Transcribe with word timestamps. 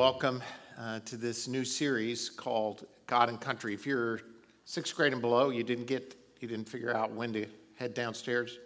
welcome 0.00 0.42
uh, 0.78 0.98
to 1.00 1.14
this 1.14 1.46
new 1.46 1.62
series 1.62 2.30
called 2.30 2.86
God 3.06 3.28
and 3.28 3.38
Country. 3.38 3.74
If 3.74 3.84
you're 3.84 4.22
sixth 4.64 4.96
grade 4.96 5.12
and 5.12 5.20
below, 5.20 5.50
you 5.50 5.62
didn't 5.62 5.84
get, 5.84 6.16
you 6.40 6.48
didn't 6.48 6.70
figure 6.70 6.96
out 6.96 7.12
when 7.12 7.34
to 7.34 7.44
head 7.74 7.92
downstairs. 7.92 8.60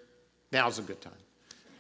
Now's 0.53 0.79
a 0.79 0.83
good 0.83 1.01
time 1.01 1.13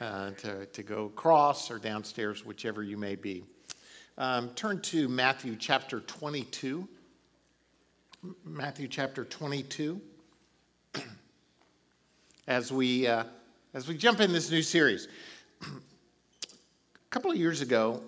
uh, 0.00 0.30
to, 0.38 0.66
to 0.66 0.82
go 0.82 1.04
across 1.04 1.70
or 1.70 1.78
downstairs, 1.78 2.44
whichever 2.44 2.82
you 2.82 2.96
may 2.96 3.14
be. 3.14 3.44
Um, 4.18 4.48
turn 4.56 4.80
to 4.80 5.08
Matthew 5.08 5.54
chapter 5.54 6.00
22. 6.00 6.88
Matthew 8.44 8.88
chapter 8.88 9.24
22. 9.24 10.00
as 12.48 12.72
we 12.72 13.06
uh, 13.06 13.22
as 13.72 13.86
we 13.86 13.96
jump 13.96 14.18
in 14.18 14.32
this 14.32 14.50
new 14.50 14.62
series. 14.62 15.06
a 15.62 15.66
couple 17.10 17.30
of 17.30 17.36
years 17.36 17.60
ago, 17.60 18.02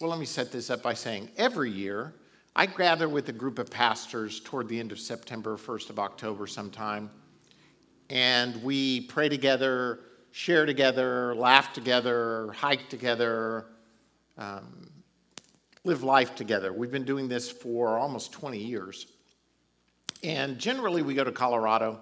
well, 0.00 0.10
let 0.10 0.20
me 0.20 0.26
set 0.26 0.52
this 0.52 0.70
up 0.70 0.80
by 0.82 0.94
saying 0.94 1.28
every 1.36 1.70
year 1.70 2.14
I 2.54 2.66
gather 2.66 3.08
with 3.08 3.28
a 3.28 3.32
group 3.32 3.58
of 3.58 3.68
pastors 3.68 4.38
toward 4.40 4.68
the 4.68 4.78
end 4.78 4.92
of 4.92 5.00
September, 5.00 5.56
1st 5.56 5.90
of 5.90 5.98
October, 5.98 6.46
sometime, 6.46 7.10
and 8.08 8.62
we 8.62 9.02
pray 9.02 9.28
together, 9.28 10.00
share 10.30 10.66
together, 10.66 11.34
laugh 11.34 11.72
together, 11.72 12.52
hike 12.52 12.88
together, 12.88 13.66
um, 14.36 14.88
live 15.82 16.04
life 16.04 16.36
together. 16.36 16.72
We've 16.72 16.92
been 16.92 17.04
doing 17.04 17.28
this 17.28 17.50
for 17.50 17.98
almost 17.98 18.32
20 18.32 18.58
years. 18.58 19.06
And 20.22 20.58
generally, 20.58 21.02
we 21.02 21.14
go 21.14 21.24
to 21.24 21.32
Colorado, 21.32 21.98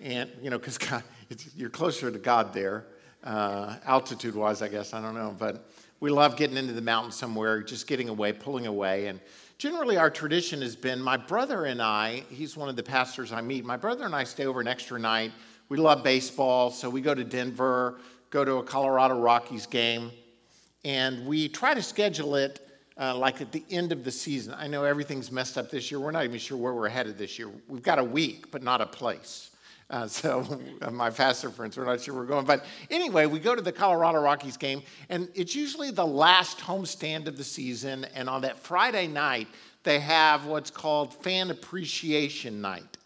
and, 0.00 0.30
you 0.42 0.48
know, 0.48 0.58
because 0.58 0.78
you're 1.56 1.70
closer 1.70 2.10
to 2.10 2.18
God 2.18 2.54
there, 2.54 2.86
uh, 3.22 3.76
altitude 3.84 4.34
wise, 4.34 4.62
I 4.62 4.68
guess, 4.68 4.94
I 4.94 5.02
don't 5.02 5.14
know. 5.14 5.34
But 5.38 5.70
we 6.00 6.10
love 6.10 6.36
getting 6.36 6.56
into 6.56 6.72
the 6.72 6.82
mountains 6.82 7.16
somewhere, 7.16 7.62
just 7.62 7.86
getting 7.86 8.08
away, 8.08 8.32
pulling 8.32 8.66
away. 8.66 9.06
And 9.06 9.20
generally, 9.58 9.96
our 9.96 10.10
tradition 10.10 10.62
has 10.62 10.76
been 10.76 11.00
my 11.00 11.16
brother 11.16 11.64
and 11.64 11.82
I, 11.82 12.24
he's 12.30 12.56
one 12.56 12.68
of 12.68 12.76
the 12.76 12.82
pastors 12.82 13.32
I 13.32 13.40
meet, 13.40 13.64
my 13.64 13.76
brother 13.76 14.04
and 14.04 14.14
I 14.14 14.24
stay 14.24 14.46
over 14.46 14.60
an 14.60 14.68
extra 14.68 14.98
night. 14.98 15.32
We 15.68 15.76
love 15.76 16.02
baseball, 16.02 16.70
so 16.70 16.88
we 16.88 17.00
go 17.00 17.14
to 17.14 17.24
Denver, 17.24 17.98
go 18.30 18.44
to 18.44 18.56
a 18.56 18.62
Colorado 18.62 19.20
Rockies 19.20 19.66
game, 19.66 20.10
and 20.84 21.26
we 21.26 21.48
try 21.48 21.74
to 21.74 21.82
schedule 21.82 22.36
it 22.36 22.60
uh, 22.98 23.16
like 23.16 23.40
at 23.40 23.52
the 23.52 23.64
end 23.70 23.92
of 23.92 24.04
the 24.04 24.10
season. 24.10 24.54
I 24.56 24.66
know 24.66 24.84
everything's 24.84 25.30
messed 25.30 25.58
up 25.58 25.70
this 25.70 25.90
year. 25.90 26.00
We're 26.00 26.10
not 26.10 26.24
even 26.24 26.38
sure 26.38 26.56
where 26.56 26.72
we're 26.72 26.88
headed 26.88 27.18
this 27.18 27.38
year. 27.38 27.48
We've 27.68 27.82
got 27.82 27.98
a 27.98 28.04
week, 28.04 28.50
but 28.50 28.62
not 28.62 28.80
a 28.80 28.86
place. 28.86 29.47
Uh, 29.90 30.06
so 30.06 30.60
my 30.90 31.10
pastor 31.10 31.50
friends, 31.50 31.76
we're 31.76 31.84
not 31.84 32.00
sure 32.00 32.14
we're 32.14 32.24
going. 32.24 32.46
But 32.46 32.64
anyway, 32.90 33.26
we 33.26 33.38
go 33.38 33.54
to 33.54 33.62
the 33.62 33.72
Colorado 33.72 34.20
Rockies 34.20 34.56
game, 34.56 34.82
and 35.08 35.28
it's 35.34 35.54
usually 35.54 35.90
the 35.90 36.06
last 36.06 36.58
homestand 36.58 37.26
of 37.26 37.36
the 37.36 37.44
season. 37.44 38.06
And 38.14 38.28
on 38.28 38.42
that 38.42 38.58
Friday 38.58 39.06
night, 39.06 39.48
they 39.84 40.00
have 40.00 40.46
what's 40.46 40.70
called 40.70 41.14
Fan 41.14 41.50
Appreciation 41.50 42.60
Night. 42.60 42.96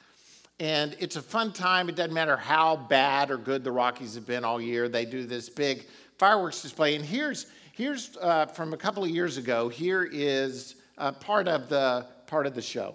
And 0.60 0.96
it's 1.00 1.16
a 1.16 1.22
fun 1.22 1.52
time. 1.52 1.88
It 1.88 1.96
doesn't 1.96 2.14
matter 2.14 2.36
how 2.36 2.76
bad 2.76 3.30
or 3.30 3.36
good 3.36 3.64
the 3.64 3.72
Rockies 3.72 4.14
have 4.14 4.26
been 4.26 4.44
all 4.44 4.60
year. 4.60 4.88
They 4.88 5.04
do 5.04 5.24
this 5.24 5.48
big 5.48 5.86
fireworks 6.18 6.62
display. 6.62 6.94
And 6.94 7.04
here's, 7.04 7.46
here's 7.72 8.16
uh, 8.20 8.46
from 8.46 8.72
a 8.72 8.76
couple 8.76 9.02
of 9.02 9.10
years 9.10 9.38
ago, 9.38 9.68
here 9.68 10.08
is 10.12 10.76
uh, 10.98 11.12
part, 11.12 11.48
of 11.48 11.68
the, 11.68 12.06
part 12.26 12.46
of 12.46 12.54
the 12.54 12.62
show. 12.62 12.94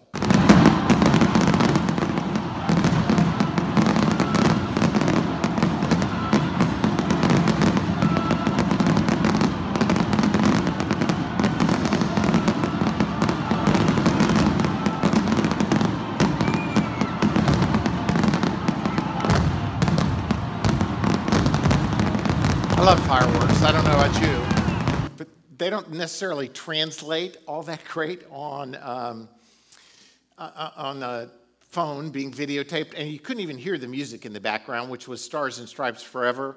They 25.58 25.70
don't 25.70 25.92
necessarily 25.92 26.48
translate 26.48 27.38
all 27.48 27.64
that 27.64 27.84
great 27.86 28.24
on 28.30 28.76
um, 28.82 29.30
uh, 30.38 30.52
uh, 30.56 30.72
on 30.78 31.04
a 31.04 31.30
phone 31.70 32.10
being 32.10 32.32
videotaped, 32.32 32.94
and 32.96 33.10
you 33.10 33.20
couldn't 33.20 33.42
even 33.42 33.58
hear 33.58 33.78
the 33.78 33.88
music 33.88 34.26
in 34.26 34.34
the 34.34 34.40
background, 34.40 34.90
which 34.90 35.08
was 35.08 35.24
"Stars 35.24 35.60
and 35.60 35.68
Stripes 35.68 36.04
Forever." 36.04 36.56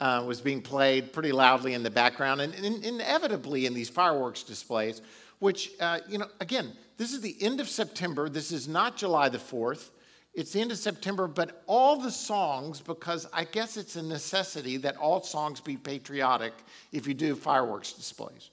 Uh, 0.00 0.22
was 0.26 0.40
being 0.40 0.60
played 0.60 1.12
pretty 1.12 1.32
loudly 1.32 1.72
in 1.72 1.82
the 1.82 1.90
background, 1.90 2.40
and, 2.40 2.52
and 2.54 2.84
inevitably 2.84 3.66
in 3.66 3.72
these 3.72 3.88
fireworks 3.88 4.42
displays, 4.42 5.00
which 5.38 5.70
uh, 5.80 6.00
you 6.08 6.18
know, 6.18 6.26
again, 6.40 6.72
this 6.98 7.12
is 7.12 7.20
the 7.20 7.36
end 7.40 7.60
of 7.60 7.68
September. 7.68 8.28
This 8.28 8.52
is 8.52 8.66
not 8.68 8.96
July 8.96 9.28
the 9.28 9.38
fourth. 9.38 9.92
It's 10.36 10.52
the 10.52 10.60
end 10.60 10.70
of 10.70 10.76
September, 10.76 11.26
but 11.26 11.62
all 11.66 11.96
the 11.96 12.10
songs, 12.10 12.82
because 12.82 13.26
I 13.32 13.44
guess 13.44 13.78
it's 13.78 13.96
a 13.96 14.02
necessity 14.02 14.76
that 14.76 14.98
all 14.98 15.22
songs 15.22 15.60
be 15.60 15.78
patriotic 15.78 16.52
if 16.92 17.06
you 17.06 17.14
do 17.14 17.34
fireworks 17.34 17.94
displays. 17.94 18.50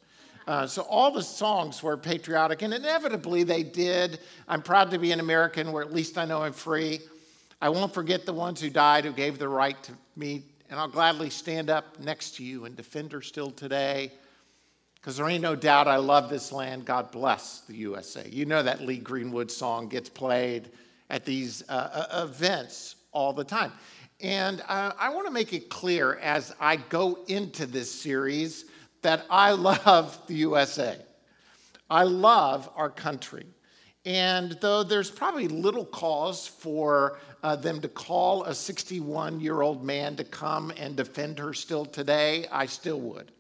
Uh, 0.48 0.66
so 0.66 0.84
all 0.84 1.12
the 1.12 1.22
songs 1.22 1.84
were 1.84 1.98
patriotic, 1.98 2.62
and 2.62 2.74
inevitably 2.74 3.44
they 3.44 3.64
did. 3.64 4.20
I'm 4.48 4.62
proud 4.62 4.92
to 4.92 4.98
be 4.98 5.12
an 5.12 5.20
American, 5.20 5.74
where 5.74 5.84
at 5.84 5.94
least 5.94 6.18
I 6.18 6.24
know 6.24 6.44
I'm 6.44 6.54
free. 6.54 7.02
I 7.62 7.68
won't 7.68 7.94
forget 7.94 8.26
the 8.26 8.34
ones 8.34 8.62
who 8.62 8.70
died, 8.70 9.04
who 9.04 9.12
gave 9.12 9.38
the 9.38 9.50
right 9.50 9.82
to 9.84 9.92
me, 10.16 10.44
and 10.70 10.80
I'll 10.80 10.88
gladly 10.88 11.30
stand 11.30 11.70
up 11.70 12.00
next 12.00 12.38
to 12.38 12.46
you 12.46 12.64
and 12.64 12.78
defend 12.78 13.12
her 13.12 13.22
still 13.22 13.52
today. 13.52 14.14
Because 14.96 15.18
there 15.18 15.28
ain't 15.28 15.42
no 15.42 15.58
doubt 15.58 15.90
I 15.90 15.98
love 15.98 16.30
this 16.30 16.54
land. 16.54 16.86
God 16.86 17.12
bless 17.12 17.60
the 17.68 17.76
USA. 17.76 18.26
You 18.30 18.46
know 18.46 18.64
that 18.64 18.80
Lee 18.80 19.00
Greenwood 19.00 19.52
song 19.52 19.90
gets 19.90 20.08
played 20.08 20.70
at 21.10 21.26
these 21.26 21.64
uh, 21.70 22.08
uh, 22.12 22.26
events 22.26 22.96
all 23.12 23.34
the 23.34 23.44
time. 23.44 23.72
And 24.22 24.62
uh, 24.68 24.94
I 24.98 25.10
want 25.10 25.28
to 25.28 25.34
make 25.34 25.54
it 25.54 25.70
clear 25.70 26.16
as 26.16 26.56
I 26.60 26.78
go 26.78 27.20
into 27.28 27.66
this 27.66 27.92
series 27.92 28.66
that 29.02 29.26
I 29.30 29.52
love 29.86 30.20
the 30.28 30.36
USA. 30.36 30.98
I 31.90 32.04
love 32.04 32.70
our 32.76 32.90
country. 32.90 33.46
And 34.06 34.58
though 34.60 34.84
there's 34.84 35.12
probably 35.12 35.48
little 35.48 35.86
cause 35.86 36.48
for 36.48 37.20
uh, 37.44 37.56
them 37.56 37.80
to 37.82 37.88
call 37.88 38.44
a 38.44 38.54
61 38.54 39.40
year 39.40 39.62
old 39.62 39.84
man 39.84 40.16
to 40.16 40.24
come 40.24 40.72
and 40.78 40.96
defend 40.96 41.40
her 41.40 41.54
still 41.54 41.86
today, 41.86 42.46
I 42.52 42.66
still 42.66 43.00
would. 43.02 43.32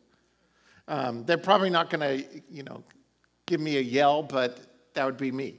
Um, 0.88 1.25
they're 1.25 1.38
probably 1.38 1.69
not 1.69 1.90
going 1.90 2.01
to, 2.01 2.41
you 2.50 2.63
know, 2.63 2.84
give 3.45 3.59
me 3.59 3.78
a 3.78 3.81
yell, 3.81 4.24
but 4.24 4.59
that 4.94 5.06
would 5.06 5.18
be 5.18 5.31
me. 5.31 5.56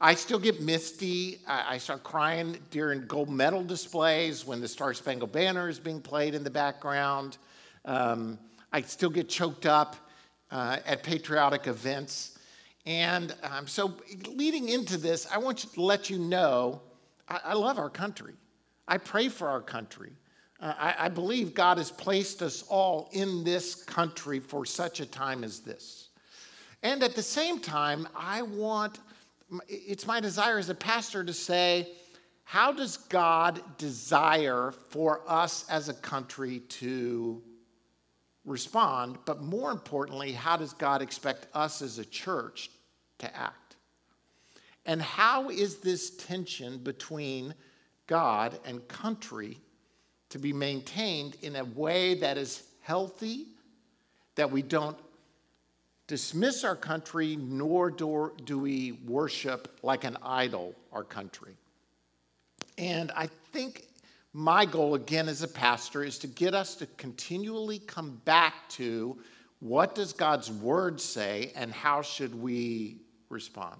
I 0.00 0.14
still 0.14 0.38
get 0.38 0.60
misty. 0.60 1.40
I 1.46 1.78
start 1.78 2.02
crying 2.02 2.58
during 2.70 3.06
gold 3.06 3.30
medal 3.30 3.64
displays 3.64 4.44
when 4.44 4.60
the 4.60 4.68
Star 4.68 4.92
Spangled 4.92 5.32
Banner 5.32 5.70
is 5.70 5.78
being 5.78 6.02
played 6.02 6.34
in 6.34 6.44
the 6.44 6.50
background. 6.50 7.38
Um, 7.86 8.38
I 8.74 8.82
still 8.82 9.08
get 9.08 9.30
choked 9.30 9.64
up 9.64 9.96
uh, 10.50 10.78
at 10.84 11.02
patriotic 11.02 11.66
events. 11.66 12.38
And 12.84 13.34
um, 13.42 13.66
so, 13.66 13.94
leading 14.28 14.68
into 14.68 14.98
this, 14.98 15.26
I 15.32 15.38
want 15.38 15.58
to 15.58 15.80
let 15.80 16.10
you 16.10 16.18
know 16.18 16.82
I, 17.26 17.40
I 17.46 17.54
love 17.54 17.78
our 17.78 17.90
country. 17.90 18.34
I 18.86 18.98
pray 18.98 19.30
for 19.30 19.48
our 19.48 19.62
country. 19.62 20.12
Uh, 20.60 20.74
I, 20.76 20.94
I 21.06 21.08
believe 21.08 21.54
God 21.54 21.78
has 21.78 21.90
placed 21.90 22.42
us 22.42 22.64
all 22.68 23.08
in 23.12 23.44
this 23.44 23.74
country 23.74 24.40
for 24.40 24.66
such 24.66 25.00
a 25.00 25.06
time 25.06 25.42
as 25.42 25.60
this. 25.60 26.10
And 26.82 27.02
at 27.02 27.14
the 27.14 27.22
same 27.22 27.58
time, 27.60 28.06
I 28.14 28.42
want 28.42 28.98
it's 29.68 30.06
my 30.06 30.20
desire 30.20 30.58
as 30.58 30.68
a 30.68 30.74
pastor 30.74 31.24
to 31.24 31.32
say, 31.32 31.88
how 32.44 32.72
does 32.72 32.96
God 32.96 33.60
desire 33.78 34.72
for 34.90 35.22
us 35.26 35.64
as 35.68 35.88
a 35.88 35.94
country 35.94 36.60
to 36.60 37.42
respond? 38.44 39.18
But 39.24 39.42
more 39.42 39.72
importantly, 39.72 40.32
how 40.32 40.56
does 40.56 40.72
God 40.72 41.02
expect 41.02 41.48
us 41.54 41.82
as 41.82 41.98
a 41.98 42.04
church 42.04 42.70
to 43.18 43.36
act? 43.36 43.76
And 44.84 45.02
how 45.02 45.50
is 45.50 45.78
this 45.78 46.10
tension 46.10 46.78
between 46.78 47.54
God 48.06 48.58
and 48.64 48.86
country 48.86 49.58
to 50.30 50.38
be 50.38 50.52
maintained 50.52 51.36
in 51.42 51.56
a 51.56 51.64
way 51.64 52.14
that 52.14 52.38
is 52.38 52.62
healthy, 52.82 53.46
that 54.36 54.50
we 54.50 54.62
don't 54.62 54.96
dismiss 56.06 56.64
our 56.64 56.76
country, 56.76 57.36
nor 57.36 57.90
do, 57.90 58.58
we 58.58 58.92
worship 59.06 59.78
like 59.82 60.04
an 60.04 60.16
idol 60.22 60.74
our 60.92 61.04
country. 61.04 61.56
And 62.78 63.10
I 63.16 63.28
think 63.52 63.88
my 64.32 64.66
goal, 64.66 64.94
again, 64.94 65.28
as 65.28 65.42
a 65.42 65.48
pastor, 65.48 66.04
is 66.04 66.18
to 66.18 66.26
get 66.26 66.54
us 66.54 66.74
to 66.76 66.86
continually 66.98 67.78
come 67.78 68.20
back 68.24 68.68
to 68.70 69.18
what 69.60 69.94
does 69.94 70.12
God's 70.12 70.50
word 70.50 71.00
say 71.00 71.52
and 71.56 71.72
how 71.72 72.02
should 72.02 72.34
we 72.34 72.98
respond? 73.30 73.76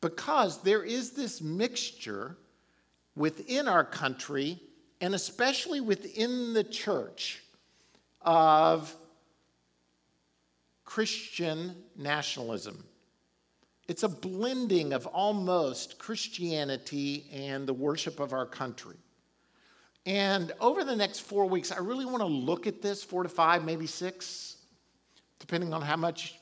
Because 0.00 0.60
there 0.62 0.82
is 0.82 1.12
this 1.12 1.40
mixture 1.40 2.36
within 3.14 3.68
our 3.68 3.84
country 3.84 4.60
and 5.00 5.14
especially 5.14 5.80
within 5.80 6.52
the 6.52 6.64
church 6.64 7.42
of 8.22 8.94
Christian 10.86 11.76
nationalism. 11.96 12.82
It's 13.88 14.02
a 14.02 14.08
blending 14.08 14.92
of 14.92 15.06
almost 15.06 15.98
Christianity 15.98 17.26
and 17.32 17.66
the 17.66 17.74
worship 17.74 18.18
of 18.18 18.32
our 18.32 18.46
country. 18.46 18.96
And 20.06 20.52
over 20.60 20.84
the 20.84 20.96
next 20.96 21.20
four 21.20 21.46
weeks, 21.46 21.70
I 21.70 21.78
really 21.78 22.06
want 22.06 22.20
to 22.20 22.26
look 22.26 22.66
at 22.66 22.80
this 22.80 23.02
four 23.02 23.24
to 23.24 23.28
five, 23.28 23.64
maybe 23.64 23.86
six, 23.86 24.56
depending 25.40 25.74
on 25.74 25.82
how 25.82 25.96
much 25.96 26.36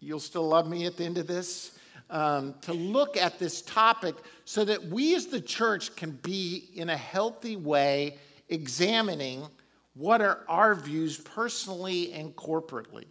you'll 0.00 0.20
still 0.20 0.48
love 0.48 0.68
me 0.68 0.86
at 0.86 0.96
the 0.96 1.04
end 1.04 1.18
of 1.18 1.26
this. 1.26 1.78
Um, 2.10 2.54
to 2.62 2.74
look 2.74 3.16
at 3.16 3.38
this 3.38 3.62
topic 3.62 4.14
so 4.44 4.64
that 4.66 4.84
we 4.84 5.14
as 5.14 5.26
the 5.26 5.40
church 5.40 5.96
can 5.96 6.10
be 6.22 6.68
in 6.74 6.90
a 6.90 6.96
healthy 6.96 7.56
way 7.56 8.18
examining 8.50 9.46
what 9.94 10.20
are 10.20 10.40
our 10.46 10.74
views 10.74 11.16
personally 11.16 12.12
and 12.12 12.36
corporately. 12.36 13.06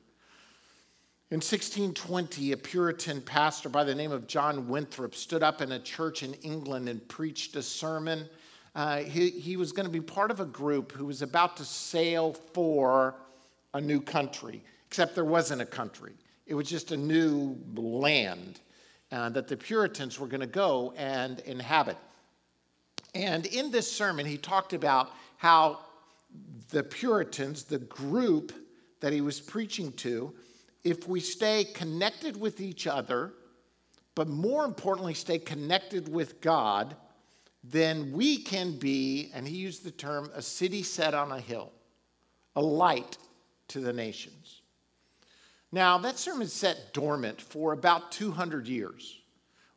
In 1.31 1.37
1620, 1.37 2.51
a 2.51 2.57
Puritan 2.57 3.21
pastor 3.21 3.69
by 3.69 3.85
the 3.85 3.95
name 3.95 4.11
of 4.11 4.27
John 4.27 4.67
Winthrop 4.67 5.15
stood 5.15 5.41
up 5.41 5.61
in 5.61 5.71
a 5.71 5.79
church 5.79 6.23
in 6.23 6.33
England 6.33 6.89
and 6.89 7.07
preached 7.07 7.55
a 7.55 7.63
sermon. 7.63 8.27
Uh, 8.75 8.97
he, 8.97 9.29
he 9.29 9.55
was 9.55 9.71
going 9.71 9.85
to 9.85 9.91
be 9.91 10.01
part 10.01 10.29
of 10.29 10.41
a 10.41 10.45
group 10.45 10.91
who 10.91 11.05
was 11.05 11.21
about 11.21 11.55
to 11.55 11.63
sail 11.63 12.33
for 12.33 13.15
a 13.73 13.79
new 13.79 14.01
country, 14.01 14.61
except 14.85 15.15
there 15.15 15.23
wasn't 15.23 15.61
a 15.61 15.65
country. 15.65 16.11
It 16.47 16.53
was 16.53 16.67
just 16.67 16.91
a 16.91 16.97
new 16.97 17.57
land 17.77 18.59
uh, 19.13 19.29
that 19.29 19.47
the 19.47 19.55
Puritans 19.55 20.19
were 20.19 20.27
going 20.27 20.41
to 20.41 20.47
go 20.47 20.93
and 20.97 21.39
inhabit. 21.39 21.95
And 23.15 23.45
in 23.45 23.71
this 23.71 23.89
sermon, 23.89 24.25
he 24.25 24.37
talked 24.37 24.73
about 24.73 25.11
how 25.37 25.79
the 26.71 26.83
Puritans, 26.83 27.63
the 27.63 27.79
group 27.79 28.51
that 28.99 29.13
he 29.13 29.21
was 29.21 29.39
preaching 29.39 29.93
to, 29.93 30.33
if 30.83 31.07
we 31.07 31.19
stay 31.19 31.63
connected 31.63 32.39
with 32.39 32.59
each 32.59 32.87
other, 32.87 33.33
but 34.15 34.27
more 34.27 34.65
importantly, 34.65 35.13
stay 35.13 35.39
connected 35.39 36.11
with 36.11 36.41
God, 36.41 36.95
then 37.63 38.11
we 38.11 38.37
can 38.37 38.77
be, 38.77 39.31
and 39.33 39.47
he 39.47 39.55
used 39.55 39.83
the 39.83 39.91
term, 39.91 40.29
a 40.33 40.41
city 40.41 40.83
set 40.83 41.13
on 41.13 41.31
a 41.31 41.39
hill, 41.39 41.71
a 42.55 42.61
light 42.61 43.17
to 43.69 43.79
the 43.79 43.93
nations. 43.93 44.61
Now, 45.71 45.97
that 45.99 46.17
sermon 46.17 46.47
sat 46.47 46.93
dormant 46.93 47.39
for 47.39 47.71
about 47.71 48.11
200 48.11 48.67
years. 48.67 49.19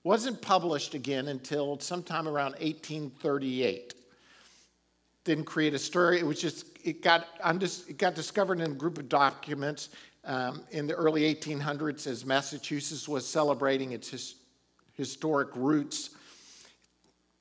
Wasn't 0.03 0.43
published 0.43 0.95
again 0.95 1.29
until 1.29 1.79
sometime 1.79 2.27
around 2.27 2.53
1838. 2.53 3.95
Didn't 5.25 5.45
create 5.45 5.73
a 5.73 5.79
story. 5.79 6.19
It 6.19 6.27
was 6.27 6.41
just, 6.41 6.67
it 6.83 7.01
got, 7.01 7.27
it 7.43 7.97
got 7.97 8.15
discovered 8.15 8.61
in 8.61 8.73
a 8.73 8.75
group 8.75 8.99
of 8.99 9.09
documents 9.09 9.91
um, 10.25 10.63
in 10.71 10.87
the 10.87 10.95
early 10.95 11.35
1800s 11.35 12.07
as 12.07 12.25
Massachusetts 12.25 13.09
was 13.09 13.27
celebrating 13.27 13.93
its 13.93 14.09
his, 14.09 14.35
historic 14.93 15.49
roots. 15.55 16.11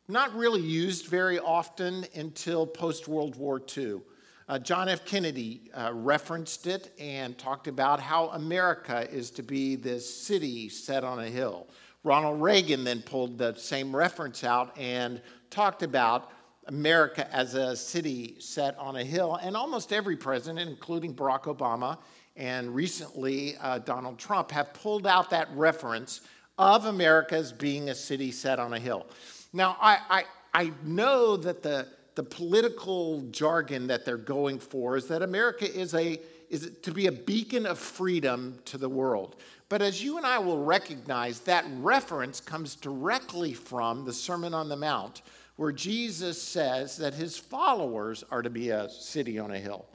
Not 0.08 0.36
really 0.36 0.62
used 0.62 1.08
very 1.08 1.40
often 1.40 2.06
until 2.16 2.68
post 2.68 3.08
World 3.08 3.36
War 3.36 3.62
II. 3.78 4.02
Uh, 4.50 4.60
John 4.60 4.90
F. 4.90 5.06
Kennedy 5.06 5.72
uh, 5.74 5.92
referenced 5.94 6.68
it 6.68 6.94
and 7.00 7.38
talked 7.38 7.68
about 7.68 8.02
how 8.02 8.28
America 8.30 9.10
is 9.10 9.32
to 9.32 9.44
be 9.44 9.78
this 9.78 10.08
city 10.14 10.68
set 10.68 11.06
on 11.06 11.20
a 11.20 11.28
hill. 11.28 11.68
Ronald 12.04 12.42
Reagan 12.42 12.84
then 12.84 13.02
pulled 13.02 13.38
the 13.38 13.56
same 13.56 13.96
reference 13.96 14.44
out 14.44 14.78
and 14.78 15.22
talked 15.50 15.84
about 15.84 16.32
America 16.68 17.34
as 17.34 17.56
a 17.56 17.76
city 17.76 18.36
set 18.40 18.78
on 18.78 18.98
a 18.98 19.04
hill. 19.04 19.40
And 19.42 19.56
almost 19.56 19.94
every 19.94 20.18
president, 20.18 20.70
including 20.70 21.14
Barack 21.14 21.44
Obama 21.44 21.98
and 22.36 22.74
recently 22.74 23.56
uh, 23.58 23.80
Donald 23.80 24.18
Trump 24.18 24.52
have 24.52 24.74
pulled 24.74 25.06
out 25.06 25.30
that 25.30 25.48
reference 25.56 26.22
of 26.58 26.86
America 26.86 27.36
as 27.36 27.52
being 27.52 27.90
a 27.90 27.96
city 27.96 28.32
set 28.32 28.60
on 28.60 28.74
a 28.74 28.80
hill. 28.80 29.06
Now, 29.54 29.78
I, 29.80 29.98
I, 30.10 30.24
I 30.54 30.72
know 30.84 31.38
that 31.38 31.62
the, 31.62 31.88
the 32.16 32.24
political 32.24 33.22
jargon 33.32 33.88
that 33.88 34.06
they're 34.06 34.18
going 34.18 34.60
for 34.60 34.98
is 34.98 35.08
that 35.08 35.22
America 35.22 35.72
is, 35.72 35.94
a, 35.94 36.20
is 36.50 36.72
to 36.82 36.92
be 36.92 37.08
a 37.08 37.12
beacon 37.12 37.66
of 37.66 37.78
freedom 37.78 38.60
to 38.66 38.78
the 38.78 38.90
world. 38.90 39.38
But 39.70 39.82
as 39.82 40.04
you 40.04 40.18
and 40.18 40.26
I 40.26 40.38
will 40.38 40.64
recognize, 40.64 41.40
that 41.42 41.66
reference 41.80 42.40
comes 42.40 42.76
directly 42.76 43.54
from 43.54 44.06
the 44.06 44.14
Sermon 44.14 44.54
on 44.54 44.70
the 44.70 44.76
Mount, 44.76 45.24
where 45.56 45.72
Jesus 45.72 46.42
says 46.42 46.98
that 46.98 47.14
his 47.14 47.38
followers 47.38 48.24
are 48.32 48.42
to 48.42 48.50
be 48.50 48.70
a 48.70 48.90
city 48.90 49.40
on 49.40 49.52
a 49.52 49.60
hill, 49.60 49.86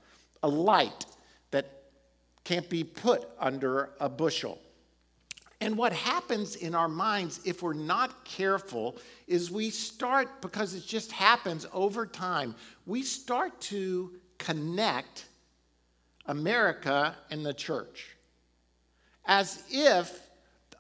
a 0.42 0.48
light 0.48 1.04
can't 2.48 2.70
be 2.70 2.82
put 2.82 3.28
under 3.38 3.90
a 4.00 4.08
bushel. 4.08 4.58
And 5.60 5.76
what 5.76 5.92
happens 5.92 6.56
in 6.56 6.74
our 6.74 6.88
minds 6.88 7.40
if 7.44 7.62
we're 7.62 7.74
not 7.74 8.24
careful 8.24 8.96
is 9.26 9.50
we 9.50 9.68
start, 9.68 10.40
because 10.40 10.72
it 10.72 10.86
just 10.86 11.12
happens 11.12 11.66
over 11.74 12.06
time, 12.06 12.54
we 12.86 13.02
start 13.02 13.60
to 13.62 14.12
connect 14.38 15.26
America 16.24 17.14
and 17.30 17.44
the 17.44 17.52
church 17.52 18.16
as 19.26 19.62
if 19.70 20.30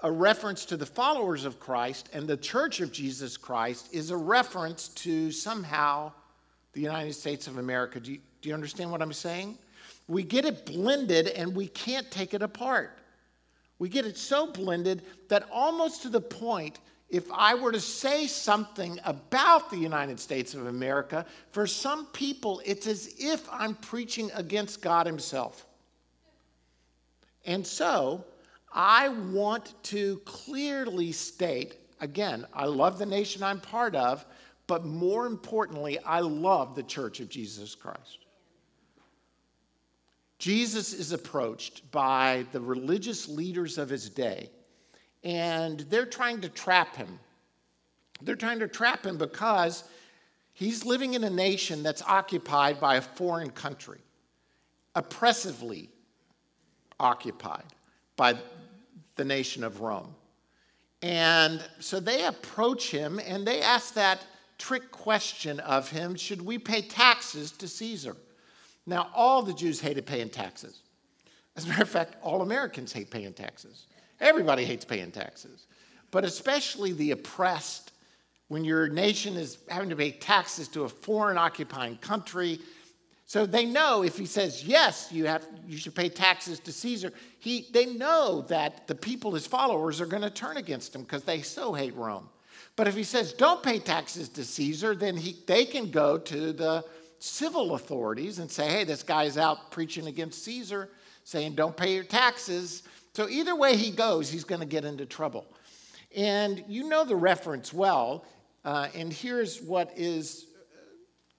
a 0.02 0.10
reference 0.10 0.64
to 0.64 0.78
the 0.78 0.86
followers 0.86 1.44
of 1.44 1.60
Christ 1.60 2.08
and 2.14 2.26
the 2.26 2.38
church 2.38 2.80
of 2.80 2.92
Jesus 2.92 3.36
Christ 3.36 3.92
is 3.92 4.10
a 4.10 4.16
reference 4.16 4.88
to 4.88 5.30
somehow 5.30 6.12
the 6.72 6.80
United 6.80 7.12
States 7.12 7.46
of 7.46 7.58
America. 7.58 8.00
Do 8.00 8.12
you, 8.12 8.20
do 8.40 8.48
you 8.48 8.54
understand 8.54 8.90
what 8.90 9.02
I'm 9.02 9.12
saying? 9.12 9.58
We 10.08 10.22
get 10.24 10.44
it 10.44 10.66
blended 10.66 11.28
and 11.28 11.54
we 11.54 11.68
can't 11.68 12.10
take 12.10 12.34
it 12.34 12.42
apart. 12.42 12.98
We 13.78 13.88
get 13.88 14.06
it 14.06 14.16
so 14.16 14.50
blended 14.50 15.02
that 15.28 15.48
almost 15.52 16.02
to 16.02 16.08
the 16.08 16.20
point, 16.20 16.80
if 17.08 17.30
I 17.32 17.54
were 17.54 17.72
to 17.72 17.80
say 17.80 18.26
something 18.26 18.98
about 19.04 19.70
the 19.70 19.76
United 19.76 20.18
States 20.18 20.54
of 20.54 20.66
America, 20.66 21.24
for 21.52 21.66
some 21.66 22.06
people, 22.06 22.60
it's 22.64 22.86
as 22.86 23.14
if 23.18 23.48
I'm 23.52 23.74
preaching 23.76 24.30
against 24.34 24.82
God 24.82 25.06
Himself. 25.06 25.66
And 27.46 27.66
so, 27.66 28.24
I 28.72 29.08
want 29.08 29.72
to 29.84 30.18
clearly 30.24 31.12
state 31.12 31.76
again, 32.00 32.46
I 32.54 32.66
love 32.66 32.98
the 32.98 33.06
nation 33.06 33.42
I'm 33.42 33.60
part 33.60 33.94
of, 33.94 34.24
but 34.66 34.84
more 34.84 35.26
importantly, 35.26 35.98
I 36.00 36.20
love 36.20 36.74
the 36.74 36.82
church 36.82 37.20
of 37.20 37.28
Jesus 37.28 37.74
Christ. 37.74 38.26
Jesus 40.38 40.92
is 40.92 41.12
approached 41.12 41.90
by 41.90 42.46
the 42.52 42.60
religious 42.60 43.28
leaders 43.28 43.76
of 43.76 43.88
his 43.88 44.08
day, 44.08 44.50
and 45.24 45.80
they're 45.90 46.06
trying 46.06 46.40
to 46.42 46.48
trap 46.48 46.96
him. 46.96 47.18
They're 48.22 48.36
trying 48.36 48.60
to 48.60 48.68
trap 48.68 49.04
him 49.04 49.18
because 49.18 49.84
he's 50.52 50.84
living 50.84 51.14
in 51.14 51.24
a 51.24 51.30
nation 51.30 51.82
that's 51.82 52.02
occupied 52.02 52.80
by 52.80 52.96
a 52.96 53.00
foreign 53.00 53.50
country, 53.50 54.00
oppressively 54.94 55.88
occupied 57.00 57.64
by 58.16 58.34
the 59.16 59.24
nation 59.24 59.64
of 59.64 59.80
Rome. 59.80 60.14
And 61.02 61.64
so 61.78 62.00
they 62.00 62.24
approach 62.24 62.90
him 62.90 63.20
and 63.24 63.46
they 63.46 63.60
ask 63.60 63.94
that 63.94 64.24
trick 64.58 64.90
question 64.90 65.60
of 65.60 65.88
him 65.90 66.16
should 66.16 66.42
we 66.42 66.58
pay 66.58 66.82
taxes 66.82 67.52
to 67.52 67.68
Caesar? 67.68 68.16
Now, 68.88 69.10
all 69.14 69.42
the 69.42 69.52
Jews 69.52 69.80
hated 69.80 70.06
paying 70.06 70.30
taxes. 70.30 70.80
As 71.56 71.66
a 71.66 71.68
matter 71.68 71.82
of 71.82 71.90
fact, 71.90 72.16
all 72.22 72.40
Americans 72.40 72.90
hate 72.90 73.10
paying 73.10 73.34
taxes. 73.34 73.86
Everybody 74.18 74.64
hates 74.64 74.84
paying 74.84 75.10
taxes. 75.10 75.66
But 76.10 76.24
especially 76.24 76.92
the 76.92 77.10
oppressed, 77.10 77.92
when 78.48 78.64
your 78.64 78.88
nation 78.88 79.36
is 79.36 79.58
having 79.68 79.90
to 79.90 79.96
pay 79.96 80.12
taxes 80.12 80.68
to 80.68 80.84
a 80.84 80.88
foreign 80.88 81.36
occupying 81.36 81.98
country. 81.98 82.60
So 83.26 83.44
they 83.44 83.66
know 83.66 84.04
if 84.04 84.16
he 84.16 84.24
says, 84.24 84.64
yes, 84.64 85.12
you, 85.12 85.26
have, 85.26 85.46
you 85.66 85.76
should 85.76 85.94
pay 85.94 86.08
taxes 86.08 86.58
to 86.60 86.72
Caesar, 86.72 87.12
he, 87.40 87.66
they 87.72 87.84
know 87.84 88.40
that 88.48 88.86
the 88.86 88.94
people, 88.94 89.34
his 89.34 89.46
followers, 89.46 90.00
are 90.00 90.06
going 90.06 90.22
to 90.22 90.30
turn 90.30 90.56
against 90.56 90.94
him 90.94 91.02
because 91.02 91.24
they 91.24 91.42
so 91.42 91.74
hate 91.74 91.94
Rome. 91.94 92.26
But 92.74 92.88
if 92.88 92.94
he 92.94 93.04
says, 93.04 93.34
don't 93.34 93.62
pay 93.62 93.80
taxes 93.80 94.30
to 94.30 94.44
Caesar, 94.44 94.94
then 94.94 95.14
he, 95.14 95.36
they 95.46 95.66
can 95.66 95.90
go 95.90 96.16
to 96.16 96.54
the 96.54 96.84
civil 97.18 97.74
authorities 97.74 98.38
and 98.38 98.50
say, 98.50 98.68
hey, 98.68 98.84
this 98.84 99.02
guy's 99.02 99.36
out 99.36 99.70
preaching 99.70 100.06
against 100.06 100.44
Caesar, 100.44 100.90
saying, 101.24 101.54
don't 101.54 101.76
pay 101.76 101.94
your 101.94 102.04
taxes. 102.04 102.84
So 103.14 103.28
either 103.28 103.56
way 103.56 103.76
he 103.76 103.90
goes, 103.90 104.30
he's 104.30 104.44
going 104.44 104.60
to 104.60 104.66
get 104.66 104.84
into 104.84 105.06
trouble. 105.06 105.46
And 106.16 106.64
you 106.68 106.88
know 106.88 107.04
the 107.04 107.16
reference 107.16 107.72
well. 107.72 108.24
Uh, 108.64 108.88
and 108.94 109.12
here's 109.12 109.60
what 109.60 109.92
is 109.96 110.46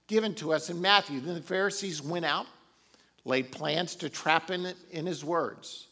given 0.07 0.33
to 0.35 0.53
us 0.53 0.69
in 0.69 0.81
Matthew. 0.81 1.19
Then 1.21 1.35
the 1.35 1.41
Pharisees 1.41 2.01
went 2.01 2.25
out, 2.25 2.47
laid 3.25 3.51
plans 3.51 3.95
to 3.97 4.09
trap 4.09 4.49
him 4.49 4.67
in 4.91 5.05
his 5.05 5.23
words. 5.23 5.87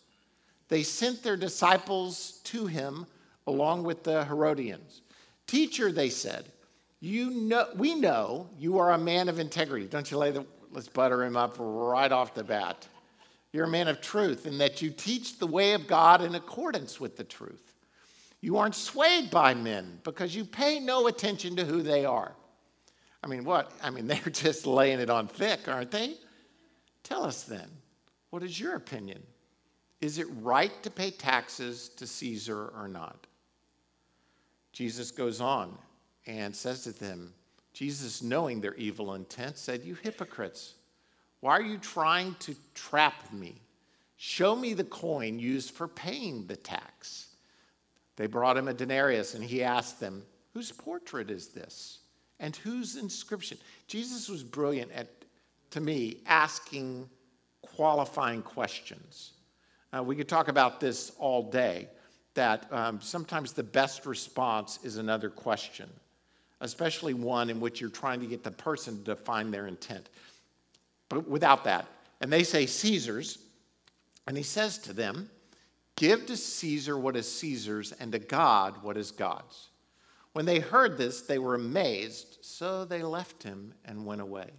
They 0.69 0.83
sent 0.83 1.23
their 1.23 1.37
disciples 1.37 2.41
to 2.45 2.65
him 2.65 3.05
along 3.45 3.83
with 3.83 4.03
the 4.03 4.25
Herodians. 4.25 5.01
Teacher, 5.45 5.91
they 5.91 6.09
said, 6.09 6.51
you 6.99 7.29
know, 7.29 7.67
we 7.75 7.95
know 7.95 8.49
you 8.57 8.79
are 8.79 8.93
a 8.93 8.97
man 8.97 9.29
of 9.29 9.39
integrity. 9.39 9.85
Don't 9.85 10.09
you 10.09 10.17
lay 10.17 10.31
the, 10.31 10.45
let's 10.71 10.87
butter 10.87 11.23
him 11.23 11.37
up 11.37 11.55
right 11.59 12.11
off 12.11 12.33
the 12.33 12.43
bat. 12.43 12.87
You're 13.53 13.65
a 13.65 13.69
man 13.69 13.87
of 13.87 14.01
truth, 14.01 14.45
in 14.45 14.57
that 14.57 14.81
you 14.81 14.89
teach 14.89 15.39
the 15.39 15.47
way 15.47 15.73
of 15.73 15.87
God 15.87 16.21
in 16.21 16.35
accordance 16.35 16.99
with 16.99 17.15
the 17.15 17.23
truth. 17.23 17.73
You 18.41 18.57
aren't 18.57 18.75
swayed 18.75 19.31
by 19.31 19.53
men 19.53 19.99
because 20.03 20.35
you 20.35 20.43
pay 20.43 20.79
no 20.79 21.07
attention 21.07 21.55
to 21.55 21.65
who 21.65 21.81
they 21.81 22.05
are. 22.05 22.35
I 23.23 23.27
mean, 23.27 23.45
what? 23.45 23.71
I 23.81 23.89
mean, 23.89 24.07
they're 24.07 24.19
just 24.31 24.65
laying 24.65 24.99
it 24.99 25.09
on 25.09 25.27
thick, 25.27 25.67
aren't 25.67 25.91
they? 25.91 26.15
Tell 27.03 27.23
us 27.23 27.43
then, 27.43 27.69
what 28.31 28.43
is 28.43 28.59
your 28.59 28.75
opinion? 28.75 29.23
Is 30.01 30.19
it 30.19 30.27
right 30.41 30.83
to 30.83 30.91
pay 30.91 31.09
taxes 31.09 31.89
to 31.89 32.05
Caesar 32.05 32.67
or 32.75 32.87
not? 32.87 33.25
Jesus 34.73 35.09
goes 35.09 35.41
on 35.41 35.75
and 36.27 36.55
says 36.55 36.83
to 36.83 36.91
them, 36.91 37.33
Jesus, 37.73 38.21
knowing 38.21 38.59
their 38.59 38.75
evil 38.75 39.13
intent, 39.13 39.57
said, 39.57 39.83
You 39.83 39.95
hypocrites, 39.95 40.73
why 41.39 41.57
are 41.57 41.61
you 41.61 41.77
trying 41.77 42.35
to 42.39 42.55
trap 42.73 43.31
me? 43.31 43.61
Show 44.17 44.55
me 44.55 44.73
the 44.73 44.83
coin 44.83 45.39
used 45.39 45.71
for 45.71 45.87
paying 45.87 46.45
the 46.47 46.55
tax. 46.55 47.27
They 48.15 48.27
brought 48.27 48.57
him 48.57 48.67
a 48.67 48.73
denarius, 48.73 49.35
and 49.35 49.43
he 49.43 49.63
asked 49.63 49.99
them, 49.99 50.23
Whose 50.53 50.71
portrait 50.71 51.29
is 51.29 51.49
this? 51.49 51.99
And 52.39 52.55
whose 52.55 52.95
inscription? 52.95 53.57
Jesus 53.87 54.27
was 54.27 54.43
brilliant 54.43 54.91
at, 54.91 55.07
to 55.71 55.79
me, 55.79 56.17
asking 56.25 57.09
qualifying 57.61 58.41
questions. 58.41 59.33
Uh, 59.95 60.03
we 60.03 60.15
could 60.15 60.27
talk 60.27 60.47
about 60.47 60.79
this 60.79 61.11
all 61.19 61.49
day, 61.49 61.87
that 62.33 62.71
um, 62.71 62.99
sometimes 63.01 63.53
the 63.53 63.63
best 63.63 64.05
response 64.05 64.79
is 64.83 64.97
another 64.97 65.29
question, 65.29 65.89
especially 66.61 67.13
one 67.13 67.49
in 67.49 67.59
which 67.59 67.79
you're 67.79 67.89
trying 67.89 68.19
to 68.19 68.25
get 68.25 68.43
the 68.43 68.51
person 68.51 68.97
to 68.97 69.15
define 69.15 69.51
their 69.51 69.67
intent. 69.67 70.09
But 71.09 71.27
without 71.27 71.63
that, 71.65 71.87
and 72.21 72.31
they 72.31 72.43
say 72.43 72.65
Caesar's, 72.65 73.39
and 74.27 74.35
he 74.35 74.43
says 74.43 74.77
to 74.79 74.93
them, 74.93 75.29
Give 75.95 76.25
to 76.27 76.37
Caesar 76.37 76.97
what 76.97 77.15
is 77.15 77.31
Caesar's, 77.39 77.91
and 77.93 78.11
to 78.11 78.19
God 78.19 78.83
what 78.83 78.97
is 78.97 79.11
God's. 79.11 79.69
When 80.33 80.45
they 80.45 80.59
heard 80.59 80.97
this, 80.97 81.21
they 81.21 81.39
were 81.39 81.55
amazed, 81.55 82.37
so 82.41 82.85
they 82.85 83.01
left 83.01 83.41
him 83.41 83.73
and 83.85 84.05
went 84.05 84.21
away. 84.21 84.51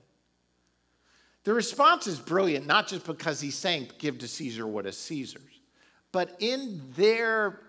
The 1.44 1.54
response 1.54 2.06
is 2.08 2.18
brilliant, 2.18 2.66
not 2.66 2.88
just 2.88 3.06
because 3.06 3.40
he's 3.40 3.54
saying, 3.54 3.88
give 3.98 4.18
to 4.18 4.28
Caesar 4.28 4.66
what 4.66 4.86
is 4.86 4.98
Caesar's, 4.98 5.60
but 6.10 6.36
in 6.40 6.82
their 6.96 7.60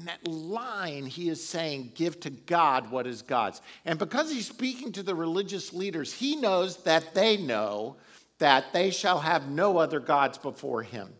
in 0.00 0.06
that 0.06 0.26
line, 0.26 1.04
he 1.04 1.28
is 1.28 1.46
saying, 1.46 1.92
Give 1.94 2.18
to 2.20 2.30
God 2.30 2.90
what 2.90 3.06
is 3.06 3.20
God's. 3.20 3.60
And 3.84 3.98
because 3.98 4.32
he's 4.32 4.46
speaking 4.46 4.92
to 4.92 5.02
the 5.02 5.14
religious 5.14 5.74
leaders, 5.74 6.10
he 6.12 6.36
knows 6.36 6.78
that 6.84 7.12
they 7.14 7.36
know 7.36 7.96
that 8.38 8.72
they 8.72 8.90
shall 8.90 9.20
have 9.20 9.50
no 9.50 9.76
other 9.76 10.00
gods 10.00 10.38
before 10.38 10.82
him. 10.82 11.10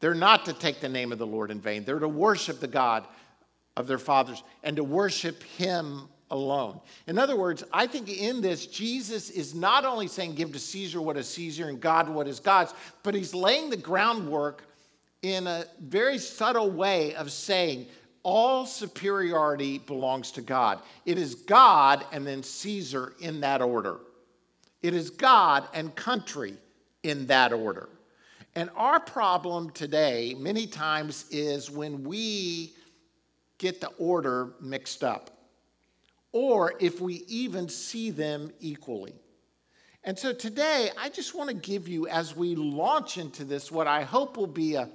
They're 0.00 0.14
not 0.14 0.44
to 0.44 0.52
take 0.52 0.80
the 0.80 0.88
name 0.88 1.12
of 1.12 1.18
the 1.18 1.26
Lord 1.26 1.50
in 1.50 1.60
vain, 1.60 1.84
they're 1.84 1.98
to 1.98 2.08
worship 2.08 2.60
the 2.60 2.68
God 2.68 3.06
of 3.74 3.86
their 3.86 3.98
fathers 3.98 4.42
and 4.62 4.76
to 4.76 4.84
worship 4.84 5.42
him 5.42 6.08
alone. 6.30 6.78
In 7.06 7.18
other 7.18 7.36
words, 7.36 7.64
I 7.72 7.86
think 7.86 8.10
in 8.10 8.42
this, 8.42 8.66
Jesus 8.66 9.30
is 9.30 9.54
not 9.54 9.86
only 9.86 10.08
saying, 10.08 10.34
Give 10.34 10.52
to 10.52 10.58
Caesar 10.58 11.00
what 11.00 11.16
is 11.16 11.26
Caesar 11.30 11.70
and 11.70 11.80
God 11.80 12.10
what 12.10 12.28
is 12.28 12.38
God's, 12.38 12.74
but 13.02 13.14
he's 13.14 13.32
laying 13.32 13.70
the 13.70 13.78
groundwork 13.78 14.67
in 15.22 15.46
a 15.46 15.64
very 15.80 16.18
subtle 16.18 16.70
way 16.70 17.14
of 17.14 17.32
saying, 17.32 17.86
all 18.22 18.66
superiority 18.66 19.78
belongs 19.78 20.32
to 20.32 20.42
God. 20.42 20.80
It 21.06 21.18
is 21.18 21.34
God 21.34 22.04
and 22.12 22.26
then 22.26 22.42
Caesar 22.42 23.14
in 23.20 23.40
that 23.40 23.62
order. 23.62 24.00
It 24.82 24.94
is 24.94 25.10
God 25.10 25.68
and 25.72 25.94
country 25.94 26.56
in 27.02 27.26
that 27.26 27.52
order. 27.52 27.88
And 28.54 28.70
our 28.76 29.00
problem 29.00 29.70
today, 29.70 30.34
many 30.38 30.66
times, 30.66 31.26
is 31.30 31.70
when 31.70 32.04
we 32.04 32.74
get 33.58 33.80
the 33.80 33.88
order 33.98 34.54
mixed 34.60 35.02
up 35.02 35.30
or 36.32 36.74
if 36.80 37.00
we 37.00 37.24
even 37.28 37.68
see 37.68 38.10
them 38.10 38.52
equally. 38.60 39.14
And 40.04 40.18
so 40.18 40.32
today, 40.32 40.90
I 40.96 41.08
just 41.08 41.34
want 41.34 41.50
to 41.50 41.56
give 41.56 41.88
you, 41.88 42.06
as 42.08 42.36
we 42.36 42.54
launch 42.54 43.18
into 43.18 43.44
this, 43.44 43.72
what 43.72 43.86
I 43.86 44.02
hope 44.02 44.36
will 44.36 44.46
be 44.46 44.74
a 44.74 44.88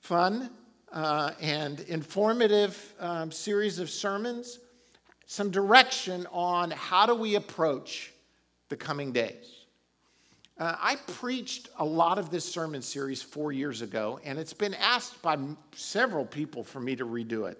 fun 0.00 0.50
uh, 0.92 1.32
and 1.40 1.80
informative 1.80 2.94
um, 3.00 3.30
series 3.30 3.78
of 3.78 3.90
sermons, 3.90 4.58
some 5.26 5.50
direction 5.50 6.26
on 6.32 6.70
how 6.70 7.06
do 7.06 7.14
we 7.14 7.34
approach 7.34 8.12
the 8.68 8.76
coming 8.76 9.12
days. 9.12 9.58
Uh, 10.58 10.74
I 10.80 10.96
preached 11.06 11.68
a 11.78 11.84
lot 11.84 12.18
of 12.18 12.30
this 12.30 12.44
sermon 12.44 12.82
series 12.82 13.22
four 13.22 13.52
years 13.52 13.80
ago, 13.80 14.18
and 14.24 14.38
it's 14.38 14.52
been 14.52 14.74
asked 14.74 15.22
by 15.22 15.38
several 15.74 16.24
people 16.24 16.64
for 16.64 16.80
me 16.80 16.96
to 16.96 17.06
redo 17.06 17.48
it. 17.48 17.58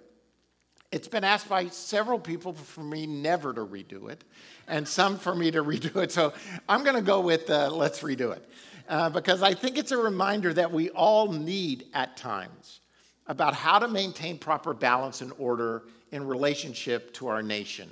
It's 0.91 1.07
been 1.07 1.23
asked 1.23 1.47
by 1.47 1.67
several 1.67 2.19
people 2.19 2.53
for 2.53 2.81
me 2.81 3.05
never 3.05 3.53
to 3.53 3.61
redo 3.61 4.09
it, 4.09 4.23
and 4.67 4.87
some 4.87 5.17
for 5.17 5.33
me 5.33 5.49
to 5.51 5.63
redo 5.63 6.03
it. 6.03 6.11
So 6.11 6.33
I'm 6.67 6.83
going 6.83 6.95
to 6.95 7.01
go 7.01 7.21
with 7.21 7.49
uh, 7.49 7.69
let's 7.71 8.01
redo 8.01 8.35
it. 8.35 8.43
Uh, 8.89 9.07
because 9.07 9.43
I 9.43 9.53
think 9.53 9.77
it's 9.77 9.91
a 9.91 9.97
reminder 9.97 10.51
that 10.51 10.71
we 10.71 10.89
all 10.89 11.31
need 11.31 11.85
at 11.93 12.17
times 12.17 12.79
about 13.27 13.53
how 13.53 13.77
to 13.77 13.87
maintain 13.87 14.39
proper 14.39 14.73
balance 14.73 15.21
and 15.21 15.31
order 15.37 15.83
in 16.11 16.25
relationship 16.25 17.13
to 17.13 17.27
our 17.27 17.43
nation 17.43 17.87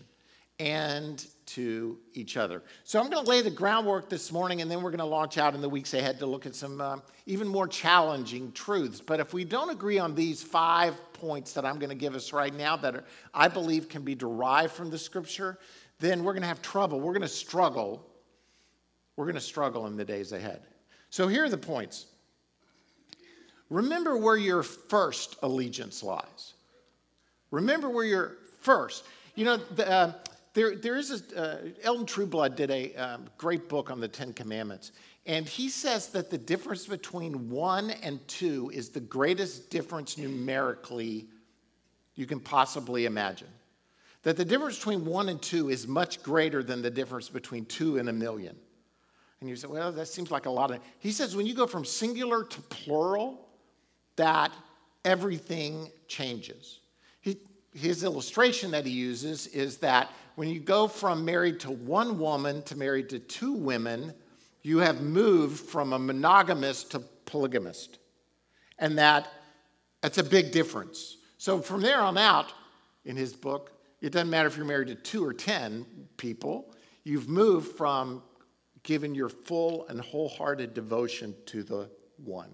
and 0.59 1.23
to 1.45 1.99
each 2.15 2.35
other. 2.35 2.63
So 2.83 2.99
I'm 2.99 3.11
going 3.11 3.23
to 3.23 3.29
lay 3.29 3.43
the 3.43 3.51
groundwork 3.51 4.09
this 4.09 4.31
morning, 4.31 4.61
and 4.61 4.71
then 4.71 4.81
we're 4.81 4.89
going 4.89 4.97
to 4.97 5.05
launch 5.05 5.37
out 5.37 5.53
in 5.53 5.61
the 5.61 5.69
weeks 5.69 5.93
ahead 5.93 6.17
to 6.17 6.25
look 6.25 6.47
at 6.47 6.55
some 6.55 6.81
um, 6.81 7.03
even 7.27 7.47
more 7.47 7.67
challenging 7.67 8.51
truths. 8.53 8.99
But 8.99 9.19
if 9.19 9.35
we 9.35 9.45
don't 9.45 9.69
agree 9.69 9.99
on 9.99 10.15
these 10.15 10.41
five 10.41 10.95
points 11.13 11.53
that 11.53 11.63
I'm 11.63 11.77
going 11.77 11.91
to 11.91 11.95
give 11.95 12.15
us 12.15 12.33
right 12.33 12.53
now 12.53 12.75
that 12.77 12.95
are, 12.95 13.03
I 13.35 13.49
believe 13.49 13.87
can 13.87 14.01
be 14.01 14.15
derived 14.15 14.73
from 14.73 14.89
the 14.89 14.97
scripture, 14.97 15.59
then 15.99 16.23
we're 16.23 16.33
going 16.33 16.41
to 16.41 16.47
have 16.47 16.63
trouble. 16.63 16.99
We're 16.99 17.13
going 17.13 17.21
to 17.21 17.27
struggle. 17.27 18.03
We're 19.15 19.25
going 19.25 19.35
to 19.35 19.41
struggle 19.41 19.85
in 19.85 19.95
the 19.95 20.05
days 20.05 20.31
ahead. 20.31 20.63
So 21.09 21.27
here 21.27 21.45
are 21.45 21.49
the 21.49 21.57
points. 21.57 22.05
Remember 23.69 24.17
where 24.17 24.37
your 24.37 24.63
first 24.63 25.35
allegiance 25.41 26.03
lies. 26.03 26.53
Remember 27.51 27.89
where 27.89 28.05
your 28.05 28.37
first. 28.61 29.03
You 29.35 29.45
know, 29.45 29.57
the, 29.57 29.89
uh, 29.89 30.13
there, 30.53 30.75
there 30.75 30.97
is 30.97 31.23
a, 31.31 31.39
uh, 31.39 31.57
Elton 31.83 32.05
Trueblood 32.05 32.55
did 32.55 32.71
a 32.71 32.95
um, 32.95 33.25
great 33.37 33.69
book 33.69 33.91
on 33.91 33.99
the 33.99 34.07
Ten 34.07 34.33
Commandments. 34.33 34.91
And 35.25 35.47
he 35.47 35.69
says 35.69 36.07
that 36.09 36.29
the 36.29 36.37
difference 36.37 36.87
between 36.87 37.49
one 37.49 37.91
and 37.91 38.25
two 38.27 38.71
is 38.73 38.89
the 38.89 39.01
greatest 39.01 39.69
difference 39.69 40.17
numerically 40.17 41.27
you 42.15 42.25
can 42.25 42.39
possibly 42.39 43.05
imagine. 43.05 43.49
That 44.23 44.37
the 44.37 44.45
difference 44.45 44.77
between 44.77 45.05
one 45.05 45.29
and 45.29 45.41
two 45.41 45.69
is 45.69 45.87
much 45.87 46.23
greater 46.23 46.63
than 46.63 46.81
the 46.81 46.89
difference 46.89 47.29
between 47.29 47.65
two 47.65 47.97
and 47.97 48.09
a 48.09 48.13
million. 48.13 48.55
And 49.39 49.49
you 49.49 49.55
say, 49.55 49.67
well, 49.67 49.91
that 49.91 50.07
seems 50.07 50.31
like 50.31 50.45
a 50.45 50.49
lot 50.49 50.71
of. 50.71 50.79
He 50.99 51.11
says 51.11 51.35
when 51.35 51.45
you 51.45 51.53
go 51.53 51.67
from 51.67 51.85
singular 51.85 52.43
to 52.43 52.61
plural, 52.61 53.47
that 54.15 54.51
everything 55.05 55.91
changes. 56.07 56.79
He, 57.21 57.37
his 57.73 58.03
illustration 58.03 58.71
that 58.71 58.85
he 58.85 58.91
uses 58.91 59.47
is 59.47 59.77
that 59.77 60.11
when 60.35 60.49
you 60.49 60.59
go 60.59 60.87
from 60.87 61.23
married 61.23 61.59
to 61.61 61.71
one 61.71 62.19
woman 62.19 62.63
to 62.63 62.75
married 62.75 63.09
to 63.09 63.19
two 63.19 63.53
women, 63.53 64.13
you 64.63 64.79
have 64.79 65.01
moved 65.01 65.59
from 65.59 65.93
a 65.93 65.99
monogamist 65.99 66.91
to 66.91 66.99
polygamist. 67.25 67.99
And 68.79 68.97
that 68.97 69.27
that's 70.01 70.17
a 70.17 70.23
big 70.23 70.51
difference. 70.51 71.17
So 71.37 71.59
from 71.59 71.81
there 71.81 71.99
on 71.99 72.17
out, 72.17 72.53
in 73.05 73.15
his 73.15 73.33
book, 73.33 73.71
it 74.01 74.11
doesn't 74.11 74.29
matter 74.29 74.47
if 74.47 74.57
you're 74.57 74.65
married 74.65 74.89
to 74.89 74.95
two 74.95 75.25
or 75.25 75.33
ten 75.33 75.85
people, 76.17 76.73
you've 77.03 77.29
moved 77.29 77.75
from 77.75 78.21
giving 78.87 79.13
your 79.13 79.27
full 79.27 79.85
and 79.89 79.99
wholehearted 79.99 80.73
devotion 80.73 81.35
to 81.45 81.61
the 81.61 81.89
one. 82.23 82.49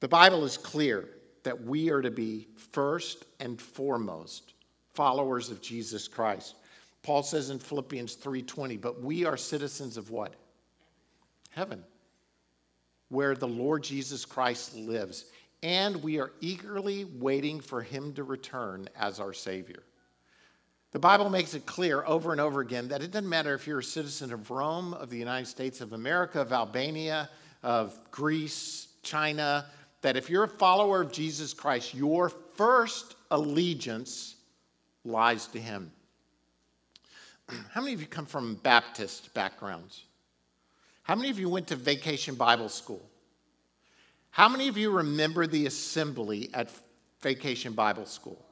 The 0.00 0.08
Bible 0.08 0.44
is 0.44 0.56
clear 0.56 1.08
that 1.44 1.62
we 1.62 1.90
are 1.90 2.02
to 2.02 2.10
be 2.10 2.48
first 2.72 3.24
and 3.38 3.60
foremost 3.60 4.54
followers 4.94 5.48
of 5.48 5.62
Jesus 5.62 6.08
Christ. 6.08 6.56
Paul 7.04 7.22
says 7.22 7.50
in 7.50 7.60
Philippians 7.60 8.16
3:20, 8.16 8.76
but 8.76 9.00
we 9.00 9.24
are 9.24 9.36
citizens 9.36 9.96
of 9.96 10.10
what? 10.10 10.34
Heaven, 11.50 11.84
where 13.10 13.36
the 13.36 13.46
Lord 13.46 13.84
Jesus 13.84 14.24
Christ 14.24 14.74
lives, 14.74 15.26
and 15.62 16.02
we 16.02 16.18
are 16.18 16.32
eagerly 16.40 17.04
waiting 17.04 17.60
for 17.60 17.80
him 17.80 18.12
to 18.14 18.24
return 18.24 18.88
as 18.96 19.20
our 19.20 19.32
savior. 19.32 19.84
The 20.92 20.98
Bible 20.98 21.30
makes 21.30 21.54
it 21.54 21.64
clear 21.64 22.04
over 22.04 22.32
and 22.32 22.40
over 22.40 22.60
again 22.60 22.88
that 22.88 23.02
it 23.02 23.10
doesn't 23.10 23.28
matter 23.28 23.54
if 23.54 23.66
you're 23.66 23.78
a 23.78 23.84
citizen 23.84 24.30
of 24.30 24.50
Rome, 24.50 24.92
of 24.92 25.08
the 25.08 25.16
United 25.16 25.46
States 25.46 25.80
of 25.80 25.94
America, 25.94 26.40
of 26.40 26.52
Albania, 26.52 27.30
of 27.62 27.98
Greece, 28.10 28.88
China, 29.02 29.66
that 30.02 30.18
if 30.18 30.28
you're 30.28 30.44
a 30.44 30.48
follower 30.48 31.00
of 31.00 31.10
Jesus 31.10 31.54
Christ, 31.54 31.94
your 31.94 32.28
first 32.28 33.16
allegiance 33.30 34.36
lies 35.04 35.46
to 35.48 35.58
him. 35.58 35.90
How 37.70 37.80
many 37.80 37.94
of 37.94 38.00
you 38.02 38.06
come 38.06 38.26
from 38.26 38.56
Baptist 38.56 39.32
backgrounds? 39.32 40.04
How 41.04 41.14
many 41.14 41.30
of 41.30 41.38
you 41.38 41.48
went 41.48 41.68
to 41.68 41.76
vacation 41.76 42.34
Bible 42.34 42.68
school? 42.68 43.08
How 44.30 44.48
many 44.48 44.68
of 44.68 44.76
you 44.76 44.90
remember 44.90 45.46
the 45.46 45.66
assembly 45.66 46.50
at 46.52 46.70
vacation 47.22 47.72
Bible 47.72 48.06
school? 48.06 48.44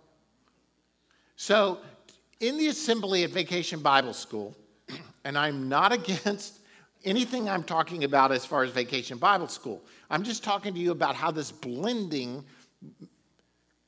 So, 1.37 1.79
in 2.41 2.57
the 2.57 2.69
assembly 2.69 3.25
at 3.25 3.31
vacation 3.31 3.81
Bible 3.81 4.15
school, 4.15 4.57
and 5.25 5.39
I'm 5.39 5.69
not 5.69 5.93
against 5.93 6.61
anything 7.05 7.49
I'm 7.49 7.63
talking 7.63 8.05
about 8.05 8.33
as 8.33 8.45
far 8.45 8.63
as 8.63 8.71
vacation 8.71 9.19
Bible 9.19 9.49
school. 9.49 9.83
I'm 10.11 10.23
just 10.23 10.43
talking 10.43 10.75
to 10.75 10.81
you 10.81 10.91
about 10.91 11.15
how 11.15 11.31
this 11.31 11.53
blending 11.53 12.45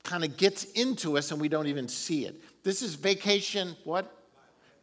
kind 0.02 0.24
of 0.24 0.36
gets 0.36 0.64
into 0.72 1.16
us 1.16 1.30
and 1.30 1.40
we 1.40 1.48
don't 1.48 1.66
even 1.66 1.88
see 1.88 2.26
it. 2.26 2.40
This 2.62 2.82
is 2.82 2.94
vacation, 2.94 3.76
what? 3.84 4.12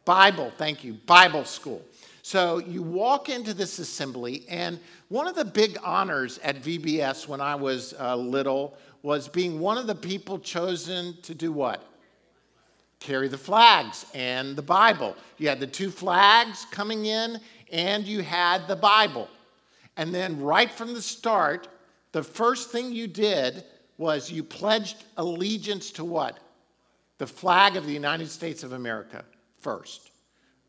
Bible, 0.04 0.52
thank 0.56 0.82
you, 0.82 0.94
Bible 1.06 1.44
school. 1.44 1.82
So 2.22 2.58
you 2.58 2.82
walk 2.82 3.28
into 3.28 3.54
this 3.54 3.78
assembly, 3.78 4.44
and 4.48 4.78
one 5.08 5.26
of 5.26 5.34
the 5.34 5.44
big 5.44 5.78
honors 5.82 6.38
at 6.38 6.56
VBS 6.56 7.26
when 7.26 7.40
I 7.40 7.54
was 7.54 7.94
uh, 7.98 8.14
little 8.16 8.76
was 9.02 9.28
being 9.28 9.58
one 9.58 9.78
of 9.78 9.86
the 9.86 9.94
people 9.94 10.38
chosen 10.38 11.16
to 11.22 11.34
do 11.34 11.52
what? 11.52 11.89
Carry 13.00 13.28
the 13.28 13.38
flags 13.38 14.06
and 14.14 14.54
the 14.54 14.62
Bible. 14.62 15.16
You 15.38 15.48
had 15.48 15.58
the 15.58 15.66
two 15.66 15.90
flags 15.90 16.66
coming 16.70 17.06
in, 17.06 17.40
and 17.72 18.06
you 18.06 18.22
had 18.22 18.68
the 18.68 18.76
Bible. 18.76 19.28
And 19.96 20.14
then, 20.14 20.40
right 20.40 20.70
from 20.70 20.94
the 20.94 21.02
start, 21.02 21.68
the 22.12 22.22
first 22.22 22.70
thing 22.70 22.92
you 22.92 23.06
did 23.06 23.64
was 23.96 24.30
you 24.30 24.44
pledged 24.44 25.04
allegiance 25.16 25.90
to 25.92 26.04
what? 26.04 26.38
The 27.18 27.26
flag 27.26 27.76
of 27.76 27.86
the 27.86 27.92
United 27.92 28.30
States 28.30 28.62
of 28.62 28.72
America 28.72 29.24
first. 29.58 30.10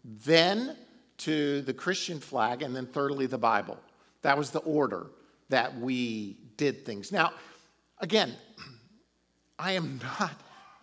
Then 0.04 0.78
to 1.20 1.62
the 1.62 1.74
Christian 1.74 2.20
flag, 2.20 2.62
and 2.62 2.76
then 2.76 2.88
thirdly, 2.88 3.26
the 3.26 3.38
Bible. 3.38 3.78
That 4.22 4.38
was 4.38 4.52
the 4.52 4.60
order 4.60 5.08
that 5.50 5.78
we 5.78 6.38
did 6.58 6.86
things. 6.86 7.12
Now, 7.12 7.34
again, 8.00 8.34
I 9.60 9.74
am 9.74 10.00
not 10.20 10.34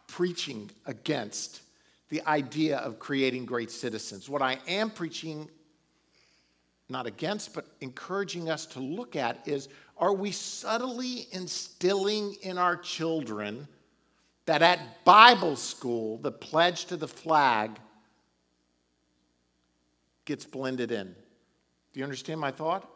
preaching 0.08 0.70
against 0.86 1.62
the 2.08 2.20
idea 2.26 2.78
of 2.78 2.98
creating 2.98 3.46
great 3.46 3.70
citizens. 3.70 4.28
What 4.28 4.42
I 4.42 4.58
am 4.66 4.90
preaching 4.90 5.48
not 6.88 7.06
against, 7.06 7.54
but 7.54 7.66
encouraging 7.80 8.48
us 8.48 8.64
to 8.66 8.80
look 8.80 9.14
at 9.14 9.46
is 9.46 9.68
are 9.98 10.14
we 10.14 10.30
subtly 10.30 11.26
instilling 11.32 12.36
in 12.42 12.56
our 12.56 12.76
children 12.76 13.68
that 14.46 14.62
at 14.62 15.04
Bible 15.04 15.56
school, 15.56 16.18
the 16.18 16.32
pledge 16.32 16.86
to 16.86 16.96
the 16.96 17.08
flag 17.08 17.78
gets 20.24 20.46
blended 20.46 20.92
in? 20.92 21.14
Do 21.92 22.00
you 22.00 22.04
understand 22.04 22.40
my 22.40 22.50
thought? 22.50 22.88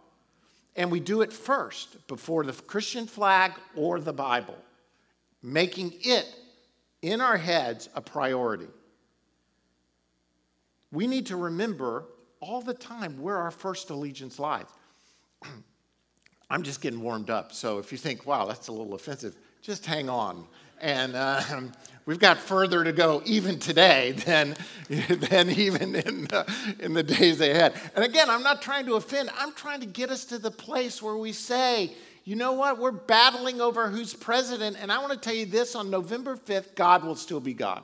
And 0.77 0.91
we 0.91 1.01
do 1.01 1.21
it 1.21 1.33
first 1.33 2.07
before 2.07 2.45
the 2.45 2.53
Christian 2.53 3.07
flag 3.07 3.53
or 3.77 4.01
the 4.01 4.13
Bible, 4.13 4.57
making 5.43 5.93
it 6.01 6.27
in 7.03 7.21
our 7.21 7.37
heads 7.37 7.89
a 7.95 8.01
priority. 8.01 8.69
We 10.93 11.07
need 11.07 11.27
to 11.27 11.37
remember 11.37 12.07
all 12.41 12.61
the 12.61 12.75
time 12.75 13.21
where 13.21 13.39
our 13.39 13.51
first 13.51 13.91
allegiance 13.91 14.39
lies. 14.39 14.67
I'm 16.51 16.63
just 16.63 16.81
getting 16.81 17.01
warmed 17.01 17.31
up, 17.31 17.53
so 17.53 17.79
if 17.79 17.93
you 17.93 17.99
think, 17.99 18.27
wow, 18.27 18.47
that's 18.47 18.69
a 18.69 18.73
little 18.73 18.95
offensive, 18.95 19.37
just 19.63 19.87
hang 19.87 20.11
on. 20.11 20.47
And 20.81 21.17
um, 21.17 21.73
we've 22.05 22.19
got 22.19 22.37
further 22.37 22.85
to 22.85 22.93
go 22.93 23.23
even 23.25 23.59
today 23.59 24.13
than, 24.27 24.57
than 24.89 25.51
even 25.51 25.95
in 25.95 26.25
the, 26.25 26.75
in 26.81 26.93
the 26.93 27.03
days 27.03 27.41
ahead. 27.41 27.75
And 27.95 28.05
again, 28.05 28.29
I'm 28.29 28.43
not 28.43 28.61
trying 28.61 28.85
to 28.87 28.97
offend, 28.97 29.31
I'm 29.39 29.55
trying 29.55 29.81
to 29.81 29.87
get 29.87 30.11
us 30.11 30.25
to 30.27 30.39
the 30.39 30.51
place 30.51 31.01
where 31.01 31.17
we 31.17 31.33
say, 31.33 31.95
you 32.25 32.37
know 32.37 32.53
what? 32.53 32.79
We're 32.79 32.93
battling 32.93 33.61
over 33.61 33.89
who's 33.89 34.15
president. 34.15 34.77
And 34.81 34.93
I 34.93 34.99
want 34.99 35.13
to 35.13 35.19
tell 35.19 35.35
you 35.35 35.47
this 35.47 35.75
on 35.75 35.91
November 35.91 36.37
5th, 36.37 36.75
God 36.75 37.05
will 37.05 37.17
still 37.17 37.41
be 37.41 37.55
God. 37.55 37.83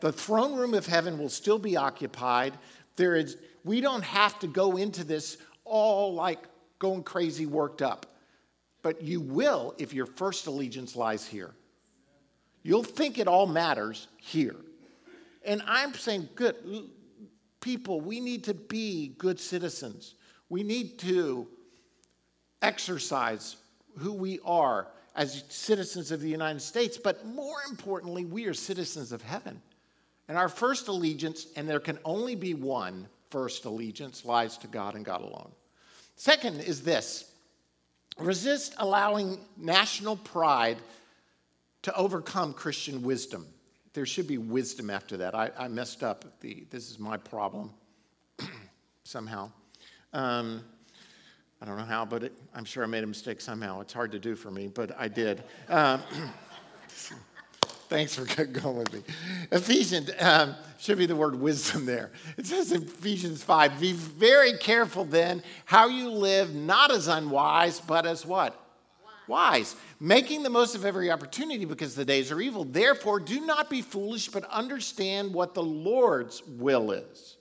The 0.00 0.12
throne 0.12 0.56
room 0.56 0.74
of 0.74 0.86
heaven 0.86 1.18
will 1.18 1.28
still 1.28 1.58
be 1.58 1.76
occupied. 1.76 2.54
There 2.96 3.16
is, 3.16 3.36
we 3.64 3.80
don't 3.80 4.04
have 4.04 4.38
to 4.40 4.46
go 4.46 4.76
into 4.76 5.04
this 5.04 5.38
all 5.64 6.14
like 6.14 6.44
going 6.78 7.02
crazy 7.02 7.46
worked 7.46 7.82
up. 7.82 8.06
But 8.82 9.02
you 9.02 9.20
will 9.20 9.74
if 9.78 9.92
your 9.92 10.06
first 10.06 10.46
allegiance 10.46 10.96
lies 10.96 11.26
here. 11.26 11.54
You'll 12.62 12.82
think 12.82 13.18
it 13.18 13.28
all 13.28 13.46
matters 13.46 14.08
here. 14.16 14.56
And 15.44 15.62
I'm 15.66 15.92
saying, 15.94 16.30
good 16.34 16.56
people, 17.60 18.00
we 18.00 18.20
need 18.20 18.44
to 18.44 18.54
be 18.54 19.14
good 19.18 19.38
citizens. 19.38 20.14
We 20.48 20.62
need 20.62 20.98
to 21.00 21.46
exercise 22.64 23.56
who 23.98 24.12
we 24.12 24.40
are 24.44 24.88
as 25.14 25.44
citizens 25.48 26.10
of 26.10 26.20
the 26.20 26.28
United 26.28 26.60
States, 26.60 26.96
but 26.96 27.24
more 27.26 27.58
importantly, 27.70 28.24
we 28.24 28.46
are 28.46 28.54
citizens 28.54 29.12
of 29.12 29.22
heaven. 29.22 29.60
And 30.28 30.36
our 30.36 30.48
first 30.48 30.88
allegiance, 30.88 31.46
and 31.54 31.68
there 31.68 31.80
can 31.80 31.98
only 32.04 32.34
be 32.34 32.54
one 32.54 33.06
first 33.30 33.64
allegiance, 33.64 34.24
lies 34.24 34.56
to 34.58 34.66
God 34.66 34.94
and 34.94 35.04
God 35.04 35.20
alone. 35.20 35.52
Second 36.16 36.60
is 36.60 36.82
this 36.82 37.30
resist 38.18 38.74
allowing 38.78 39.38
national 39.56 40.16
pride 40.16 40.78
to 41.82 41.94
overcome 41.96 42.52
Christian 42.52 43.02
wisdom. 43.02 43.46
There 43.92 44.06
should 44.06 44.26
be 44.26 44.38
wisdom 44.38 44.88
after 44.88 45.16
that. 45.18 45.34
I, 45.34 45.50
I 45.58 45.68
messed 45.68 46.02
up. 46.02 46.24
The, 46.40 46.64
this 46.70 46.90
is 46.90 46.98
my 46.98 47.16
problem 47.16 47.70
somehow. 49.04 49.50
Um, 50.12 50.64
I 51.64 51.66
don't 51.66 51.78
know 51.78 51.84
how, 51.84 52.04
but 52.04 52.24
it, 52.24 52.32
I'm 52.54 52.66
sure 52.66 52.84
I 52.84 52.86
made 52.86 53.04
a 53.04 53.06
mistake 53.06 53.40
somehow. 53.40 53.80
It's 53.80 53.94
hard 53.94 54.12
to 54.12 54.18
do 54.18 54.36
for 54.36 54.50
me, 54.50 54.66
but 54.66 54.94
I 54.98 55.08
did. 55.08 55.42
Um, 55.70 56.02
Thanks 57.88 58.16
for 58.16 58.26
going 58.44 58.76
with 58.76 58.92
me. 58.92 59.02
Ephesians 59.50 60.10
um, 60.20 60.56
should 60.78 60.98
be 60.98 61.06
the 61.06 61.16
word 61.16 61.34
wisdom 61.34 61.86
there. 61.86 62.10
It 62.36 62.44
says 62.44 62.70
in 62.70 62.82
Ephesians 62.82 63.42
5 63.42 63.80
Be 63.80 63.92
very 63.92 64.58
careful 64.58 65.06
then 65.06 65.42
how 65.64 65.88
you 65.88 66.10
live, 66.10 66.54
not 66.54 66.90
as 66.90 67.08
unwise, 67.08 67.80
but 67.80 68.04
as 68.04 68.26
what? 68.26 68.60
Wise. 69.26 69.74
Making 70.00 70.42
the 70.42 70.50
most 70.50 70.74
of 70.74 70.84
every 70.84 71.10
opportunity 71.10 71.64
because 71.64 71.94
the 71.94 72.04
days 72.04 72.30
are 72.30 72.42
evil. 72.42 72.64
Therefore, 72.64 73.20
do 73.20 73.40
not 73.40 73.70
be 73.70 73.80
foolish, 73.80 74.28
but 74.28 74.44
understand 74.50 75.32
what 75.32 75.54
the 75.54 75.62
Lord's 75.62 76.42
will 76.46 76.90
is. 76.90 77.33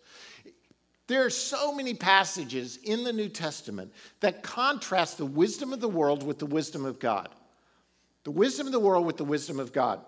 There 1.08 1.26
are 1.26 1.30
so 1.30 1.74
many 1.76 1.94
passages 1.94 2.78
in 2.84 3.04
the 3.04 3.12
New 3.12 3.30
Testament 3.30 3.92
that 4.22 4.42
contrast 4.42 5.18
the 5.18 5.26
wisdom 5.26 5.74
of 5.74 5.82
the 5.82 5.90
world 5.90 6.24
with 6.24 6.40
the 6.40 6.46
wisdom 6.46 6.86
of 6.86 7.00
God. 7.00 7.30
The 8.24 8.32
wisdom 8.32 8.68
of 8.68 8.74
the 8.74 8.80
world 8.80 9.06
with 9.06 9.18
the 9.18 9.26
wisdom 9.26 9.60
of 9.60 9.74
God. 9.74 10.00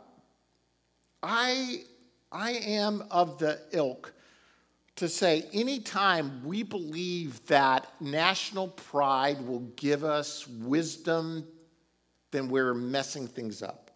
I, 1.22 1.84
I 2.32 2.52
am 2.52 3.04
of 3.12 3.40
the 3.40 3.60
ilk 3.72 4.14
to 4.96 5.10
say 5.10 5.46
anytime 5.52 6.42
we 6.46 6.64
believe 6.64 7.46
that 7.48 7.92
national 8.00 8.70
pride 8.70 9.42
will 9.42 9.72
give 9.76 10.06
us 10.06 10.48
wisdom, 10.48 11.46
then 12.32 12.48
we're 12.48 12.74
messing 12.74 13.28
things 13.28 13.62
up. 13.62 13.92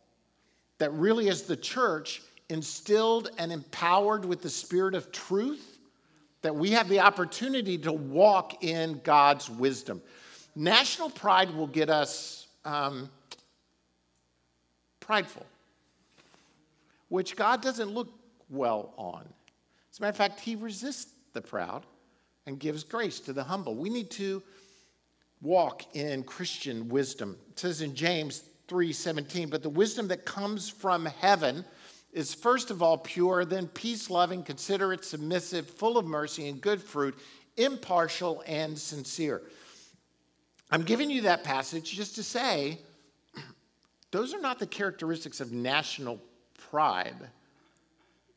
That 0.77 0.91
really, 0.93 1.29
as 1.29 1.43
the 1.43 1.55
church, 1.55 2.21
instilled 2.49 3.29
and 3.37 3.51
empowered 3.51 4.25
with 4.25 4.41
the 4.41 4.49
spirit 4.49 4.95
of 4.95 5.11
truth, 5.11 5.68
that 6.41 6.55
we 6.55 6.71
have 6.71 6.89
the 6.89 6.99
opportunity 6.99 7.77
to 7.79 7.91
walk 7.91 8.63
in 8.63 9.01
God's 9.03 9.49
wisdom. 9.49 10.01
National 10.55 11.09
pride 11.09 11.53
will 11.53 11.67
get 11.67 11.89
us 11.89 12.47
um, 12.65 13.09
prideful 14.99 15.45
which 17.09 17.35
God 17.35 17.61
doesn't 17.61 17.89
look 17.89 18.07
well 18.49 18.93
on. 18.97 19.27
As 19.91 19.99
a 19.99 20.01
matter 20.01 20.11
of 20.11 20.15
fact, 20.15 20.39
he 20.39 20.55
resists 20.55 21.11
the 21.33 21.41
proud 21.41 21.85
and 22.45 22.59
gives 22.59 22.83
grace 22.83 23.19
to 23.21 23.33
the 23.33 23.43
humble. 23.43 23.75
We 23.75 23.89
need 23.89 24.09
to 24.11 24.41
walk 25.41 25.95
in 25.95 26.23
Christian 26.23 26.87
wisdom. 26.89 27.37
It 27.51 27.59
says 27.59 27.81
in 27.81 27.95
James 27.95 28.43
3:17, 28.67 29.49
but 29.49 29.63
the 29.63 29.69
wisdom 29.69 30.07
that 30.09 30.25
comes 30.25 30.69
from 30.69 31.05
heaven 31.05 31.65
is 32.11 32.33
first 32.33 32.71
of 32.71 32.81
all 32.81 32.97
pure, 32.97 33.45
then 33.45 33.67
peace 33.67 34.09
loving, 34.09 34.43
considerate, 34.43 35.05
submissive, 35.05 35.69
full 35.69 35.97
of 35.97 36.05
mercy 36.05 36.47
and 36.47 36.59
good 36.59 36.81
fruit, 36.81 37.17
impartial 37.57 38.43
and 38.47 38.77
sincere. 38.77 39.41
I'm 40.71 40.83
giving 40.83 41.09
you 41.09 41.21
that 41.21 41.43
passage 41.43 41.91
just 41.91 42.15
to 42.15 42.23
say 42.23 42.79
those 44.11 44.33
are 44.33 44.41
not 44.41 44.59
the 44.59 44.67
characteristics 44.67 45.39
of 45.39 45.51
national 45.51 46.19
pride, 46.69 47.15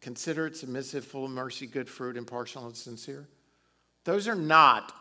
considerate, 0.01 0.57
submissive, 0.57 1.05
full 1.05 1.25
of 1.25 1.31
mercy, 1.31 1.67
good 1.67 1.89
fruit, 1.89 2.17
impartial, 2.17 2.67
and 2.67 2.77
sincere. 2.77 3.27
Those 4.05 4.29
are 4.29 4.35
not 4.35 4.93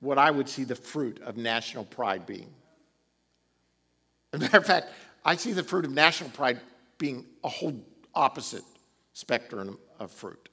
what 0.00 0.18
I 0.18 0.30
would 0.30 0.48
see 0.48 0.64
the 0.64 0.74
fruit 0.74 1.20
of 1.22 1.36
national 1.36 1.84
pride 1.84 2.26
being. 2.26 2.52
As 4.32 4.40
a 4.40 4.42
matter 4.42 4.58
of 4.58 4.66
fact, 4.66 4.90
I 5.24 5.36
see 5.36 5.52
the 5.52 5.62
fruit 5.62 5.84
of 5.84 5.92
national 5.92 6.30
pride 6.30 6.60
being 6.98 7.26
a 7.42 7.48
whole 7.48 7.84
opposite 8.14 8.64
spectrum 9.12 9.78
of 9.98 10.10
fruit. 10.10 10.48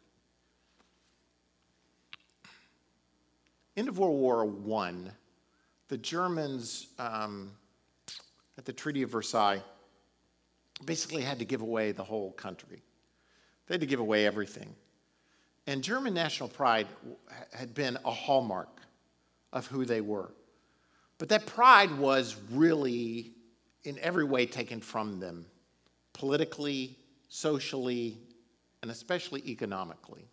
end 3.82 3.90
of 3.90 3.98
World 3.98 4.64
War 4.64 4.84
I, 4.84 4.94
the 5.88 5.98
Germans 5.98 6.88
um, 7.00 7.52
at 8.58 8.66
the 8.66 8.74
Treaty 8.74 9.02
of 9.02 9.10
Versailles 9.10 9.62
basically 10.86 11.22
had 11.22 11.40
to 11.40 11.46
give 11.46 11.62
away 11.62 11.92
the 11.92 12.04
whole 12.04 12.32
country. 12.34 12.82
They 13.68 13.74
had 13.76 13.82
to 13.82 13.88
give 13.88 14.00
away 14.00 14.26
everything. 14.26 14.76
And 15.68 15.84
German 15.84 16.14
national 16.14 16.50
pride 16.50 16.88
had 17.54 17.74
been 17.74 17.98
a 18.04 18.12
hallmark 18.12 18.82
of 19.54 19.68
who 19.68 19.86
they 19.86 20.02
were. 20.02 20.32
But 21.18 21.30
that 21.30 21.46
pride 21.46 21.98
was 21.98 22.36
really, 22.52 23.32
in 23.84 23.98
every 24.00 24.26
way, 24.26 24.46
taken 24.46 24.80
from 24.80 25.20
them 25.20 25.46
politically, 26.14 26.98
socially, 27.30 28.18
and 28.82 28.92
especially 28.92 29.44
economically. 29.48 30.28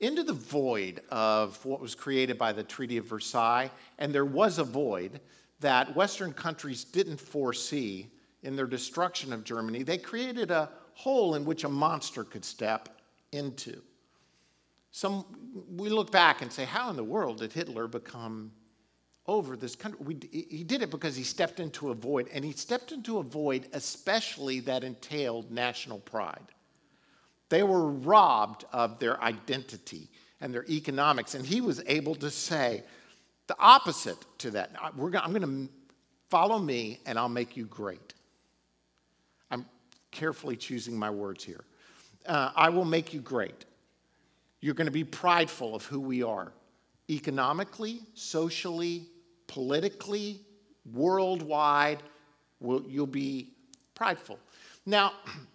Into 0.00 0.22
the 0.22 0.32
void 0.32 1.02
of 1.10 1.62
what 1.64 1.80
was 1.80 1.94
created 1.94 2.38
by 2.38 2.52
the 2.52 2.62
Treaty 2.62 2.96
of 2.96 3.04
Versailles, 3.04 3.70
and 3.98 4.14
there 4.14 4.24
was 4.24 4.58
a 4.58 4.64
void 4.64 5.20
that 5.60 5.94
Western 5.94 6.32
countries 6.32 6.84
didn't 6.84 7.20
foresee 7.20 8.10
in 8.42 8.56
their 8.56 8.66
destruction 8.66 9.32
of 9.32 9.44
Germany, 9.44 9.82
they 9.82 9.98
created 9.98 10.50
a 10.50 10.70
hole 10.94 11.34
in 11.34 11.44
which 11.44 11.64
a 11.64 11.68
monster 11.68 12.24
could 12.24 12.44
step 12.44 12.88
into. 13.32 13.82
Some, 14.92 15.24
we 15.76 15.88
look 15.88 16.10
back 16.10 16.42
and 16.42 16.52
say, 16.52 16.64
how 16.64 16.90
in 16.90 16.96
the 16.96 17.04
world 17.04 17.38
did 17.38 17.52
Hitler 17.52 17.86
become 17.86 18.50
over 19.30 19.56
this 19.56 19.76
country? 19.76 20.00
We, 20.04 20.18
he 20.32 20.64
did 20.64 20.82
it 20.82 20.90
because 20.90 21.14
he 21.14 21.22
stepped 21.22 21.60
into 21.60 21.90
a 21.90 21.94
void, 21.94 22.28
and 22.34 22.44
he 22.44 22.52
stepped 22.52 22.90
into 22.90 23.18
a 23.18 23.22
void 23.22 23.68
especially 23.72 24.58
that 24.60 24.82
entailed 24.82 25.52
national 25.52 26.00
pride. 26.00 26.48
They 27.48 27.62
were 27.62 27.90
robbed 27.90 28.64
of 28.72 28.98
their 28.98 29.22
identity 29.22 30.08
and 30.40 30.52
their 30.52 30.64
economics, 30.68 31.34
and 31.34 31.46
he 31.46 31.60
was 31.60 31.80
able 31.86 32.16
to 32.16 32.30
say 32.30 32.82
the 33.46 33.56
opposite 33.58 34.18
to 34.38 34.50
that. 34.50 34.70
We're, 34.96 35.16
I'm 35.16 35.32
going 35.32 35.42
to 35.42 35.72
follow 36.28 36.58
me, 36.58 37.00
and 37.06 37.18
I'll 37.18 37.28
make 37.28 37.56
you 37.56 37.66
great. 37.66 38.14
I'm 39.50 39.64
carefully 40.10 40.56
choosing 40.56 40.98
my 40.98 41.10
words 41.10 41.44
here. 41.44 41.64
Uh, 42.26 42.50
I 42.54 42.68
will 42.68 42.84
make 42.84 43.14
you 43.14 43.20
great. 43.20 43.64
You're 44.60 44.74
going 44.74 44.86
to 44.86 44.92
be 44.92 45.04
prideful 45.04 45.74
of 45.74 45.84
who 45.86 46.00
we 46.00 46.22
are 46.22 46.52
economically, 47.08 48.02
socially, 48.14 49.06
politically, 49.50 50.40
worldwide. 50.92 52.04
You'll 52.60 53.06
be 53.06 53.52
prideful. 53.96 54.38
Now, 54.86 55.12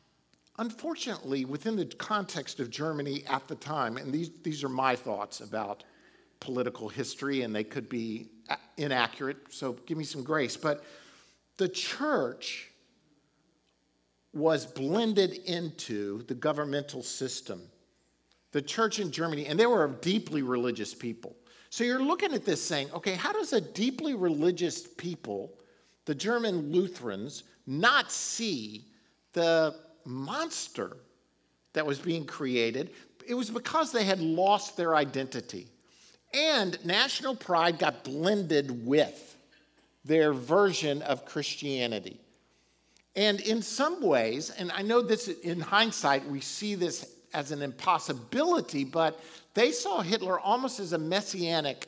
unfortunately, 0.59 1.45
within 1.45 1.77
the 1.77 1.85
context 1.85 2.59
of 2.59 2.69
Germany 2.69 3.23
at 3.29 3.47
the 3.47 3.55
time, 3.55 3.95
and 3.95 4.11
these, 4.11 4.31
these 4.43 4.65
are 4.65 4.69
my 4.69 4.97
thoughts 4.97 5.39
about 5.39 5.85
political 6.41 6.89
history, 6.89 7.43
and 7.43 7.55
they 7.55 7.63
could 7.63 7.87
be 7.87 8.27
uh, 8.49 8.57
inaccurate, 8.75 9.37
so 9.49 9.73
give 9.85 9.97
me 9.97 10.03
some 10.03 10.23
grace, 10.23 10.57
but 10.57 10.83
the 11.55 11.69
church 11.69 12.71
was 14.33 14.65
blended 14.65 15.35
into 15.45 16.21
the 16.23 16.35
governmental 16.35 17.01
system 17.01 17.61
the 18.55 18.61
church 18.61 18.99
in 18.99 19.11
Germany, 19.11 19.47
and 19.47 19.59
they 19.59 19.65
were 19.65 19.83
a 19.83 19.89
deeply 19.89 20.41
religious 20.41 20.93
people. 20.93 21.35
So 21.75 21.83
you're 21.83 22.01
looking 22.01 22.31
at 22.31 22.45
this 22.45 22.63
saying, 22.63 22.89
okay, 22.93 23.15
how 23.15 23.33
does 23.33 23.51
a 23.51 23.59
deeply 23.59 24.13
religious 24.13 24.87
people, 24.87 25.51
the 26.05 26.15
German 26.15 26.71
Lutherans, 26.71 27.43
not 27.67 28.13
see 28.13 28.85
the 29.33 29.75
monster 30.05 30.95
that 31.73 31.85
was 31.85 31.99
being 31.99 32.25
created? 32.25 32.91
It 33.27 33.33
was 33.33 33.49
because 33.49 33.91
they 33.91 34.05
had 34.05 34.21
lost 34.21 34.77
their 34.77 34.95
identity. 34.95 35.67
And 36.33 36.79
national 36.85 37.35
pride 37.35 37.77
got 37.77 38.05
blended 38.05 38.85
with 38.85 39.35
their 40.05 40.31
version 40.31 41.01
of 41.01 41.25
Christianity. 41.25 42.21
And 43.17 43.41
in 43.41 43.61
some 43.61 44.01
ways, 44.01 44.49
and 44.49 44.71
I 44.71 44.81
know 44.81 45.01
this 45.01 45.27
in 45.27 45.59
hindsight, 45.59 46.25
we 46.25 46.39
see 46.39 46.75
this 46.75 47.14
as 47.35 47.51
an 47.51 47.61
impossibility, 47.61 48.85
but 48.85 49.21
they 49.53 49.71
saw 49.71 50.01
Hitler 50.01 50.39
almost 50.39 50.79
as 50.79 50.93
a 50.93 50.97
messianic 50.97 51.87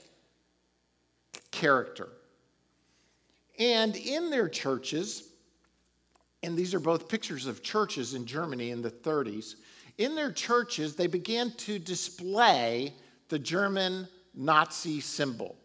character. 1.51 2.10
And 3.57 3.95
in 3.95 4.29
their 4.29 4.49
churches, 4.49 5.29
and 6.43 6.57
these 6.57 6.73
are 6.75 6.79
both 6.79 7.07
pictures 7.07 7.47
of 7.47 7.63
churches 7.63 8.13
in 8.13 8.25
Germany 8.25 8.71
in 8.71 8.81
the 8.81 8.91
30s, 8.91 9.55
in 9.97 10.15
their 10.15 10.31
churches, 10.31 10.95
they 10.95 11.07
began 11.07 11.51
to 11.51 11.79
display 11.79 12.93
the 13.29 13.39
German 13.39 14.07
Nazi 14.36 14.99
symbol, 14.99 15.55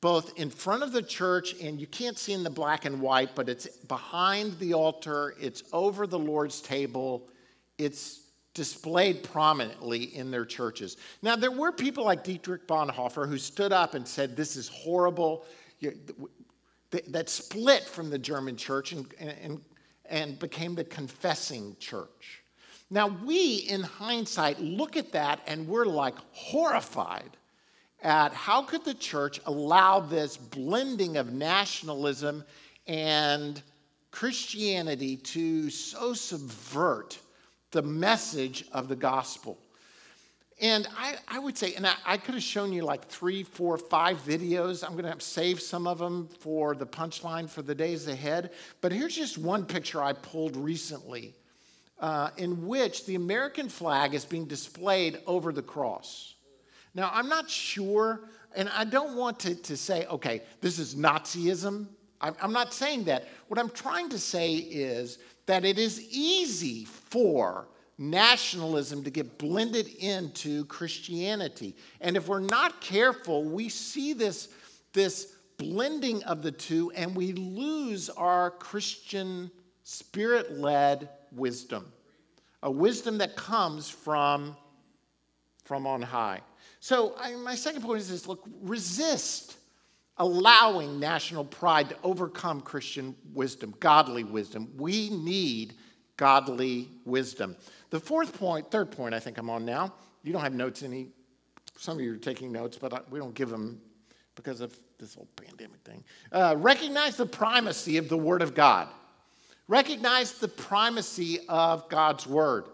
both 0.00 0.38
in 0.38 0.48
front 0.48 0.82
of 0.82 0.92
the 0.92 1.02
church, 1.02 1.60
and 1.60 1.78
you 1.80 1.86
can't 1.88 2.16
see 2.16 2.32
in 2.32 2.42
the 2.42 2.48
black 2.48 2.86
and 2.86 3.00
white, 3.00 3.34
but 3.34 3.48
it's 3.48 3.66
behind 3.66 4.58
the 4.60 4.72
altar, 4.72 5.34
it's 5.38 5.64
over 5.72 6.06
the 6.06 6.18
Lord's 6.18 6.62
table, 6.62 7.28
it's 7.76 8.25
displayed 8.56 9.22
prominently 9.22 10.16
in 10.16 10.30
their 10.30 10.46
churches. 10.46 10.96
Now, 11.20 11.36
there 11.36 11.50
were 11.50 11.70
people 11.70 12.04
like 12.04 12.24
Dietrich 12.24 12.66
Bonhoeffer 12.66 13.28
who 13.28 13.36
stood 13.36 13.70
up 13.70 13.92
and 13.92 14.08
said, 14.08 14.34
This 14.34 14.56
is 14.56 14.66
horrible. 14.68 15.44
That 17.08 17.28
split 17.28 17.84
from 17.84 18.08
the 18.08 18.18
German 18.18 18.56
church 18.56 18.92
and, 18.92 19.06
and, 19.18 19.60
and 20.06 20.38
became 20.38 20.74
the 20.74 20.84
confessing 20.84 21.76
church. 21.78 22.42
Now, 22.88 23.08
we, 23.08 23.56
in 23.68 23.82
hindsight, 23.82 24.58
look 24.58 24.96
at 24.96 25.12
that 25.12 25.40
and 25.46 25.68
we're 25.68 25.84
like 25.84 26.14
horrified 26.32 27.36
at 28.02 28.32
how 28.32 28.62
could 28.62 28.84
the 28.84 28.94
church 28.94 29.38
allow 29.44 30.00
this 30.00 30.38
blending 30.38 31.18
of 31.18 31.32
nationalism 31.32 32.42
and 32.86 33.62
Christianity 34.12 35.18
to 35.18 35.68
so 35.68 36.14
subvert 36.14 37.18
the 37.70 37.82
message 37.82 38.64
of 38.72 38.88
the 38.88 38.96
gospel. 38.96 39.58
And 40.60 40.88
I, 40.96 41.16
I 41.28 41.38
would 41.38 41.58
say, 41.58 41.74
and 41.74 41.86
I, 41.86 41.94
I, 42.06 42.16
could 42.16 42.34
have 42.34 42.42
shown 42.42 42.72
you 42.72 42.82
like 42.82 43.04
three, 43.08 43.42
four, 43.42 43.76
five 43.76 44.16
videos. 44.24 44.82
I'm 44.82 44.96
going 44.96 45.12
to 45.12 45.20
save 45.20 45.60
some 45.60 45.86
of 45.86 45.98
them 45.98 46.28
for 46.40 46.74
the 46.74 46.86
punchline 46.86 47.48
for 47.48 47.60
the 47.60 47.74
days 47.74 48.08
ahead. 48.08 48.52
But 48.80 48.90
here's 48.90 49.14
just 49.14 49.36
one 49.36 49.66
picture 49.66 50.02
I 50.02 50.14
pulled 50.14 50.56
recently 50.56 51.34
uh, 52.00 52.30
in 52.38 52.66
which 52.66 53.04
the 53.04 53.16
American 53.16 53.68
flag 53.68 54.14
is 54.14 54.24
being 54.24 54.46
displayed 54.46 55.18
over 55.26 55.52
the 55.52 55.62
cross. 55.62 56.34
Now, 56.94 57.10
I'm 57.12 57.28
not 57.28 57.50
sure, 57.50 58.20
and 58.54 58.70
I 58.70 58.84
don't 58.84 59.16
want 59.16 59.38
to, 59.40 59.54
to 59.54 59.76
say, 59.76 60.06
okay, 60.06 60.42
this 60.62 60.78
is 60.78 60.94
Nazism. 60.94 61.86
I'm, 62.20 62.52
not 62.52 62.72
saying 62.72 63.04
that. 63.04 63.28
What 63.48 63.58
I'm 63.60 63.70
trying 63.70 64.08
to 64.10 64.18
say 64.18 64.54
is 64.54 65.18
that 65.46 65.64
it 65.64 65.78
is 65.78 66.06
easy 66.10 66.84
for 66.84 67.68
nationalism 67.98 69.02
to 69.04 69.10
get 69.10 69.38
blended 69.38 69.88
into 69.98 70.64
Christianity. 70.66 71.74
And 72.00 72.16
if 72.16 72.28
we're 72.28 72.40
not 72.40 72.80
careful, 72.80 73.44
we 73.44 73.68
see 73.68 74.12
this, 74.12 74.48
this 74.92 75.34
blending 75.56 76.22
of 76.24 76.42
the 76.42 76.52
two 76.52 76.90
and 76.92 77.14
we 77.14 77.32
lose 77.32 78.10
our 78.10 78.50
Christian 78.50 79.50
spirit 79.84 80.58
led 80.58 81.08
wisdom, 81.32 81.90
a 82.62 82.70
wisdom 82.70 83.18
that 83.18 83.36
comes 83.36 83.88
from, 83.88 84.56
from 85.64 85.86
on 85.86 86.02
high. 86.02 86.40
So, 86.80 87.14
I, 87.18 87.34
my 87.36 87.54
second 87.54 87.82
point 87.82 88.00
is 88.00 88.10
this 88.10 88.26
look, 88.26 88.46
resist 88.62 89.56
allowing 90.18 90.98
national 90.98 91.44
pride 91.44 91.88
to 91.90 91.96
overcome 92.02 92.60
Christian 92.60 93.14
wisdom, 93.34 93.74
godly 93.80 94.24
wisdom. 94.24 94.72
We 94.76 95.10
need 95.10 95.74
godly 96.16 96.88
wisdom. 97.04 97.56
The 97.90 98.00
fourth 98.00 98.38
point, 98.38 98.70
third 98.70 98.90
point, 98.90 99.14
I 99.14 99.20
think 99.20 99.38
I'm 99.38 99.50
on 99.50 99.64
now. 99.64 99.92
You 100.22 100.32
don't 100.32 100.42
have 100.42 100.54
notes 100.54 100.82
any. 100.82 101.08
Some 101.76 101.98
of 101.98 102.04
you 102.04 102.14
are 102.14 102.16
taking 102.16 102.50
notes, 102.50 102.78
but 102.78 103.10
we 103.10 103.18
don't 103.18 103.34
give 103.34 103.50
them 103.50 103.80
because 104.34 104.60
of 104.60 104.78
this 104.98 105.14
whole 105.14 105.28
pandemic 105.36 105.80
thing. 105.80 106.02
Uh, 106.32 106.54
recognize 106.58 107.16
the 107.16 107.26
primacy 107.26 107.98
of 107.98 108.08
the 108.08 108.16
Word 108.16 108.42
of 108.42 108.54
God. 108.54 108.88
Recognize 109.68 110.32
the 110.32 110.48
primacy 110.48 111.40
of 111.48 111.88
God's 111.88 112.26
Word. 112.26 112.64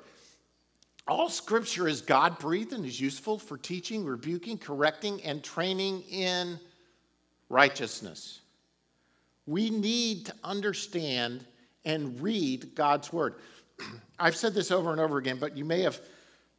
All 1.08 1.28
scripture 1.28 1.88
is 1.88 2.00
God 2.00 2.38
breathed 2.38 2.72
and 2.72 2.84
is 2.84 3.00
useful 3.00 3.38
for 3.38 3.58
teaching, 3.58 4.04
rebuking, 4.04 4.56
correcting, 4.56 5.20
and 5.22 5.42
training 5.42 6.02
in 6.02 6.60
righteousness. 7.52 8.40
We 9.46 9.70
need 9.70 10.26
to 10.26 10.34
understand 10.42 11.44
and 11.84 12.20
read 12.20 12.74
God's 12.74 13.12
word. 13.12 13.34
I've 14.18 14.36
said 14.36 14.54
this 14.54 14.70
over 14.70 14.90
and 14.90 15.00
over 15.00 15.18
again, 15.18 15.36
but 15.38 15.56
you 15.56 15.64
may 15.64 15.82
have 15.82 16.00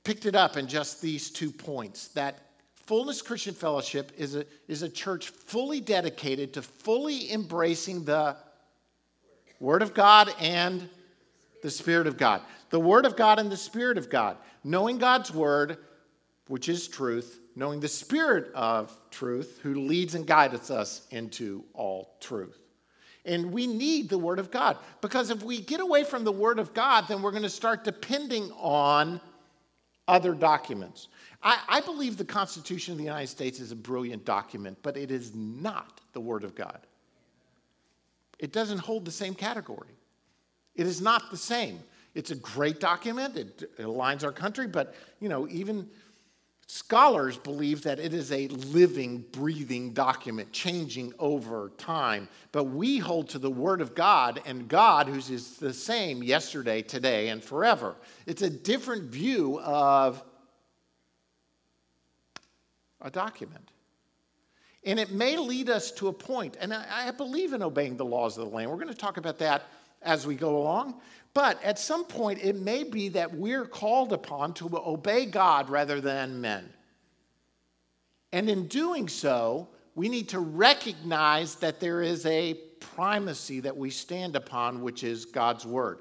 picked 0.04 0.26
it 0.26 0.36
up 0.36 0.56
in 0.56 0.68
just 0.68 1.02
these 1.02 1.30
two 1.30 1.52
points 1.52 2.10
that 2.10 2.40
Fullness 2.86 3.22
Christian 3.22 3.54
Fellowship 3.54 4.12
is 4.18 4.36
a, 4.36 4.46
is 4.68 4.84
a 4.84 4.90
church 4.90 5.30
fully 5.30 5.80
dedicated 5.80 6.54
to 6.54 6.62
fully 6.62 7.32
embracing 7.32 8.04
the 8.04 8.36
Word 9.62 9.82
of 9.82 9.94
God 9.94 10.36
and 10.42 10.90
the 11.62 11.72
Spirit 11.72 12.08
of 12.08 12.18
God. 12.18 12.42
The 12.72 12.80
Word 12.80 13.06
of 13.06 13.16
God 13.16 13.40
and 13.40 13.50
the 13.50 13.56
Spirit 13.56 13.98
of 13.98 14.10
God. 14.10 14.36
Knowing 14.66 14.98
God's 14.98 15.34
Word, 15.34 15.78
which 16.50 16.68
is 16.68 16.90
truth, 16.90 17.40
knowing 17.56 17.80
the 17.80 17.88
Spirit 17.88 18.52
of 18.54 18.96
truth 19.12 19.60
who 19.62 19.76
leads 19.76 20.16
and 20.16 20.26
guides 20.26 20.72
us 20.72 21.08
into 21.12 21.64
all 21.74 22.18
truth. 22.20 22.58
And 23.26 23.52
we 23.54 23.68
need 23.68 24.10
the 24.10 24.18
Word 24.18 24.40
of 24.40 24.52
God 24.52 24.78
because 25.02 25.30
if 25.30 25.44
we 25.44 25.62
get 25.62 25.80
away 25.80 26.04
from 26.04 26.24
the 26.24 26.32
Word 26.32 26.60
of 26.60 26.74
God, 26.74 27.08
then 27.08 27.22
we're 27.22 27.32
going 27.32 27.44
to 27.44 27.50
start 27.50 27.84
depending 27.84 28.52
on 28.54 29.22
other 30.08 30.34
documents. 30.34 31.08
I, 31.42 31.60
I, 31.70 31.82
believe 31.82 32.18
the 32.18 32.26
Constitution 32.26 32.92
of 32.92 32.98
the 32.98 33.06
United 33.06 33.28
States 33.28 33.62
is 33.62 33.72
a 33.72 33.76
brilliant 33.76 34.26
document, 34.26 34.78
but 34.82 34.98
it 34.98 35.12
is 35.12 35.34
not 35.34 36.02
the 36.12 36.20
Word 36.20 36.44
of 36.44 36.56
God. 36.56 36.80
It 38.40 38.52
doesn't 38.52 38.80
hold 38.80 39.06
the 39.06 39.12
same 39.12 39.34
category. 39.34 39.96
It 40.76 40.86
is 40.86 41.02
not 41.02 41.32
the 41.32 41.38
same. 41.38 41.80
It's 42.16 42.32
a 42.32 42.36
great 42.36 42.80
document. 42.80 43.38
It, 43.38 43.64
it 43.78 43.84
aligns 43.84 44.24
our 44.24 44.32
country, 44.32 44.68
but 44.68 44.96
you 45.20 45.30
know, 45.30 45.48
even 45.48 45.90
Scholars 46.68 47.38
believe 47.38 47.84
that 47.84 48.00
it 48.00 48.14
is 48.14 48.32
a 48.32 48.48
living, 48.48 49.26
breathing 49.32 49.92
document, 49.92 50.52
changing 50.52 51.14
over 51.20 51.72
time. 51.78 52.30
But 52.52 52.66
we 52.66 52.98
hold 53.00 53.30
to 53.30 53.40
the 53.40 53.52
Word 53.52 53.82
of 53.82 53.94
God 53.94 54.42
and 54.46 54.68
God, 54.68 55.08
who 55.08 55.18
is 55.18 55.58
the 55.58 55.74
same 55.74 56.24
yesterday, 56.24 56.82
today, 56.82 57.30
and 57.30 57.44
forever. 57.44 57.96
It's 58.26 58.42
a 58.42 58.50
different 58.50 59.04
view 59.04 59.60
of 59.60 60.24
a 63.02 63.12
document. 63.12 63.70
And 64.86 65.00
it 65.00 65.12
may 65.12 65.38
lead 65.38 65.70
us 65.70 65.92
to 65.92 66.08
a 66.08 66.14
point, 66.14 66.58
and 66.60 66.74
I, 66.74 67.12
believe 67.12 67.54
in 67.54 67.62
obeying 67.62 67.96
the 67.96 68.06
laws 68.06 68.38
of 68.38 68.50
the 68.50 68.56
land. 68.56 68.70
We're 68.70 68.78
going 68.78 68.88
to 68.88 68.94
talk 68.94 69.18
about 69.18 69.38
that 69.40 69.64
as 70.02 70.28
we 70.28 70.36
go 70.36 70.58
along. 70.58 70.96
But 71.34 71.64
at 71.64 71.80
some 71.80 72.06
point, 72.06 72.44
it 72.44 72.56
may 72.56 72.84
be 72.84 73.10
that 73.10 73.34
we're 73.34 73.66
called 73.66 74.14
upon 74.14 74.54
to 74.56 74.70
obey 74.78 75.26
God 75.26 75.70
rather 75.70 76.00
than 76.00 76.42
men. 76.42 76.72
And 78.32 78.50
in 78.50 78.68
doing 78.68 79.08
so, 79.08 79.70
we 79.96 80.10
need 80.10 80.30
to 80.30 80.40
recognize 80.40 81.56
that 81.56 81.80
there 81.80 82.02
is 82.02 82.26
a 82.26 82.56
primacy 82.80 83.60
that 83.62 83.76
we 83.76 83.90
stand 83.90 84.36
upon, 84.36 84.82
which 84.82 85.04
is 85.04 85.26
God's 85.26 85.66
word. 85.66 86.00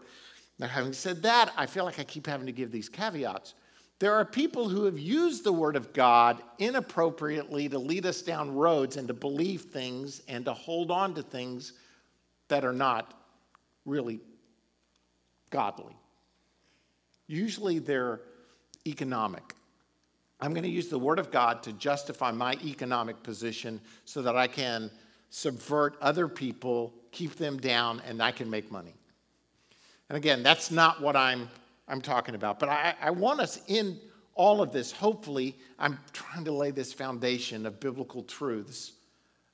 Now, 0.58 0.66
having 0.66 0.92
said 0.92 1.22
that, 1.22 1.52
I 1.56 1.66
feel 1.66 1.84
like 1.84 1.98
I 1.98 2.04
keep 2.04 2.26
having 2.26 2.46
to 2.46 2.52
give 2.52 2.70
these 2.70 2.88
caveats. 2.88 3.54
There 3.98 4.14
are 4.14 4.24
people 4.24 4.68
who 4.68 4.84
have 4.84 4.98
used 4.98 5.44
the 5.44 5.52
word 5.52 5.76
of 5.76 5.92
God 5.92 6.42
inappropriately 6.58 7.68
to 7.68 7.78
lead 7.78 8.04
us 8.04 8.20
down 8.20 8.54
roads 8.54 8.96
and 8.96 9.06
to 9.08 9.14
believe 9.14 9.62
things 9.62 10.22
and 10.26 10.44
to 10.44 10.52
hold 10.52 10.90
on 10.90 11.14
to 11.14 11.22
things 11.22 11.74
that 12.48 12.64
are 12.64 12.72
not 12.72 13.14
really 13.84 14.20
godly. 15.52 15.96
Usually 17.28 17.78
they're 17.78 18.20
economic. 18.84 19.54
I'm 20.40 20.52
going 20.52 20.64
to 20.64 20.68
use 20.68 20.88
the 20.88 20.98
Word 20.98 21.20
of 21.20 21.30
God 21.30 21.62
to 21.62 21.72
justify 21.74 22.32
my 22.32 22.54
economic 22.64 23.22
position 23.22 23.80
so 24.04 24.22
that 24.22 24.36
I 24.36 24.48
can 24.48 24.90
subvert 25.30 25.96
other 26.00 26.26
people, 26.26 26.92
keep 27.12 27.36
them 27.36 27.58
down, 27.58 28.02
and 28.08 28.20
I 28.20 28.32
can 28.32 28.50
make 28.50 28.72
money. 28.72 28.94
And 30.08 30.16
again, 30.18 30.42
that's 30.42 30.72
not 30.72 31.00
what 31.00 31.14
I'm, 31.14 31.48
I'm 31.86 32.00
talking 32.00 32.34
about. 32.34 32.58
But 32.58 32.70
I, 32.70 32.94
I 33.00 33.10
want 33.10 33.40
us 33.40 33.60
in 33.68 34.00
all 34.34 34.60
of 34.60 34.72
this, 34.72 34.90
hopefully, 34.90 35.56
I'm 35.78 35.98
trying 36.12 36.44
to 36.46 36.52
lay 36.52 36.70
this 36.70 36.92
foundation 36.92 37.64
of 37.64 37.78
biblical 37.78 38.22
truths 38.24 38.92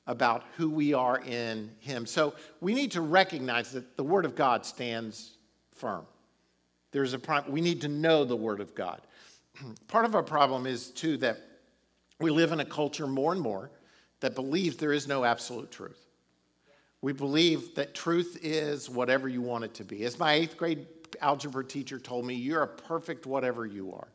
about 0.07 0.45
who 0.57 0.71
we 0.71 0.95
are 0.95 1.21
in 1.21 1.71
Him. 1.81 2.07
So 2.07 2.35
we 2.61 2.75
need 2.75 2.93
to 2.93 3.03
recognize 3.03 3.73
that 3.73 3.97
the 3.97 4.05
Word 4.05 4.25
of 4.25 4.35
God 4.35 4.65
stands 4.65 5.38
firm. 5.79 6.07
There's 6.91 7.12
a 7.12 7.19
problem. 7.19 7.53
We 7.53 7.61
need 7.61 7.81
to 7.83 7.88
know 7.88 8.25
the 8.25 8.37
Word 8.37 8.61
of 8.61 8.75
God. 8.75 9.01
Part 9.88 10.05
of 10.05 10.14
our 10.14 10.23
problem 10.23 10.67
is, 10.67 10.91
too, 10.91 11.17
that 11.19 11.41
we 12.21 12.31
live 12.31 12.53
in 12.53 12.61
a 12.61 12.64
culture 12.64 13.07
more 13.07 13.33
and 13.33 13.41
more 13.41 13.71
that 14.21 14.35
believes 14.35 14.77
there 14.77 14.93
is 14.93 15.07
no 15.07 15.25
absolute 15.25 15.71
truth. 15.71 16.07
We 17.01 17.12
believe 17.12 17.77
that 17.77 17.95
truth 17.95 18.38
is 18.43 18.91
whatever 18.91 19.29
you 19.29 19.41
want 19.41 19.64
it 19.64 19.75
to 19.75 19.85
be. 19.85 20.05
As 20.05 20.19
my 20.19 20.33
eighth 20.33 20.57
grade 20.57 20.87
algebra 21.21 21.64
teacher 21.64 21.99
told 21.99 22.27
me, 22.27 22.35
you're 22.35 22.62
a 22.62 22.69
perfect 22.69 23.27
whatever 23.27 23.64
you 23.64 23.93
are. 23.93 24.09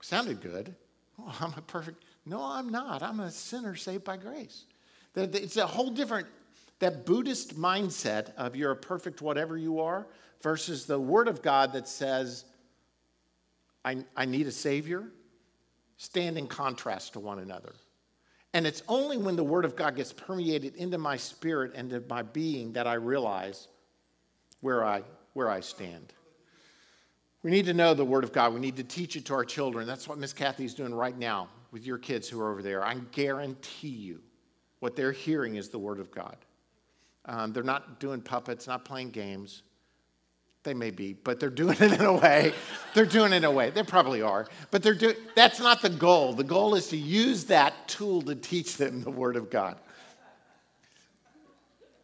Sounded 0.00 0.40
good. 0.40 0.74
Oh, 1.20 1.36
I'm 1.40 1.54
a 1.56 1.62
perfect. 1.62 2.02
No, 2.26 2.42
I'm 2.42 2.70
not. 2.70 3.02
I'm 3.02 3.20
a 3.20 3.30
sinner 3.30 3.76
saved 3.76 4.02
by 4.02 4.16
grace. 4.16 4.64
It's 5.14 5.56
a 5.56 5.66
whole 5.66 5.90
different 5.90 6.26
that 6.82 7.06
Buddhist 7.06 7.56
mindset 7.56 8.34
of 8.34 8.56
you're 8.56 8.72
a 8.72 8.76
perfect 8.76 9.22
whatever 9.22 9.56
you 9.56 9.78
are 9.78 10.04
versus 10.42 10.84
the 10.84 10.98
Word 10.98 11.28
of 11.28 11.40
God 11.40 11.72
that 11.74 11.86
says, 11.86 12.44
I, 13.84 13.98
I 14.16 14.24
need 14.24 14.48
a 14.48 14.50
Savior, 14.50 15.04
stand 15.96 16.36
in 16.36 16.48
contrast 16.48 17.12
to 17.12 17.20
one 17.20 17.38
another. 17.38 17.72
And 18.52 18.66
it's 18.66 18.82
only 18.88 19.16
when 19.16 19.36
the 19.36 19.44
Word 19.44 19.64
of 19.64 19.76
God 19.76 19.94
gets 19.94 20.12
permeated 20.12 20.74
into 20.74 20.98
my 20.98 21.16
spirit 21.16 21.72
and 21.76 21.92
into 21.92 22.04
my 22.08 22.22
being 22.22 22.72
that 22.72 22.88
I 22.88 22.94
realize 22.94 23.68
where 24.60 24.84
I, 24.84 25.04
where 25.34 25.48
I 25.48 25.60
stand. 25.60 26.12
We 27.44 27.52
need 27.52 27.66
to 27.66 27.74
know 27.74 27.94
the 27.94 28.04
Word 28.04 28.24
of 28.24 28.32
God. 28.32 28.54
We 28.54 28.60
need 28.60 28.76
to 28.78 28.84
teach 28.84 29.14
it 29.14 29.24
to 29.26 29.34
our 29.34 29.44
children. 29.44 29.86
That's 29.86 30.08
what 30.08 30.18
Miss 30.18 30.32
Kathy's 30.32 30.74
doing 30.74 30.92
right 30.92 31.16
now 31.16 31.48
with 31.70 31.86
your 31.86 31.98
kids 31.98 32.28
who 32.28 32.40
are 32.40 32.50
over 32.50 32.60
there. 32.60 32.84
I 32.84 32.96
guarantee 33.12 33.86
you 33.86 34.20
what 34.80 34.96
they're 34.96 35.12
hearing 35.12 35.54
is 35.54 35.68
the 35.68 35.78
Word 35.78 36.00
of 36.00 36.10
God. 36.10 36.36
Um, 37.24 37.52
they're 37.52 37.62
not 37.62 38.00
doing 38.00 38.20
puppets, 38.20 38.66
not 38.66 38.84
playing 38.84 39.10
games. 39.10 39.62
They 40.64 40.74
may 40.74 40.90
be, 40.90 41.12
but 41.12 41.40
they're 41.40 41.50
doing 41.50 41.76
it 41.80 41.92
in 41.92 42.02
a 42.02 42.12
way. 42.12 42.52
they're 42.94 43.04
doing 43.04 43.32
it 43.32 43.38
in 43.38 43.44
a 43.44 43.50
way. 43.50 43.70
They 43.70 43.82
probably 43.82 44.22
are, 44.22 44.46
but 44.70 44.82
they're 44.82 44.94
doing. 44.94 45.16
That's 45.34 45.58
not 45.58 45.82
the 45.82 45.90
goal. 45.90 46.34
The 46.34 46.44
goal 46.44 46.74
is 46.76 46.88
to 46.88 46.96
use 46.96 47.44
that 47.46 47.88
tool 47.88 48.22
to 48.22 48.36
teach 48.36 48.76
them 48.76 49.02
the 49.02 49.10
Word 49.10 49.36
of 49.36 49.50
God. 49.50 49.76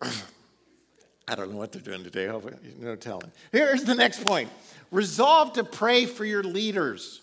I 0.02 1.34
don't 1.34 1.52
know 1.52 1.58
what 1.58 1.72
they're 1.72 1.82
doing 1.82 2.02
today. 2.02 2.26
No 2.80 2.96
telling. 2.96 3.30
Here's 3.52 3.84
the 3.84 3.94
next 3.94 4.24
point: 4.24 4.50
resolve 4.90 5.52
to 5.52 5.62
pray 5.62 6.06
for 6.06 6.24
your 6.24 6.42
leaders. 6.42 7.20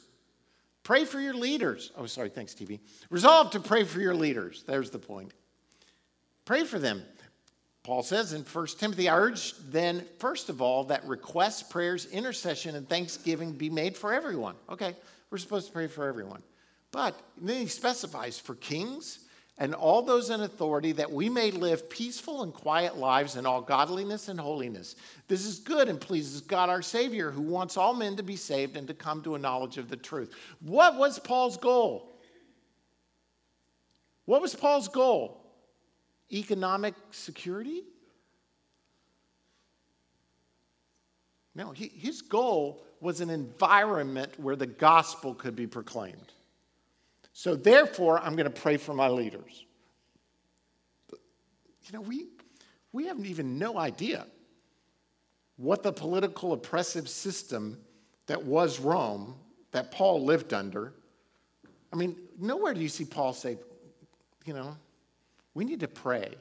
Pray 0.84 1.04
for 1.04 1.20
your 1.20 1.34
leaders. 1.34 1.92
Oh, 1.98 2.06
sorry. 2.06 2.30
Thanks, 2.30 2.54
TV. 2.54 2.80
Resolve 3.10 3.50
to 3.52 3.60
pray 3.60 3.84
for 3.84 4.00
your 4.00 4.14
leaders. 4.14 4.64
There's 4.68 4.92
the 4.92 5.00
point. 5.00 5.32
Pray 6.46 6.64
for 6.64 6.78
them. 6.78 7.02
Paul 7.86 8.02
says 8.02 8.34
in 8.34 8.42
1 8.42 8.68
Timothy, 8.80 9.08
I 9.10 9.16
urge 9.16 9.54
then, 9.70 10.04
first 10.18 10.50
of 10.50 10.60
all, 10.60 10.86
that 10.86 11.06
requests, 11.06 11.62
prayers, 11.62 12.08
intercession, 12.08 12.76
and 12.76 12.90
thanksgiving 12.90 13.52
be 13.52 13.70
made 13.70 13.96
for 13.96 14.12
everyone. 14.12 14.56
Okay, 14.72 14.96
we're 15.30 15.38
supposed 15.38 15.68
to 15.68 15.72
pray 15.72 15.86
for 15.86 16.08
everyone. 16.08 16.42
But 16.92 17.22
then 17.40 17.62
he 17.62 17.68
specifies 17.68 18.40
for 18.40 18.56
kings 18.56 19.20
and 19.60 19.76
all 19.76 20.02
those 20.02 20.32
in 20.32 20.42
authority 20.42 20.94
that 20.94 21.12
we 21.12 21.30
may 21.30 21.52
live 21.52 21.88
peaceful 21.88 22.42
and 22.42 22.52
quiet 22.52 22.98
lives 22.98 23.36
in 23.36 23.46
all 23.46 23.62
godliness 23.62 24.30
and 24.30 24.40
holiness. 24.40 24.96
This 25.28 25.46
is 25.46 25.60
good 25.60 25.88
and 25.88 26.02
pleases 26.02 26.42
God 26.42 26.70
our 26.70 26.82
Savior, 26.82 27.30
who 27.30 27.44
wants 27.44 27.78
all 27.78 27.94
men 27.94 28.16
to 28.16 28.24
be 28.24 28.36
saved 28.36 28.78
and 28.78 28.88
to 28.88 28.96
come 28.96 29.22
to 29.22 29.36
a 29.36 29.40
knowledge 29.40 29.78
of 29.78 29.90
the 29.90 29.96
truth. 29.96 30.34
What 30.60 30.98
was 30.98 31.20
Paul's 31.20 31.58
goal? 31.58 32.20
What 34.26 34.42
was 34.42 34.56
Paul's 34.56 34.88
goal? 34.88 35.45
Economic 36.32 36.94
security? 37.12 37.84
No, 41.56 41.72
he, 41.72 41.88
his 41.88 42.22
goal 42.22 42.84
was 43.00 43.22
an 43.22 43.30
environment 43.30 44.32
where 44.38 44.56
the 44.56 44.68
gospel 44.68 45.34
could 45.34 45.56
be 45.56 45.68
proclaimed. 45.68 46.34
So, 47.34 47.56
therefore, 47.56 48.20
I'm 48.20 48.36
going 48.36 48.46
to 48.46 48.62
pray 48.62 48.78
for 48.78 48.94
my 48.94 49.10
leaders. 49.10 49.66
But, 51.10 51.20
you 51.86 51.94
know, 51.94 52.02
we, 52.02 52.28
we 52.92 53.08
have 53.08 53.26
even 53.26 53.58
no 53.58 53.78
idea 53.78 54.26
what 55.58 55.84
the 55.84 55.92
political 55.92 56.54
oppressive 56.54 57.10
system 57.10 57.78
that 58.28 58.44
was 58.44 58.80
Rome, 58.80 59.36
that 59.72 59.92
Paul 59.92 60.24
lived 60.24 60.54
under. 60.54 60.94
I 61.94 61.96
mean, 61.96 62.18
nowhere 62.40 62.74
do 62.74 62.82
you 62.82 62.90
see 62.90 63.06
Paul 63.06 63.34
say, 63.34 63.58
you 64.46 64.54
know, 64.54 64.76
we 65.56 65.66
need 65.66 65.80
to 65.80 65.88
pray 65.88 66.36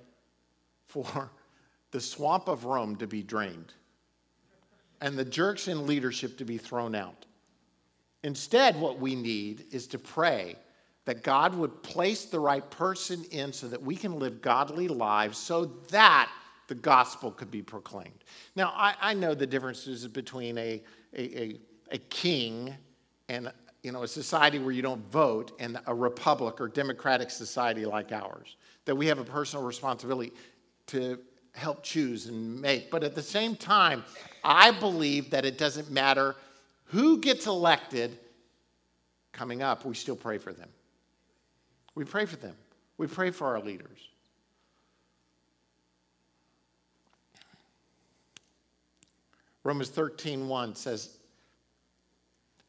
for 0.87 1.31
the 1.93 2.01
swamp 2.01 2.49
of 2.49 2.67
Rome 2.67 2.97
to 2.97 3.07
be 3.07 3.23
drained 3.23 3.73
and 5.01 5.19
the 5.19 5.25
jerks 5.25 5.69
in 5.69 5.87
leadership 5.87 6.37
to 6.39 6.45
be 6.45 6.59
thrown 6.59 6.95
out. 6.95 7.25
Instead, 8.23 8.79
what 8.79 8.99
we 8.99 9.15
need 9.15 9.67
is 9.71 9.87
to 9.89 9.99
pray 9.99 10.57
that 11.05 11.23
God 11.23 11.55
would 11.55 11.83
place 11.83 12.25
the 12.25 12.41
right 12.41 12.69
person 12.71 13.25
in 13.31 13.53
so 13.53 13.69
that 13.69 13.83
we 13.83 13.97
can 13.97 14.19
live 14.19 14.41
godly 14.41 14.89
lives 14.89 15.37
so 15.37 15.67
that 15.91 16.31
the 16.69 16.75
gospel 16.75 17.31
could 17.31 17.51
be 17.51 17.61
proclaimed. 17.61 18.25
Now, 18.57 18.73
I, 18.75 18.95
I 19.01 19.15
know 19.15 19.35
the 19.35 19.47
differences 19.47 20.09
between 20.09 20.57
a, 20.57 20.83
a, 21.15 21.43
a, 21.43 21.61
a 21.93 21.99
king 21.99 22.75
and 23.29 23.53
you 23.83 23.93
know, 23.93 24.05
a 24.05 24.09
society 24.09 24.59
where 24.59 24.73
you 24.73 24.81
don't 24.81 25.07
vote 25.11 25.53
and 25.61 25.79
a 25.87 25.95
republic 25.95 26.59
or 26.59 26.69
democratic 26.69 27.31
society 27.31 27.85
like 27.85 28.13
ours 28.13 28.57
that 28.85 28.95
we 28.95 29.07
have 29.07 29.19
a 29.19 29.25
personal 29.25 29.65
responsibility 29.65 30.33
to 30.89 31.19
help 31.53 31.83
choose 31.83 32.27
and 32.27 32.61
make. 32.61 32.91
But 32.91 33.05
at 33.05 33.15
the 33.15 33.23
same 33.23 33.57
time, 33.57 34.05
I 34.43 34.71
believe 34.71 35.31
that 35.31 35.45
it 35.45 35.57
doesn't 35.59 35.91
matter 35.91 36.37
who 36.87 37.19
gets 37.19 37.47
elected 37.47 38.19
coming 39.33 39.63
up, 39.63 39.85
we 39.85 39.95
still 39.95 40.17
pray 40.17 40.39
for 40.39 40.53
them. 40.53 40.69
We 41.95 42.05
pray 42.05 42.25
for 42.25 42.37
them. 42.37 42.55
We 42.99 43.07
pray 43.07 43.31
for 43.31 43.49
our 43.49 43.61
leaders. 43.61 44.09
Romans 49.65 49.89
13, 49.89 50.47
1 50.47 50.75
says, 50.77 51.17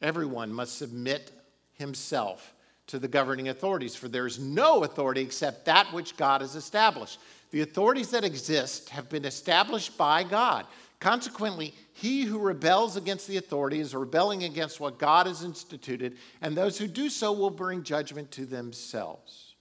Everyone 0.02 0.52
must 0.52 0.76
submit 0.76 1.30
himself 1.74 2.54
to 2.86 2.98
the 2.98 3.08
governing 3.08 3.48
authorities, 3.48 3.96
for 3.96 4.08
there 4.08 4.26
is 4.26 4.38
no 4.38 4.84
authority 4.84 5.20
except 5.20 5.64
that 5.64 5.92
which 5.92 6.16
God 6.16 6.40
has 6.40 6.54
established. 6.54 7.18
The 7.50 7.62
authorities 7.62 8.10
that 8.10 8.24
exist 8.24 8.88
have 8.90 9.08
been 9.08 9.24
established 9.24 9.96
by 9.96 10.22
God. 10.22 10.66
Consequently, 11.00 11.74
he 11.92 12.22
who 12.22 12.38
rebels 12.38 12.96
against 12.96 13.26
the 13.26 13.36
authority 13.36 13.80
is 13.80 13.94
rebelling 13.94 14.44
against 14.44 14.80
what 14.80 14.98
God 14.98 15.26
has 15.26 15.42
instituted, 15.42 16.16
and 16.40 16.56
those 16.56 16.78
who 16.78 16.86
do 16.86 17.08
so 17.08 17.32
will 17.32 17.50
bring 17.50 17.82
judgment 17.82 18.30
to 18.32 18.46
themselves. 18.46 19.54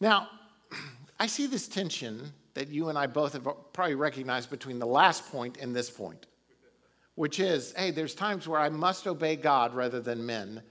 Now, 0.00 0.28
I 1.20 1.26
see 1.26 1.46
this 1.46 1.68
tension 1.68 2.32
that 2.54 2.68
you 2.68 2.88
and 2.88 2.98
I 2.98 3.06
both 3.06 3.32
have 3.32 3.48
probably 3.72 3.94
recognized 3.94 4.50
between 4.50 4.78
the 4.78 4.86
last 4.86 5.30
point 5.30 5.58
and 5.58 5.74
this 5.74 5.90
point, 5.90 6.26
which 7.14 7.40
is 7.40 7.72
hey, 7.76 7.90
there's 7.90 8.14
times 8.14 8.46
where 8.46 8.60
I 8.60 8.68
must 8.68 9.06
obey 9.06 9.36
God 9.36 9.74
rather 9.74 10.00
than 10.00 10.24
men. 10.24 10.62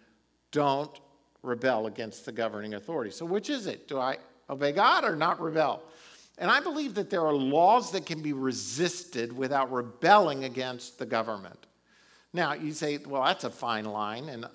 Don't 0.52 1.00
rebel 1.44 1.88
against 1.88 2.26
the 2.26 2.32
governing 2.32 2.74
authority. 2.74 3.12
So, 3.12 3.26
which 3.26 3.50
is 3.50 3.68
it? 3.68 3.88
Do 3.88 4.00
I 4.00 4.18
obey 4.50 4.72
God 4.72 5.04
or 5.04 5.16
not 5.16 5.42
rebel? 5.42 5.84
And 6.38 6.52
I 6.52 6.60
believe 6.60 6.94
that 6.96 7.10
there 7.10 7.26
are 7.26 7.34
laws 7.34 7.92
that 7.92 8.06
can 8.06 8.22
be 8.22 8.34
resisted 8.34 9.36
without 9.36 9.72
rebelling 9.72 10.44
against 10.44 11.00
the 11.00 11.06
government. 11.06 11.66
Now, 12.34 12.54
you 12.54 12.74
say, 12.74 13.00
well, 13.00 13.24
that's 13.24 13.44
a 13.44 13.50
fine 13.50 13.86
line. 13.86 14.30
And 14.30 14.46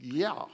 yeah, 0.00 0.44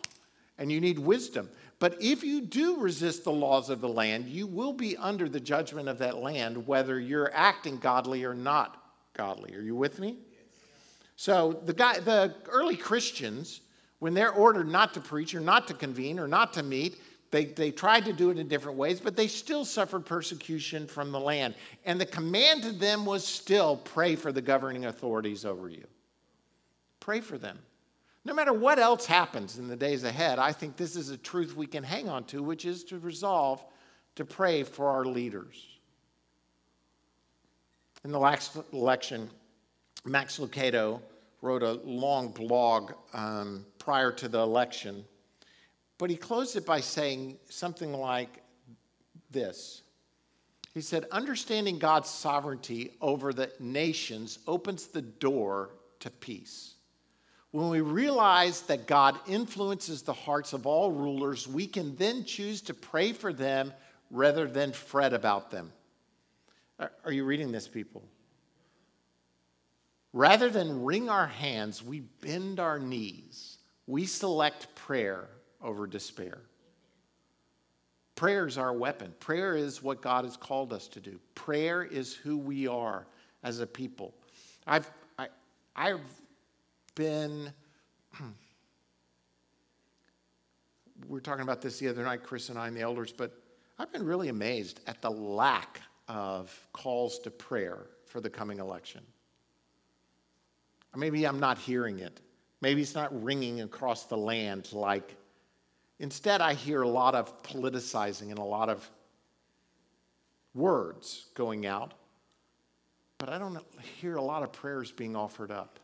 and 0.59 0.73
you 0.73 0.81
need 0.81 0.99
wisdom. 0.99 1.51
But 1.79 2.01
if 2.01 2.25
you 2.25 2.40
do 2.40 2.79
resist 2.79 3.25
the 3.25 3.33
laws 3.33 3.68
of 3.68 3.81
the 3.81 3.88
land, 3.88 4.27
you 4.27 4.47
will 4.47 4.73
be 4.73 4.97
under 4.97 5.29
the 5.29 5.40
judgment 5.40 5.88
of 5.88 5.99
that 5.99 6.16
land, 6.16 6.66
whether 6.66 6.99
you're 6.99 7.31
acting 7.35 7.77
godly 7.77 8.25
or 8.25 8.35
not 8.35 8.83
godly. 9.12 9.55
Are 9.55 9.61
you 9.61 9.77
with 9.77 9.99
me? 9.99 10.18
So 11.16 11.61
the, 11.64 11.75
guy, 11.75 11.99
the 11.99 12.35
early 12.49 12.77
Christians, 12.77 13.61
when 14.04 14.12
they're 14.12 14.32
ordered 14.32 14.68
not 14.68 14.92
to 14.92 15.00
preach 15.00 15.34
or 15.34 15.40
not 15.40 15.66
to 15.66 15.72
convene 15.72 16.18
or 16.18 16.28
not 16.28 16.52
to 16.52 16.62
meet, 16.62 17.00
they, 17.30 17.46
they 17.46 17.70
tried 17.70 18.04
to 18.04 18.12
do 18.12 18.28
it 18.28 18.38
in 18.38 18.46
different 18.48 18.76
ways, 18.76 19.00
but 19.00 19.16
they 19.16 19.26
still 19.26 19.64
suffered 19.64 20.04
persecution 20.04 20.86
from 20.86 21.10
the 21.10 21.18
land. 21.18 21.54
And 21.86 21.98
the 21.98 22.04
command 22.04 22.64
to 22.64 22.72
them 22.72 23.06
was 23.06 23.26
still 23.26 23.78
pray 23.78 24.14
for 24.14 24.30
the 24.30 24.42
governing 24.42 24.84
authorities 24.84 25.46
over 25.46 25.70
you. 25.70 25.86
Pray 27.00 27.22
for 27.22 27.38
them. 27.38 27.58
No 28.26 28.34
matter 28.34 28.52
what 28.52 28.78
else 28.78 29.06
happens 29.06 29.58
in 29.58 29.68
the 29.68 29.74
days 29.74 30.04
ahead, 30.04 30.38
I 30.38 30.52
think 30.52 30.76
this 30.76 30.96
is 30.96 31.08
a 31.08 31.16
truth 31.16 31.56
we 31.56 31.66
can 31.66 31.82
hang 31.82 32.06
on 32.06 32.24
to, 32.24 32.42
which 32.42 32.66
is 32.66 32.84
to 32.84 32.98
resolve 32.98 33.64
to 34.16 34.26
pray 34.26 34.64
for 34.64 34.90
our 34.90 35.06
leaders. 35.06 35.66
In 38.04 38.12
the 38.12 38.20
last 38.20 38.58
election, 38.74 39.30
Max 40.04 40.38
Lucado 40.38 41.00
wrote 41.40 41.62
a 41.62 41.72
long 41.84 42.28
blog 42.28 42.92
um, 43.14 43.64
prior 43.85 44.11
to 44.11 44.29
the 44.29 44.38
election, 44.38 45.05
but 45.99 46.11
he 46.11 46.16
closed 46.16 46.57
it 46.57 46.64
by 46.64 46.81
saying 46.81 47.37
something 47.49 47.92
like 47.92 48.42
this. 49.31 49.83
He 50.73 50.81
said, 50.81 51.07
Understanding 51.12 51.79
God's 51.79 52.09
sovereignty 52.09 52.92
over 53.01 53.33
the 53.33 53.53
nations 53.61 54.38
opens 54.47 54.87
the 54.87 55.03
door 55.03 55.70
to 56.01 56.11
peace. 56.11 56.75
When 57.53 57.68
we 57.68 57.83
realize 57.83 58.62
that 58.62 58.88
God 58.88 59.16
influences 59.29 60.03
the 60.03 60.12
hearts 60.12 60.53
of 60.53 60.66
all 60.66 60.90
rulers, 60.90 61.47
we 61.47 61.68
can 61.68 61.94
then 61.94 62.25
choose 62.25 62.61
to 62.62 62.75
pray 62.75 63.12
for 63.12 63.33
them 63.33 63.73
rather 64.11 64.49
than 64.49 64.73
fret 64.73 65.12
about 65.12 65.53
them. 65.53 65.73
Are 66.81 67.12
you 67.12 67.25
reading 67.25 67.53
this, 67.53 67.68
people? 67.68 68.03
Rather 70.12 70.51
than 70.51 70.83
wring 70.83 71.09
our 71.09 71.27
hands, 71.27 71.83
we 71.83 72.01
bend 72.01 72.59
our 72.59 72.79
knees. 72.79 73.53
We 73.87 74.07
select 74.07 74.75
prayer 74.75 75.29
over 75.62 75.87
despair. 75.87 76.38
Prayer 78.14 78.47
is 78.47 78.57
our 78.59 78.73
weapon. 78.73 79.12
Prayer 79.18 79.57
is 79.57 79.83
what 79.83 80.01
God 80.01 80.25
has 80.25 80.37
called 80.37 80.73
us 80.73 80.87
to 80.88 81.01
do. 81.01 81.18
Prayer 81.35 81.83
is 81.83 82.14
who 82.14 82.38
we 82.38 82.68
are 82.68 83.07
as 83.42 83.61
a 83.61 83.66
people. 83.66 84.14
I've, 84.66 84.90
I, 85.18 85.29
I've 85.75 86.01
been, 86.94 87.53
we 88.20 88.29
were 91.09 91.20
talking 91.20 91.42
about 91.42 91.61
this 91.61 91.79
the 91.79 91.88
other 91.88 92.05
night, 92.05 92.23
Chris 92.23 92.49
and 92.51 92.59
I 92.59 92.68
and 92.68 92.77
the 92.77 92.83
elders, 92.83 93.12
but 93.12 93.33
I've 93.79 93.92
been 93.92 94.05
really 94.05 94.29
amazed 94.29 94.81
at 94.87 95.03
the 95.03 95.11
lack 95.11 95.81
of 96.07 96.57
calls 96.73 97.18
to 97.20 97.31
prayer 97.31 97.87
for 98.07 98.20
the 98.20 98.31
coming 98.31 98.61
election. 98.61 99.01
maybe 100.94 101.27
I'm 101.27 101.40
not 101.40 101.59
hearing 101.59 101.99
it. 101.99 102.20
Maybe 102.60 102.82
it's 102.82 102.94
not 102.94 103.22
ringing 103.22 103.60
across 103.60 104.04
the 104.04 104.16
land 104.16 104.72
like. 104.72 105.16
Instead, 105.98 106.40
I 106.40 106.54
hear 106.54 106.82
a 106.82 106.88
lot 106.88 107.14
of 107.14 107.42
politicizing 107.42 108.30
and 108.30 108.38
a 108.38 108.44
lot 108.44 108.68
of 108.68 108.88
words 110.54 111.26
going 111.34 111.66
out, 111.66 111.94
but 113.18 113.28
I 113.28 113.38
don't 113.38 113.58
hear 114.00 114.16
a 114.16 114.22
lot 114.22 114.42
of 114.42 114.52
prayers 114.52 114.90
being 114.90 115.14
offered 115.14 115.50
up. 115.50 115.78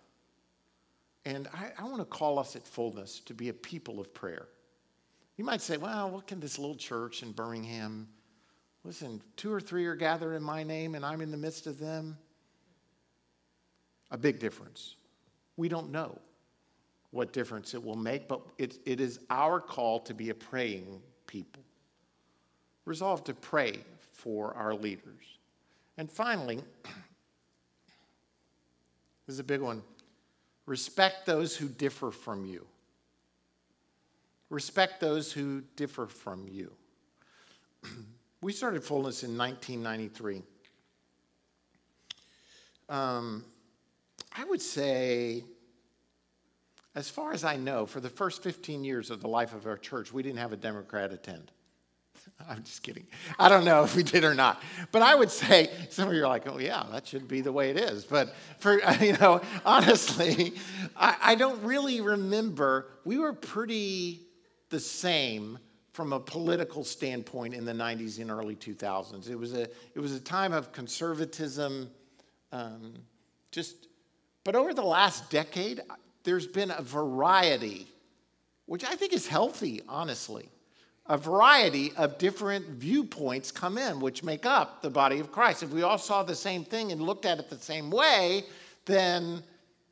And 1.24 1.48
I, 1.52 1.72
I 1.78 1.84
want 1.84 1.98
to 1.98 2.04
call 2.04 2.38
us 2.38 2.56
at 2.56 2.66
fullness 2.66 3.20
to 3.20 3.34
be 3.34 3.50
a 3.50 3.52
people 3.52 4.00
of 4.00 4.12
prayer. 4.14 4.48
You 5.36 5.44
might 5.44 5.60
say, 5.60 5.76
well, 5.76 6.10
what 6.10 6.26
can 6.26 6.40
this 6.40 6.58
little 6.58 6.76
church 6.76 7.22
in 7.22 7.32
Birmingham? 7.32 8.08
Listen, 8.84 9.22
two 9.36 9.52
or 9.52 9.60
three 9.60 9.86
are 9.86 9.94
gathered 9.94 10.34
in 10.34 10.42
my 10.42 10.62
name 10.62 10.94
and 10.94 11.04
I'm 11.04 11.20
in 11.20 11.30
the 11.30 11.36
midst 11.36 11.66
of 11.66 11.78
them. 11.78 12.16
A 14.10 14.18
big 14.18 14.38
difference. 14.40 14.96
We 15.56 15.68
don't 15.68 15.92
know 15.92 16.18
what 17.10 17.32
difference 17.32 17.74
it 17.74 17.82
will 17.82 17.96
make, 17.96 18.28
but 18.28 18.40
it, 18.58 18.78
it 18.84 19.00
is 19.00 19.18
our 19.30 19.60
call 19.60 19.98
to 20.00 20.14
be 20.14 20.30
a 20.30 20.34
praying 20.34 21.00
people. 21.26 21.62
Resolve 22.84 23.24
to 23.24 23.34
pray 23.34 23.78
for 24.12 24.54
our 24.54 24.74
leaders. 24.74 25.38
And 25.96 26.10
finally, 26.10 26.56
this 29.26 29.34
is 29.34 29.38
a 29.38 29.44
big 29.44 29.60
one 29.60 29.82
Respect 30.66 31.26
those 31.26 31.56
who 31.56 31.68
differ 31.68 32.12
from 32.12 32.44
you. 32.44 32.64
Respect 34.50 35.00
those 35.00 35.32
who 35.32 35.62
differ 35.74 36.06
from 36.06 36.46
you. 36.48 36.70
we 38.42 38.52
started 38.52 38.84
Fullness 38.84 39.24
in 39.24 39.36
1993. 39.36 40.42
Um, 42.88 43.44
I 44.36 44.44
would 44.44 44.62
say, 44.62 45.44
as 46.94 47.08
far 47.08 47.32
as 47.32 47.44
I 47.44 47.56
know, 47.56 47.86
for 47.86 48.00
the 48.00 48.08
first 48.08 48.42
15 48.42 48.82
years 48.84 49.10
of 49.10 49.20
the 49.20 49.28
life 49.28 49.54
of 49.54 49.66
our 49.66 49.76
church, 49.76 50.12
we 50.12 50.22
didn't 50.22 50.38
have 50.38 50.52
a 50.52 50.56
Democrat 50.56 51.12
attend. 51.12 51.52
I'm 52.48 52.62
just 52.64 52.82
kidding. 52.82 53.06
I 53.38 53.48
don't 53.48 53.64
know 53.64 53.84
if 53.84 53.94
we 53.94 54.02
did 54.02 54.24
or 54.24 54.34
not. 54.34 54.60
But 54.90 55.02
I 55.02 55.14
would 55.14 55.30
say, 55.30 55.70
some 55.90 56.08
of 56.08 56.14
you 56.14 56.24
are 56.24 56.28
like, 56.28 56.48
oh, 56.48 56.58
yeah, 56.58 56.84
that 56.90 57.06
should 57.06 57.28
be 57.28 57.40
the 57.42 57.52
way 57.52 57.70
it 57.70 57.76
is. 57.76 58.04
But 58.04 58.34
for, 58.58 58.80
you 59.00 59.12
know, 59.14 59.40
honestly, 59.64 60.54
I, 60.96 61.16
I 61.22 61.34
don't 61.36 61.62
really 61.62 62.00
remember. 62.00 62.88
We 63.04 63.18
were 63.18 63.32
pretty 63.32 64.22
the 64.70 64.80
same 64.80 65.58
from 65.92 66.12
a 66.12 66.20
political 66.20 66.84
standpoint 66.84 67.54
in 67.54 67.64
the 67.64 67.72
90s 67.72 68.20
and 68.20 68.30
early 68.30 68.56
2000s. 68.56 69.28
It 69.28 69.36
was 69.36 69.54
a, 69.54 69.62
it 69.62 70.00
was 70.00 70.14
a 70.14 70.20
time 70.20 70.52
of 70.52 70.72
conservatism, 70.72 71.90
um, 72.52 72.94
just, 73.50 73.88
but 74.44 74.54
over 74.54 74.72
the 74.72 74.84
last 74.84 75.30
decade, 75.30 75.80
there's 76.30 76.46
been 76.46 76.70
a 76.70 76.80
variety, 76.80 77.88
which 78.66 78.84
I 78.84 78.94
think 78.94 79.12
is 79.12 79.26
healthy, 79.26 79.82
honestly 79.88 80.48
a 81.06 81.18
variety 81.18 81.92
of 81.96 82.18
different 82.18 82.64
viewpoints 82.66 83.50
come 83.50 83.76
in, 83.76 83.98
which 83.98 84.22
make 84.22 84.46
up 84.46 84.80
the 84.80 84.90
body 84.90 85.18
of 85.18 85.32
Christ. 85.32 85.64
If 85.64 85.70
we 85.70 85.82
all 85.82 85.98
saw 85.98 86.22
the 86.22 86.36
same 86.36 86.62
thing 86.62 86.92
and 86.92 87.02
looked 87.02 87.26
at 87.26 87.40
it 87.40 87.50
the 87.50 87.58
same 87.58 87.90
way, 87.90 88.44
then 88.84 89.42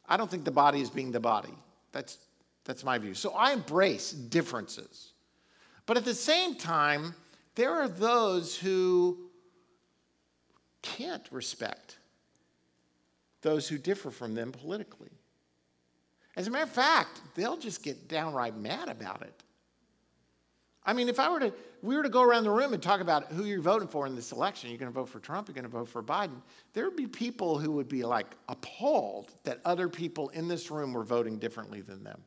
I 0.09 0.17
don't 0.17 0.31
think 0.31 0.45
the 0.45 0.53
body 0.53 0.81
is 0.81 0.91
being 0.91 1.11
the 1.11 1.19
body. 1.19 1.53
That's, 1.91 2.19
that's 2.65 2.85
my 2.85 2.99
view. 2.99 3.15
So 3.15 3.33
I 3.33 3.53
embrace 3.53 4.12
differences. 4.12 5.15
But 5.87 5.97
at 5.97 6.05
the 6.05 6.15
same 6.15 6.55
time, 6.55 7.17
there 7.57 7.75
are 7.75 7.89
those 7.89 8.57
who 8.57 9.19
can't 10.83 11.27
respect 11.33 11.99
those 13.43 13.69
who 13.69 13.79
differ 13.79 14.12
from 14.12 14.35
them 14.35 14.53
politically. 14.53 15.18
As 16.39 16.47
a 16.47 16.53
matter 16.53 16.62
of 16.62 16.70
fact, 16.70 17.20
they'll 17.34 17.57
just 17.57 17.82
get 17.82 18.07
downright 18.07 18.57
mad 18.57 18.89
about 18.89 19.22
it. 19.22 19.43
I 20.84 20.93
mean, 20.93 21.09
if 21.09 21.18
I 21.18 21.28
were 21.30 21.41
to, 21.41 21.53
we 21.82 21.97
were 21.97 22.05
to 22.05 22.09
go 22.09 22.22
around 22.22 22.45
the 22.45 22.51
room 22.51 22.72
and 22.72 22.80
talk 22.80 23.01
about 23.01 23.32
who 23.32 23.45
you're 23.45 23.61
voting 23.61 23.89
for 23.89 24.07
in 24.07 24.14
this 24.14 24.30
election, 24.30 24.70
you're 24.70 24.78
going 24.78 24.91
to 24.91 24.95
vote 24.95 25.09
for 25.09 25.18
Trump, 25.18 25.49
you're 25.49 25.55
going 25.57 25.64
to 25.64 25.68
vote 25.68 25.89
for 25.89 26.01
Biden, 26.01 26.41
there 26.74 26.84
would 26.84 26.95
be 26.95 27.09
people 27.09 27.59
who 27.59 27.72
would 27.72 27.89
be 27.89 28.05
like 28.05 28.36
appalled 28.49 29.34
that 29.43 29.59
other 29.64 29.89
people 29.89 30.28
in 30.28 30.47
this 30.47 30.70
room 30.70 30.93
were 30.93 31.03
voting 31.03 31.39
differently 31.39 31.80
than 31.80 32.05
them. 32.05 32.22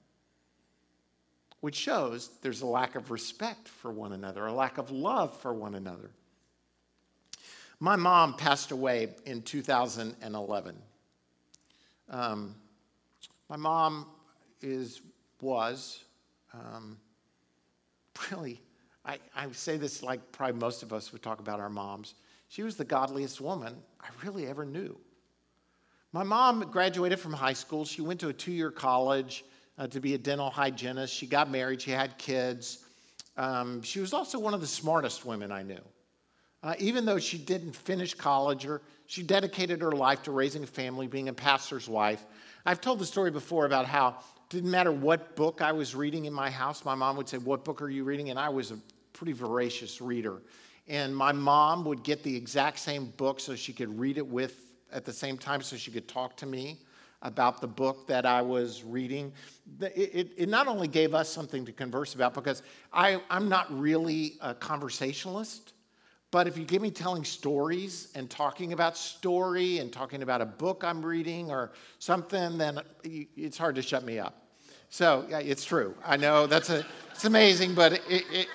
Which 1.61 1.75
shows 1.75 2.31
there's 2.41 2.63
a 2.63 2.67
lack 2.67 2.95
of 2.95 3.11
respect 3.11 3.69
for 3.69 3.91
one 3.91 4.11
another, 4.11 4.45
a 4.45 4.51
lack 4.51 4.77
of 4.77 4.91
love 4.91 5.39
for 5.39 5.53
one 5.53 5.75
another. 5.75 6.11
My 7.79 7.95
mom 7.95 8.33
passed 8.33 8.71
away 8.71 9.15
in 9.25 9.41
2011. 9.41 10.75
Um, 12.09 12.55
my 13.51 13.57
mom 13.57 14.05
is, 14.61 15.01
was, 15.41 16.05
um, 16.53 16.97
really, 18.31 18.61
I, 19.03 19.19
I 19.35 19.51
say 19.51 19.75
this 19.75 20.01
like 20.01 20.31
probably 20.31 20.57
most 20.57 20.83
of 20.83 20.93
us 20.93 21.11
would 21.11 21.21
talk 21.21 21.41
about 21.41 21.59
our 21.59 21.69
moms. 21.69 22.13
She 22.47 22.63
was 22.63 22.77
the 22.77 22.85
godliest 22.85 23.41
woman 23.41 23.75
I 23.99 24.07
really 24.23 24.47
ever 24.47 24.63
knew. 24.63 24.97
My 26.13 26.23
mom 26.23 26.61
graduated 26.71 27.19
from 27.19 27.33
high 27.33 27.51
school. 27.51 27.83
She 27.83 28.01
went 28.01 28.21
to 28.21 28.29
a 28.29 28.33
two 28.33 28.53
year 28.53 28.71
college 28.71 29.43
uh, 29.77 29.85
to 29.87 29.99
be 29.99 30.13
a 30.13 30.17
dental 30.17 30.49
hygienist. 30.49 31.13
She 31.13 31.27
got 31.27 31.51
married, 31.51 31.81
she 31.81 31.91
had 31.91 32.17
kids. 32.17 32.85
Um, 33.35 33.81
she 33.81 33.99
was 33.99 34.13
also 34.13 34.39
one 34.39 34.53
of 34.53 34.61
the 34.61 34.67
smartest 34.67 35.25
women 35.25 35.51
I 35.51 35.63
knew. 35.63 35.81
Uh, 36.63 36.75
even 36.79 37.03
though 37.03 37.19
she 37.19 37.37
didn't 37.37 37.75
finish 37.75 38.13
college 38.13 38.65
or 38.65 38.81
she 39.07 39.23
dedicated 39.23 39.81
her 39.81 39.91
life 39.91 40.23
to 40.23 40.31
raising 40.31 40.63
a 40.63 40.67
family, 40.67 41.05
being 41.05 41.27
a 41.27 41.33
pastor's 41.33 41.89
wife. 41.89 42.23
I've 42.65 42.81
told 42.81 42.99
the 42.99 43.05
story 43.05 43.31
before 43.31 43.65
about 43.65 43.85
how 43.85 44.17
didn't 44.49 44.69
matter 44.69 44.91
what 44.91 45.35
book 45.35 45.61
I 45.61 45.71
was 45.71 45.95
reading 45.95 46.25
in 46.25 46.33
my 46.33 46.49
house, 46.49 46.83
my 46.83 46.93
mom 46.95 47.15
would 47.17 47.29
say, 47.29 47.37
What 47.37 47.63
book 47.63 47.81
are 47.81 47.89
you 47.89 48.03
reading? 48.03 48.29
And 48.29 48.37
I 48.37 48.49
was 48.49 48.71
a 48.71 48.77
pretty 49.13 49.33
voracious 49.33 50.01
reader. 50.01 50.41
And 50.87 51.15
my 51.15 51.31
mom 51.31 51.85
would 51.85 52.03
get 52.03 52.23
the 52.23 52.35
exact 52.35 52.79
same 52.79 53.05
book 53.17 53.39
so 53.39 53.55
she 53.55 53.71
could 53.71 53.97
read 53.97 54.17
it 54.17 54.27
with 54.27 54.73
at 54.91 55.05
the 55.05 55.13
same 55.13 55.37
time 55.37 55.61
so 55.61 55.77
she 55.77 55.91
could 55.91 56.07
talk 56.07 56.35
to 56.37 56.45
me 56.45 56.79
about 57.21 57.61
the 57.61 57.67
book 57.67 58.07
that 58.07 58.25
I 58.25 58.41
was 58.41 58.83
reading. 58.83 59.31
It, 59.79 60.11
it, 60.13 60.31
it 60.35 60.49
not 60.49 60.67
only 60.67 60.87
gave 60.87 61.13
us 61.13 61.29
something 61.29 61.65
to 61.65 61.71
converse 61.71 62.15
about 62.15 62.33
because 62.33 62.63
I, 62.91 63.21
I'm 63.29 63.47
not 63.47 63.71
really 63.79 64.37
a 64.41 64.55
conversationalist. 64.55 65.73
But 66.31 66.47
if 66.47 66.57
you 66.57 66.63
get 66.63 66.81
me 66.81 66.91
telling 66.91 67.25
stories 67.25 68.07
and 68.15 68.29
talking 68.29 68.71
about 68.71 68.95
story 68.95 69.79
and 69.79 69.91
talking 69.91 70.23
about 70.23 70.41
a 70.41 70.45
book 70.45 70.83
I'm 70.83 71.05
reading 71.05 71.51
or 71.51 71.71
something, 71.99 72.57
then 72.57 72.79
it's 73.03 73.57
hard 73.57 73.75
to 73.75 73.81
shut 73.81 74.05
me 74.05 74.17
up. 74.17 74.47
So 74.89 75.25
yeah, 75.29 75.39
it's 75.39 75.65
true. 75.65 75.93
I 76.05 76.15
know 76.15 76.47
that's 76.47 76.69
a, 76.69 76.85
it's 77.11 77.25
amazing, 77.25 77.75
but 77.75 77.93
it, 77.93 78.01
it, 78.09 78.47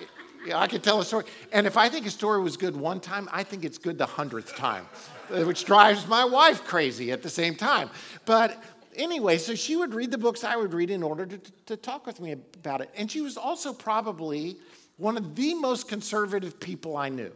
it, 0.47 0.55
I 0.55 0.67
could 0.67 0.83
tell 0.83 1.01
a 1.01 1.05
story. 1.05 1.25
And 1.53 1.67
if 1.67 1.77
I 1.77 1.91
think 1.91 2.07
a 2.07 2.11
story 2.11 2.43
was 2.43 2.57
good 2.57 2.75
one 2.75 2.99
time, 2.99 3.29
I 3.31 3.43
think 3.43 3.65
it's 3.65 3.79
good 3.79 3.99
the 3.99 4.07
hundredth 4.07 4.57
time, 4.57 4.87
which 5.31 5.67
drives 5.67 6.07
my 6.07 6.25
wife 6.25 6.65
crazy 6.65 7.13
at 7.13 7.23
the 7.23 7.31
same 7.31 7.55
time. 7.55 7.91
But 8.25 8.63
anyway, 8.95 9.37
so 9.37 9.55
she 9.55 9.77
would 9.77 9.93
read 9.93 10.11
the 10.11 10.19
books 10.19 10.45
I 10.45 10.57
would 10.57 10.73
read 10.73 10.91
in 10.91 11.03
order 11.03 11.27
to, 11.27 11.39
to 11.67 11.77
talk 11.77 12.07
with 12.07 12.21
me 12.21 12.33
about 12.33 12.81
it. 12.81 12.91
And 12.97 13.11
she 13.11 13.21
was 13.21 13.37
also 13.37 13.73
probably 13.73 14.57
one 14.97 15.19
of 15.19 15.35
the 15.35 15.55
most 15.55 15.89
conservative 15.89 16.59
people 16.59 16.97
I 16.97 17.11
knew. 17.11 17.33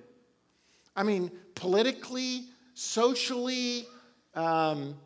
I 0.97 1.03
mean, 1.03 1.31
politically, 1.55 2.45
socially, 2.75 3.87
um, 4.35 4.97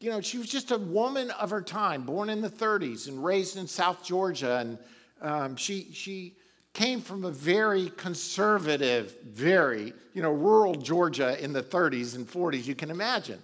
you 0.00 0.10
know, 0.10 0.20
she 0.20 0.38
was 0.38 0.48
just 0.48 0.70
a 0.70 0.78
woman 0.78 1.30
of 1.32 1.50
her 1.50 1.60
time, 1.60 2.04
born 2.04 2.30
in 2.30 2.40
the 2.40 2.48
30s 2.48 3.08
and 3.08 3.22
raised 3.22 3.56
in 3.56 3.66
South 3.66 4.02
Georgia. 4.02 4.58
And 4.58 4.78
um, 5.20 5.56
she, 5.56 5.88
she 5.92 6.36
came 6.72 7.00
from 7.00 7.24
a 7.24 7.30
very 7.30 7.90
conservative, 7.96 9.16
very, 9.24 9.92
you 10.14 10.22
know, 10.22 10.32
rural 10.32 10.74
Georgia 10.74 11.42
in 11.42 11.52
the 11.52 11.62
30s 11.62 12.16
and 12.16 12.26
40s, 12.26 12.66
you 12.66 12.74
can 12.74 12.90
imagine. 12.90 13.42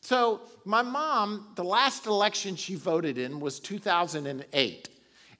So, 0.00 0.42
my 0.66 0.82
mom, 0.82 1.52
the 1.54 1.64
last 1.64 2.04
election 2.06 2.56
she 2.56 2.74
voted 2.74 3.16
in 3.16 3.40
was 3.40 3.58
2008. 3.58 4.88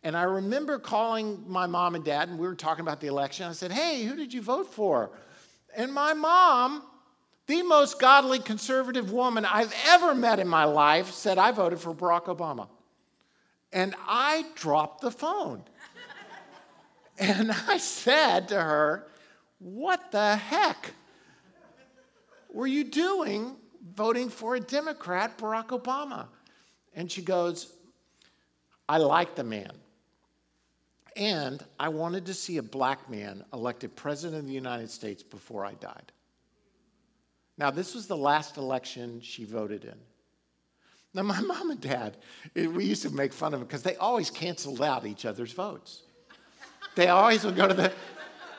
And 0.03 0.17
I 0.17 0.23
remember 0.23 0.79
calling 0.79 1.43
my 1.47 1.67
mom 1.67 1.95
and 1.95 2.05
dad, 2.05 2.29
and 2.31 2.39
we 2.39 2.47
were 2.47 2.55
talking 2.55 2.83
about 2.83 3.01
the 3.01 3.07
election. 3.09 3.47
I 3.47 3.53
said, 3.53 3.73
Hey, 3.73 4.05
who 4.05 4.17
did 4.17 4.33
you 4.33 4.41
vote 4.41 4.73
for? 4.73 5.11
And 5.77 5.93
my 5.93 6.15
mom, 6.15 6.83
the 7.47 7.63
most 7.63 7.99
godly 7.99 8.39
conservative 8.39 9.13
woman 9.13 9.45
I've 9.45 9.75
ever 9.87 10.15
met 10.15 10.39
in 10.39 10.49
my 10.49 10.65
life, 10.65 11.11
said, 11.11 11.39
I 11.39 11.53
voted 11.53 11.81
for 11.81 11.95
Barack 11.95 12.25
Obama. 12.25 12.69
And 13.73 13.95
I 14.07 14.45
dropped 14.55 15.01
the 15.01 15.11
phone. 15.11 15.65
and 17.19 17.53
I 17.69 17.79
said 17.79 18.49
to 18.49 18.61
her, 18.61 19.07
What 19.59 20.13
the 20.13 20.37
heck 20.37 20.93
were 22.53 22.69
you 22.69 22.85
doing 22.85 23.57
voting 23.95 24.31
for 24.31 24.55
a 24.55 24.61
Democrat, 24.61 25.37
Barack 25.37 25.69
Obama? 25.69 26.29
And 26.95 27.11
she 27.11 27.23
goes, 27.23 27.73
I 28.89 28.99
like 28.99 29.35
the 29.35 29.45
man. 29.45 29.73
And 31.17 31.65
I 31.79 31.89
wanted 31.89 32.27
to 32.27 32.35
see 32.35 32.57
a 32.57 32.63
black 32.63 33.09
man 33.09 33.45
elected 33.53 33.95
president 33.95 34.41
of 34.41 34.47
the 34.47 34.55
United 34.55 34.91
States 34.91 35.23
before 35.23 35.65
I 35.65 35.75
died. 35.75 36.13
Now, 37.57 37.71
this 37.71 37.95
was 37.95 38.07
the 38.09 38.17
last 38.17 38.57
election 38.57 39.21
she 39.21 39.45
voted 39.45 39.85
in. 39.85 39.95
Now, 41.15 41.23
my 41.23 41.41
mom 41.47 41.71
and 41.71 41.81
dad, 41.81 42.17
eh, 42.57 42.67
we 42.67 42.85
used 42.85 43.03
to 43.03 43.11
make 43.11 43.33
fun 43.33 43.55
of 43.55 43.61
them 43.61 43.67
because 43.67 43.83
they 43.83 43.97
always 43.97 44.31
canceled 44.31 44.83
out 44.83 45.07
each 45.07 45.25
other's 45.25 45.53
votes. 45.53 46.03
They 46.97 47.09
always 47.09 47.45
would 47.45 47.57
go 47.57 47.67
to 47.67 47.75
the, 47.75 47.93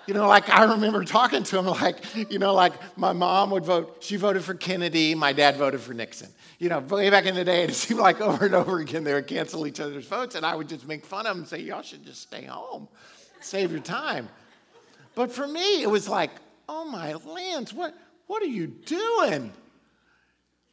you 0.07 0.13
know, 0.13 0.27
like 0.27 0.49
I 0.49 0.63
remember 0.65 1.03
talking 1.03 1.43
to 1.43 1.57
him, 1.57 1.65
like, 1.65 2.31
you 2.31 2.39
know, 2.39 2.53
like 2.53 2.73
my 2.97 3.13
mom 3.13 3.51
would 3.51 3.65
vote, 3.65 3.97
she 3.99 4.15
voted 4.15 4.43
for 4.43 4.53
Kennedy, 4.53 5.15
my 5.15 5.33
dad 5.33 5.57
voted 5.57 5.81
for 5.81 5.93
Nixon 5.93 6.29
you 6.59 6.69
know, 6.69 6.79
way 6.79 7.09
back 7.09 7.25
in 7.25 7.35
the 7.35 7.43
day, 7.43 7.63
it 7.65 7.73
seemed 7.73 7.99
like 7.99 8.21
over 8.21 8.45
and 8.45 8.55
over 8.55 8.79
again 8.79 9.03
they 9.03 9.13
would 9.13 9.27
cancel 9.27 9.67
each 9.67 9.79
other's 9.79 10.07
votes, 10.07 10.35
and 10.35 10.45
I 10.45 10.55
would 10.55 10.69
just 10.69 10.87
make 10.87 11.05
fun 11.05 11.25
of 11.25 11.31
them 11.31 11.39
and 11.39 11.47
say, 11.47 11.59
y'all 11.59 11.81
should 11.81 12.05
just 12.05 12.21
stay 12.21 12.45
home, 12.45 12.87
save 13.41 13.71
your 13.71 13.81
time. 13.81 14.29
But 15.13 15.31
for 15.31 15.47
me, 15.47 15.81
it 15.81 15.89
was 15.89 16.09
like, 16.09 16.31
oh 16.67 16.85
my 16.85 17.13
lands, 17.13 17.73
what, 17.73 17.93
what 18.27 18.41
are 18.43 18.47
you 18.47 18.67
doing? 18.67 19.51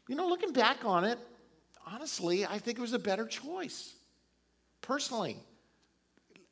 You 0.09 0.17
know, 0.17 0.29
looking 0.29 0.53
back 0.53 0.85
on 0.85 1.05
it, 1.05 1.19
honestly, 1.87 2.45
I 2.45 2.59
think 2.59 2.79
it 2.79 2.81
was 2.81 2.93
a 2.93 2.99
better 2.99 3.27
choice. 3.27 3.95
Personally, 4.81 5.37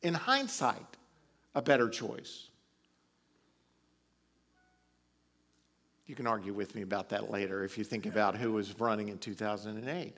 in 0.03 0.15
hindsight, 0.15 0.87
a 1.55 1.63
better 1.63 1.89
choice. 1.89 2.47
You 6.11 6.17
can 6.17 6.27
argue 6.27 6.53
with 6.53 6.75
me 6.75 6.83
about 6.83 7.11
that 7.11 7.31
later 7.31 7.63
if 7.63 7.79
you 7.79 7.85
think 7.85 8.05
about 8.05 8.37
who 8.37 8.51
was 8.51 8.81
running 8.81 9.11
in 9.11 9.19
2008. 9.19 10.17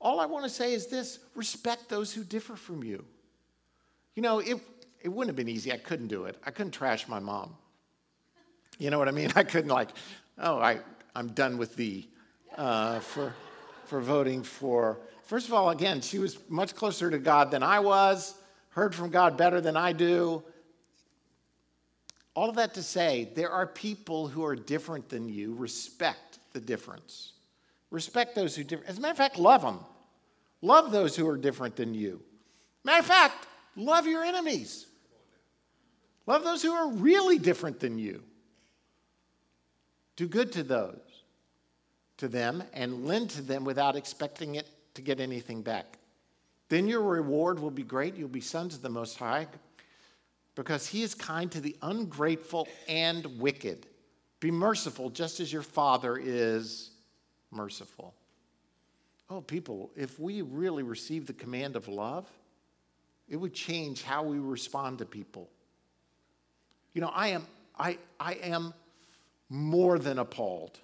All 0.00 0.18
I 0.18 0.24
want 0.24 0.44
to 0.44 0.48
say 0.48 0.72
is 0.72 0.86
this 0.86 1.18
respect 1.34 1.90
those 1.90 2.14
who 2.14 2.24
differ 2.24 2.56
from 2.56 2.82
you. 2.82 3.04
You 4.14 4.22
know, 4.22 4.38
it, 4.38 4.58
it 5.02 5.08
wouldn't 5.10 5.28
have 5.28 5.36
been 5.36 5.54
easy. 5.54 5.70
I 5.70 5.76
couldn't 5.76 6.06
do 6.06 6.24
it. 6.24 6.38
I 6.46 6.50
couldn't 6.50 6.72
trash 6.72 7.06
my 7.08 7.18
mom. 7.18 7.54
You 8.78 8.88
know 8.88 8.98
what 8.98 9.06
I 9.06 9.10
mean? 9.10 9.32
I 9.36 9.44
couldn't, 9.44 9.68
like, 9.68 9.90
oh, 10.38 10.60
I, 10.60 10.78
I'm 11.14 11.28
done 11.28 11.58
with 11.58 11.76
thee 11.76 12.08
uh, 12.56 13.00
for, 13.00 13.34
for 13.84 14.00
voting 14.00 14.42
for. 14.42 14.96
First 15.24 15.48
of 15.48 15.52
all, 15.52 15.68
again, 15.68 16.00
she 16.00 16.18
was 16.18 16.38
much 16.48 16.74
closer 16.74 17.10
to 17.10 17.18
God 17.18 17.50
than 17.50 17.62
I 17.62 17.80
was, 17.80 18.32
heard 18.70 18.94
from 18.94 19.10
God 19.10 19.36
better 19.36 19.60
than 19.60 19.76
I 19.76 19.92
do. 19.92 20.42
All 22.34 22.50
of 22.50 22.56
that 22.56 22.74
to 22.74 22.82
say, 22.82 23.30
there 23.34 23.50
are 23.50 23.66
people 23.66 24.26
who 24.26 24.44
are 24.44 24.56
different 24.56 25.08
than 25.08 25.28
you. 25.28 25.54
Respect 25.54 26.38
the 26.52 26.60
difference. 26.60 27.32
Respect 27.90 28.34
those 28.34 28.56
who 28.56 28.64
differ. 28.64 28.84
As 28.86 28.98
a 28.98 29.00
matter 29.00 29.12
of 29.12 29.18
fact, 29.18 29.38
love 29.38 29.62
them. 29.62 29.78
Love 30.60 30.90
those 30.90 31.14
who 31.14 31.28
are 31.28 31.36
different 31.36 31.76
than 31.76 31.94
you. 31.94 32.20
Matter 32.82 33.00
of 33.00 33.06
fact, 33.06 33.46
love 33.76 34.06
your 34.06 34.24
enemies. 34.24 34.86
Love 36.26 36.42
those 36.42 36.62
who 36.62 36.72
are 36.72 36.88
really 36.88 37.38
different 37.38 37.78
than 37.78 37.98
you. 37.98 38.22
Do 40.16 40.26
good 40.26 40.52
to 40.52 40.62
those, 40.62 41.00
to 42.16 42.28
them, 42.28 42.64
and 42.72 43.06
lend 43.06 43.30
to 43.30 43.42
them 43.42 43.64
without 43.64 43.94
expecting 43.94 44.54
it 44.54 44.68
to 44.94 45.02
get 45.02 45.20
anything 45.20 45.62
back. 45.62 45.98
Then 46.68 46.88
your 46.88 47.02
reward 47.02 47.58
will 47.58 47.70
be 47.70 47.82
great. 47.82 48.16
You'll 48.16 48.28
be 48.28 48.40
sons 48.40 48.74
of 48.74 48.82
the 48.82 48.88
Most 48.88 49.18
High 49.18 49.46
because 50.54 50.86
he 50.86 51.02
is 51.02 51.14
kind 51.14 51.50
to 51.52 51.60
the 51.60 51.76
ungrateful 51.82 52.68
and 52.88 53.26
wicked. 53.38 53.86
Be 54.40 54.50
merciful 54.50 55.10
just 55.10 55.40
as 55.40 55.52
your 55.52 55.62
Father 55.62 56.16
is 56.16 56.90
merciful. 57.50 58.14
Oh, 59.30 59.40
people, 59.40 59.90
if 59.96 60.20
we 60.20 60.42
really 60.42 60.82
receive 60.82 61.26
the 61.26 61.32
command 61.32 61.76
of 61.76 61.88
love, 61.88 62.28
it 63.28 63.36
would 63.36 63.54
change 63.54 64.02
how 64.02 64.22
we 64.22 64.38
respond 64.38 64.98
to 64.98 65.06
people. 65.06 65.48
You 66.92 67.00
know, 67.00 67.10
I 67.12 67.28
am, 67.28 67.46
I, 67.78 67.98
I 68.20 68.34
am 68.34 68.74
more 69.48 69.98
than 69.98 70.18
appalled. 70.18 70.78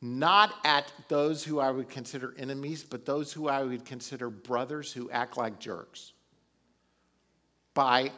Not 0.00 0.54
at 0.64 0.92
those 1.08 1.44
who 1.44 1.58
I 1.58 1.70
would 1.70 1.88
consider 1.88 2.34
enemies, 2.36 2.84
but 2.84 3.06
those 3.06 3.32
who 3.32 3.48
I 3.48 3.62
would 3.62 3.84
consider 3.84 4.30
brothers 4.30 4.92
who 4.92 5.10
act 5.10 5.36
like 5.36 5.58
jerks. 5.58 6.12
By 7.72 8.10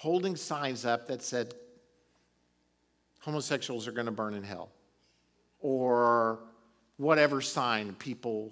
holding 0.00 0.34
signs 0.34 0.86
up 0.86 1.06
that 1.06 1.20
said 1.20 1.52
homosexuals 3.18 3.86
are 3.86 3.92
going 3.92 4.06
to 4.06 4.10
burn 4.10 4.32
in 4.32 4.42
hell 4.42 4.70
or 5.60 6.38
whatever 6.96 7.42
sign 7.42 7.92
people 7.96 8.50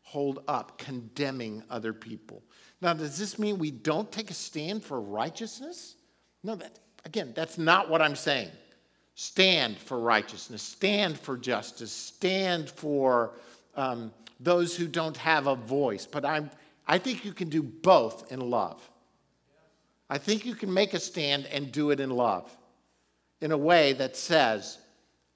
hold 0.00 0.42
up 0.48 0.78
condemning 0.78 1.62
other 1.68 1.92
people. 1.92 2.42
Now, 2.80 2.94
does 2.94 3.18
this 3.18 3.38
mean 3.38 3.58
we 3.58 3.70
don't 3.70 4.10
take 4.10 4.30
a 4.30 4.34
stand 4.34 4.82
for 4.82 4.98
righteousness? 4.98 5.96
No, 6.42 6.54
that, 6.54 6.78
again, 7.04 7.34
that's 7.36 7.58
not 7.58 7.90
what 7.90 8.00
I'm 8.00 8.16
saying. 8.16 8.48
Stand 9.16 9.76
for 9.76 9.98
righteousness, 9.98 10.62
stand 10.62 11.20
for 11.20 11.36
justice, 11.36 11.92
stand 11.92 12.70
for 12.70 13.32
um, 13.76 14.10
those 14.40 14.74
who 14.74 14.88
don't 14.88 15.18
have 15.18 15.48
a 15.48 15.54
voice. 15.54 16.06
But 16.06 16.24
I'm, 16.24 16.50
I 16.88 16.96
think 16.96 17.26
you 17.26 17.34
can 17.34 17.50
do 17.50 17.62
both 17.62 18.32
in 18.32 18.40
love. 18.40 18.89
I 20.10 20.18
think 20.18 20.44
you 20.44 20.56
can 20.56 20.74
make 20.74 20.92
a 20.92 20.98
stand 20.98 21.46
and 21.46 21.70
do 21.70 21.90
it 21.90 22.00
in 22.00 22.10
love 22.10 22.54
in 23.40 23.52
a 23.52 23.56
way 23.56 23.92
that 23.94 24.16
says, 24.16 24.78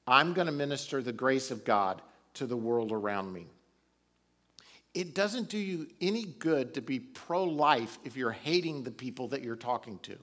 I'm 0.06 0.34
going 0.34 0.48
to 0.48 0.52
minister 0.52 1.00
the 1.00 1.12
grace 1.12 1.52
of 1.52 1.64
God 1.64 2.02
to 2.34 2.46
the 2.46 2.56
world 2.56 2.90
around 2.90 3.32
me. 3.32 3.46
It 4.92 5.14
doesn't 5.14 5.48
do 5.48 5.58
you 5.58 5.86
any 6.00 6.24
good 6.24 6.74
to 6.74 6.80
be 6.80 6.98
pro 6.98 7.44
life 7.44 7.98
if 8.04 8.16
you're 8.16 8.32
hating 8.32 8.82
the 8.82 8.90
people 8.90 9.28
that 9.28 9.42
you're 9.42 9.56
talking 9.56 9.98
to. 10.00 10.16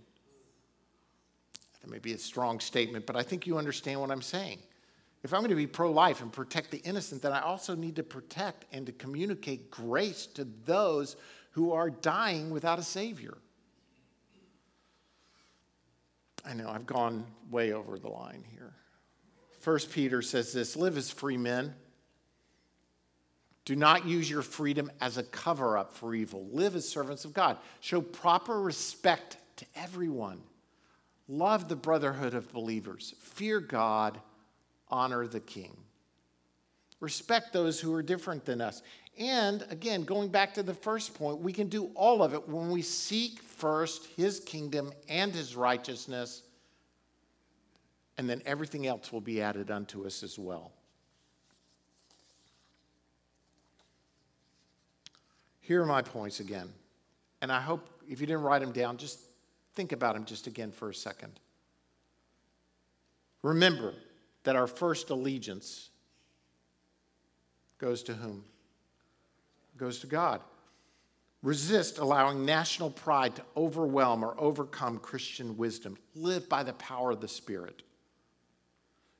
That 1.82 1.90
may 1.90 2.00
be 2.00 2.14
a 2.14 2.18
strong 2.18 2.60
statement, 2.60 3.06
but 3.06 3.16
I 3.16 3.24
think 3.24 3.48
you 3.48 3.58
understand 3.58 4.02
what 4.02 4.12
I'm 4.12 4.22
saying. 4.22 4.60
If 5.24 5.34
I'm 5.34 5.40
going 5.40 5.50
to 5.50 5.56
be 5.56 5.68
pro 5.68 5.92
life 5.92 6.22
and 6.22 6.32
protect 6.32 6.72
the 6.72 6.80
innocent, 6.80 7.22
then 7.22 7.32
I 7.32 7.42
also 7.42 7.74
need 7.74 7.96
to 7.96 8.04
protect 8.04 8.66
and 8.74 8.86
to 8.86 8.92
communicate 8.92 9.72
grace 9.72 10.26
to 10.28 10.46
those 10.66 11.16
who 11.52 11.72
are 11.72 11.90
dying 11.90 12.50
without 12.50 12.80
a 12.80 12.84
Savior. 12.84 13.38
I 16.46 16.54
know 16.54 16.70
I've 16.70 16.86
gone 16.86 17.26
way 17.50 17.74
over 17.74 18.00
the 18.00 18.10
line 18.10 18.44
here. 18.52 18.74
First 19.60 19.92
Peter 19.92 20.22
says 20.22 20.52
this 20.54 20.76
live 20.76 20.98
as 20.98 21.12
free 21.12 21.38
men. 21.38 21.76
Do 23.64 23.76
not 23.76 24.08
use 24.08 24.30
your 24.30 24.42
freedom 24.42 24.92
as 25.00 25.18
a 25.18 25.24
cover 25.24 25.78
up 25.78 25.94
for 25.94 26.16
evil. 26.16 26.48
Live 26.52 26.76
as 26.76 26.88
servants 26.88 27.26
of 27.26 27.34
God. 27.34 27.58
Show 27.80 28.02
proper 28.02 28.60
respect 28.60 29.38
to 29.58 29.66
everyone. 29.76 30.42
Love 31.28 31.70
the 31.70 31.76
brotherhood 31.76 32.34
of 32.34 32.52
believers. 32.52 33.14
Fear 33.20 33.60
God. 33.62 34.20
Honor 34.90 35.28
the 35.28 35.40
king. 35.40 35.78
Respect 37.02 37.52
those 37.52 37.80
who 37.80 37.94
are 37.94 38.04
different 38.04 38.46
than 38.46 38.62
us. 38.62 38.84
And 39.18 39.66
again, 39.70 40.04
going 40.04 40.30
back 40.30 40.54
to 40.54 40.64
the 40.64 40.74
first 40.74 41.14
point, 41.14 41.40
we 41.40 41.52
can 41.52 41.68
do 41.68 41.92
all 41.96 42.24
of 42.24 42.34
it 42.34 42.48
when 42.48 42.72
we 42.72 42.82
seek 42.82 43.42
first 43.42 44.06
his 44.16 44.40
kingdom 44.40 44.94
and 45.10 45.34
his 45.34 45.56
righteousness, 45.56 46.44
and 48.18 48.30
then 48.30 48.42
everything 48.46 48.88
else 48.88 49.12
will 49.12 49.22
be 49.22 49.42
added 49.42 49.70
unto 49.70 50.06
us 50.06 50.24
as 50.24 50.40
well. 50.40 50.72
Here 55.60 55.82
are 55.82 55.86
my 55.86 56.02
points 56.02 56.40
again. 56.40 56.70
And 57.42 57.52
I 57.52 57.62
hope 57.62 57.88
if 58.10 58.22
you 58.22 58.28
didn't 58.28 58.44
write 58.44 58.60
them 58.60 58.72
down, 58.72 58.98
just 58.98 59.20
think 59.74 59.92
about 59.92 60.16
them 60.16 60.26
just 60.26 60.48
again 60.48 60.72
for 60.72 60.90
a 60.90 60.94
second. 60.94 61.40
Remember 63.42 63.94
that 64.44 64.56
our 64.56 64.68
first 64.68 65.10
allegiance 65.10 65.91
goes 67.82 68.04
to 68.04 68.14
whom? 68.14 68.46
Goes 69.76 70.00
to 70.00 70.08
God. 70.08 70.40
Resist 71.42 71.98
allowing 71.98 72.46
national 72.46 72.92
pride 72.92 73.36
to 73.36 73.44
overwhelm 73.58 74.24
or 74.24 74.40
overcome 74.40 75.00
Christian 75.00 75.58
wisdom. 75.58 75.98
Live 76.14 76.48
by 76.48 76.62
the 76.62 76.74
power 76.74 77.10
of 77.10 77.20
the 77.20 77.28
Spirit. 77.28 77.82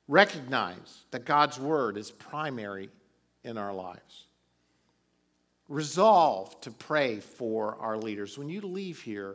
Recognize 0.06 1.00
that 1.10 1.24
God's 1.24 1.58
word 1.58 1.96
is 1.96 2.12
primary 2.12 2.88
in 3.42 3.58
our 3.58 3.74
lives. 3.74 4.26
Resolve 5.68 6.60
to 6.60 6.70
pray 6.70 7.18
for 7.18 7.76
our 7.80 7.96
leaders. 7.96 8.38
When 8.38 8.48
you 8.48 8.60
leave 8.60 9.00
here 9.00 9.34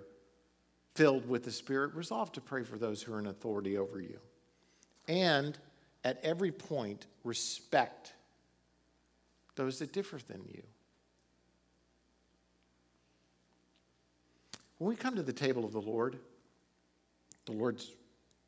filled 0.95 1.27
with 1.27 1.43
the 1.43 1.51
Spirit, 1.51 1.93
resolve 1.93 2.31
to 2.33 2.41
pray 2.41 2.63
for 2.63 2.77
those 2.77 3.01
who 3.01 3.13
are 3.13 3.19
in 3.19 3.27
authority 3.27 3.77
over 3.77 3.99
you. 3.99 4.19
And 5.09 5.57
at 6.05 6.19
every 6.23 6.51
point, 6.51 7.07
respect 7.25 8.13
those 9.57 9.79
that 9.79 9.91
differ 9.91 10.19
than 10.27 10.41
you. 10.47 10.63
When 14.77 14.89
we 14.89 14.95
come 14.95 15.15
to 15.15 15.23
the 15.23 15.33
table 15.33 15.65
of 15.65 15.73
the 15.73 15.81
Lord, 15.81 16.17
the 17.45 17.51
Lord's 17.51 17.91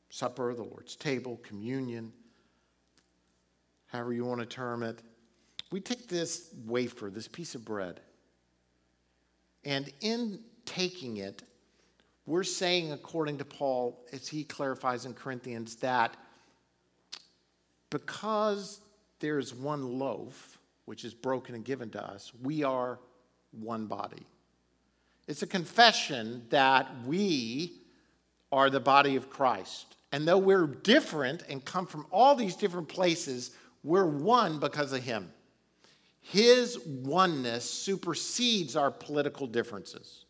Supper, 0.10 0.54
the 0.54 0.64
Lord's 0.64 0.96
table, 0.96 1.38
communion, 1.44 2.14
however 3.88 4.14
you 4.14 4.24
want 4.24 4.40
to 4.40 4.46
term 4.46 4.84
it, 4.84 5.02
we 5.72 5.80
take 5.82 6.08
this 6.08 6.54
wafer, 6.66 7.10
this 7.10 7.28
piece 7.28 7.56
of 7.56 7.66
bread, 7.66 8.00
and 9.66 9.92
in 10.02 10.40
taking 10.66 11.18
it, 11.18 11.44
we're 12.26 12.44
saying, 12.44 12.92
according 12.92 13.40
to 13.40 13.46
Paul, 13.46 14.06
as 14.14 14.28
he 14.28 14.44
clarifies 14.44 15.06
in 15.06 15.14
Corinthians, 15.16 15.76
that 15.78 16.16
because 17.90 18.82
there 19.20 19.40
is 19.40 19.54
one 19.54 19.98
loaf, 19.98 20.59
which 20.90 21.06
is 21.06 21.14
broken 21.14 21.54
and 21.54 21.64
given 21.64 21.88
to 21.92 22.04
us, 22.04 22.32
we 22.42 22.64
are 22.64 22.98
one 23.52 23.86
body. 23.86 24.26
It's 25.28 25.44
a 25.44 25.48
confession 25.48 26.48
that 26.50 26.88
we 27.06 27.74
are 28.52 28.72
the 28.72 28.80
body 28.80 29.16
of 29.16 29.30
Christ. 29.30 29.98
And 30.12 30.28
though 30.28 30.40
we're 30.40 30.66
different 30.66 31.44
and 31.48 31.64
come 31.64 31.86
from 31.86 32.08
all 32.10 32.34
these 32.34 32.56
different 32.56 32.88
places, 32.88 33.52
we're 33.84 34.08
one 34.08 34.60
because 34.60 34.92
of 34.92 35.04
Him. 35.04 35.32
His 36.22 36.80
oneness 36.88 37.70
supersedes 37.70 38.76
our 38.76 38.90
political 38.90 39.46
differences. 39.46 40.26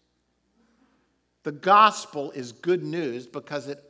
The 1.44 1.54
gospel 1.54 2.32
is 2.32 2.52
good 2.52 2.84
news 2.84 3.28
because 3.28 3.70
it 3.70 3.82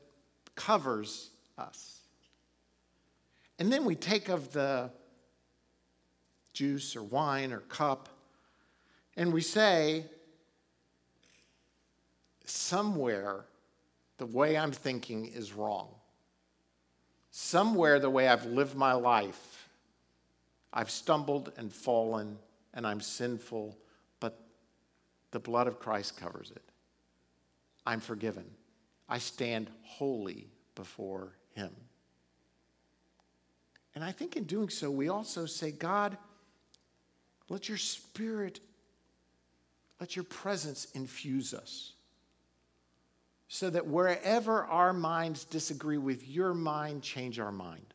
covers 0.54 1.32
us. 1.58 2.02
And 3.58 3.74
then 3.74 3.86
we 3.86 3.96
take 3.96 4.30
of 4.30 4.54
the 4.54 4.92
juice 6.60 6.98
or 6.98 7.04
wine 7.04 7.54
or 7.54 7.60
cup 7.60 8.10
and 9.16 9.32
we 9.32 9.42
say, 9.42 10.06
somewhere 12.44 13.46
the 14.18 14.26
way 14.26 14.58
I'm 14.58 14.74
thinking 14.74 15.26
is 15.26 15.54
wrong. 15.54 15.90
Somewhere 17.32 18.00
the 18.00 18.10
way 18.10 18.28
I've 18.28 18.46
lived 18.46 18.76
my 18.76 18.92
life, 18.94 19.70
I've 20.74 20.92
stumbled 20.92 21.54
and 21.56 21.72
fallen 21.72 22.38
and 22.74 22.86
I'm 22.86 23.00
sinful, 23.00 23.78
but 24.20 24.38
the 25.32 25.40
blood 25.40 25.68
of 25.68 25.80
Christ 25.80 26.18
covers 26.18 26.52
it. 26.52 26.64
I'm 27.86 28.02
forgiven. 28.02 28.46
I 29.08 29.20
stand 29.20 29.70
holy 29.84 30.50
before 30.76 31.38
Him. 31.56 31.72
And 33.96 34.04
I 34.04 34.12
think 34.12 34.36
in 34.36 34.44
doing 34.44 34.70
so, 34.70 34.92
we 34.92 35.08
also 35.08 35.46
say, 35.46 35.72
God, 35.72 36.18
let 37.50 37.68
your 37.68 37.78
spirit, 37.78 38.60
let 40.00 40.16
your 40.16 40.26
presence 40.26 40.88
infuse 40.94 41.54
us 41.54 41.94
so 43.50 43.70
that 43.70 43.88
wherever 43.88 44.64
our 44.66 44.94
minds 44.94 45.44
disagree 45.44 45.98
with 45.98 46.28
your 46.28 46.54
mind, 46.54 47.02
change 47.02 47.40
our 47.40 47.52
mind. 47.52 47.94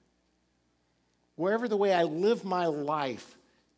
Wherever 1.37 1.69
the 1.69 1.77
way 1.77 1.95
I 1.95 2.03
live 2.03 2.45
my 2.45 2.67
life 2.67 3.37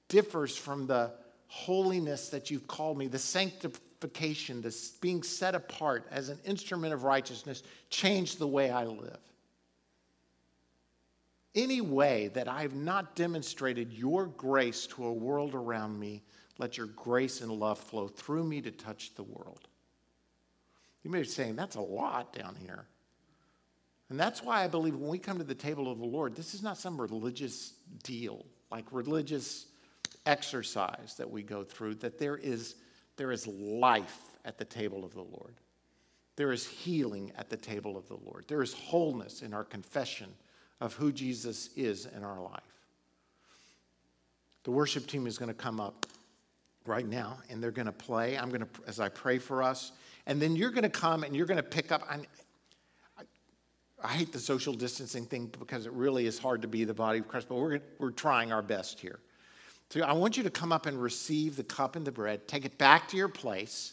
differs 0.08 0.56
from 0.56 0.86
the 0.86 1.12
holiness 1.48 2.30
that 2.30 2.50
you've 2.50 2.66
called 2.66 2.96
me, 2.96 3.08
the 3.08 3.18
sanctification, 3.18 4.62
this 4.62 4.90
being 4.90 5.22
set 5.22 5.54
apart 5.54 6.06
as 6.10 6.30
an 6.30 6.38
instrument 6.46 6.94
of 6.94 7.04
righteousness, 7.04 7.62
change 7.90 8.36
the 8.36 8.46
way 8.46 8.70
I 8.70 8.84
live. 8.84 9.18
Any 11.56 11.80
way 11.80 12.28
that 12.34 12.48
I 12.48 12.60
have 12.60 12.74
not 12.74 13.16
demonstrated 13.16 13.90
your 13.90 14.26
grace 14.26 14.86
to 14.88 15.06
a 15.06 15.12
world 15.12 15.54
around 15.54 15.98
me, 15.98 16.22
let 16.58 16.76
your 16.76 16.88
grace 16.88 17.40
and 17.40 17.50
love 17.50 17.78
flow 17.78 18.08
through 18.08 18.44
me 18.44 18.60
to 18.60 18.70
touch 18.70 19.14
the 19.14 19.22
world. 19.22 19.66
You 21.02 21.10
may 21.10 21.20
be 21.20 21.26
saying, 21.26 21.56
that's 21.56 21.76
a 21.76 21.80
lot 21.80 22.34
down 22.34 22.56
here. 22.56 22.84
And 24.10 24.20
that's 24.20 24.42
why 24.42 24.62
I 24.62 24.68
believe 24.68 24.96
when 24.96 25.08
we 25.08 25.18
come 25.18 25.38
to 25.38 25.44
the 25.44 25.54
table 25.54 25.90
of 25.90 25.98
the 25.98 26.04
Lord, 26.04 26.36
this 26.36 26.52
is 26.52 26.62
not 26.62 26.76
some 26.76 27.00
religious 27.00 27.72
deal, 28.02 28.44
like 28.70 28.84
religious 28.92 29.66
exercise 30.26 31.14
that 31.16 31.30
we 31.30 31.42
go 31.42 31.64
through, 31.64 31.94
that 31.96 32.18
there 32.18 32.36
is, 32.36 32.74
there 33.16 33.32
is 33.32 33.46
life 33.46 34.20
at 34.44 34.58
the 34.58 34.64
table 34.64 35.04
of 35.04 35.14
the 35.14 35.22
Lord. 35.22 35.54
There 36.36 36.52
is 36.52 36.66
healing 36.66 37.32
at 37.38 37.48
the 37.48 37.56
table 37.56 37.96
of 37.96 38.06
the 38.08 38.18
Lord. 38.24 38.44
There 38.46 38.62
is 38.62 38.74
wholeness 38.74 39.40
in 39.40 39.54
our 39.54 39.64
confession 39.64 40.28
of 40.80 40.94
who 40.94 41.12
Jesus 41.12 41.70
is 41.76 42.06
in 42.06 42.22
our 42.24 42.40
life. 42.40 42.60
The 44.64 44.70
worship 44.70 45.06
team 45.06 45.26
is 45.26 45.38
going 45.38 45.48
to 45.48 45.54
come 45.54 45.80
up 45.80 46.06
right 46.86 47.06
now 47.06 47.38
and 47.48 47.62
they're 47.62 47.70
going 47.70 47.86
to 47.86 47.92
play. 47.92 48.36
I'm 48.36 48.48
going 48.48 48.62
to, 48.62 48.68
as 48.86 49.00
I 49.00 49.08
pray 49.08 49.38
for 49.38 49.62
us, 49.62 49.92
And 50.26 50.42
then 50.42 50.56
you're 50.56 50.70
going 50.70 50.82
to 50.82 50.88
come 50.88 51.22
and 51.22 51.34
you're 51.34 51.46
going 51.46 51.56
to 51.56 51.62
pick 51.62 51.92
up. 51.92 52.02
I, 52.10 52.20
I 54.02 54.08
hate 54.08 54.32
the 54.32 54.38
social 54.38 54.74
distancing 54.74 55.24
thing 55.24 55.50
because 55.58 55.86
it 55.86 55.92
really 55.92 56.26
is 56.26 56.38
hard 56.38 56.62
to 56.62 56.68
be 56.68 56.84
the 56.84 56.94
body 56.94 57.20
of 57.20 57.28
Christ, 57.28 57.48
but 57.48 57.56
we're, 57.56 57.80
we're 57.98 58.10
trying 58.10 58.52
our 58.52 58.62
best 58.62 59.00
here. 59.00 59.20
So 59.90 60.02
I 60.02 60.12
want 60.12 60.36
you 60.36 60.42
to 60.42 60.50
come 60.50 60.72
up 60.72 60.86
and 60.86 61.00
receive 61.00 61.56
the 61.56 61.62
cup 61.62 61.96
and 61.96 62.04
the 62.04 62.12
bread, 62.12 62.48
take 62.48 62.64
it 62.64 62.76
back 62.76 63.08
to 63.08 63.16
your 63.16 63.28
place, 63.28 63.92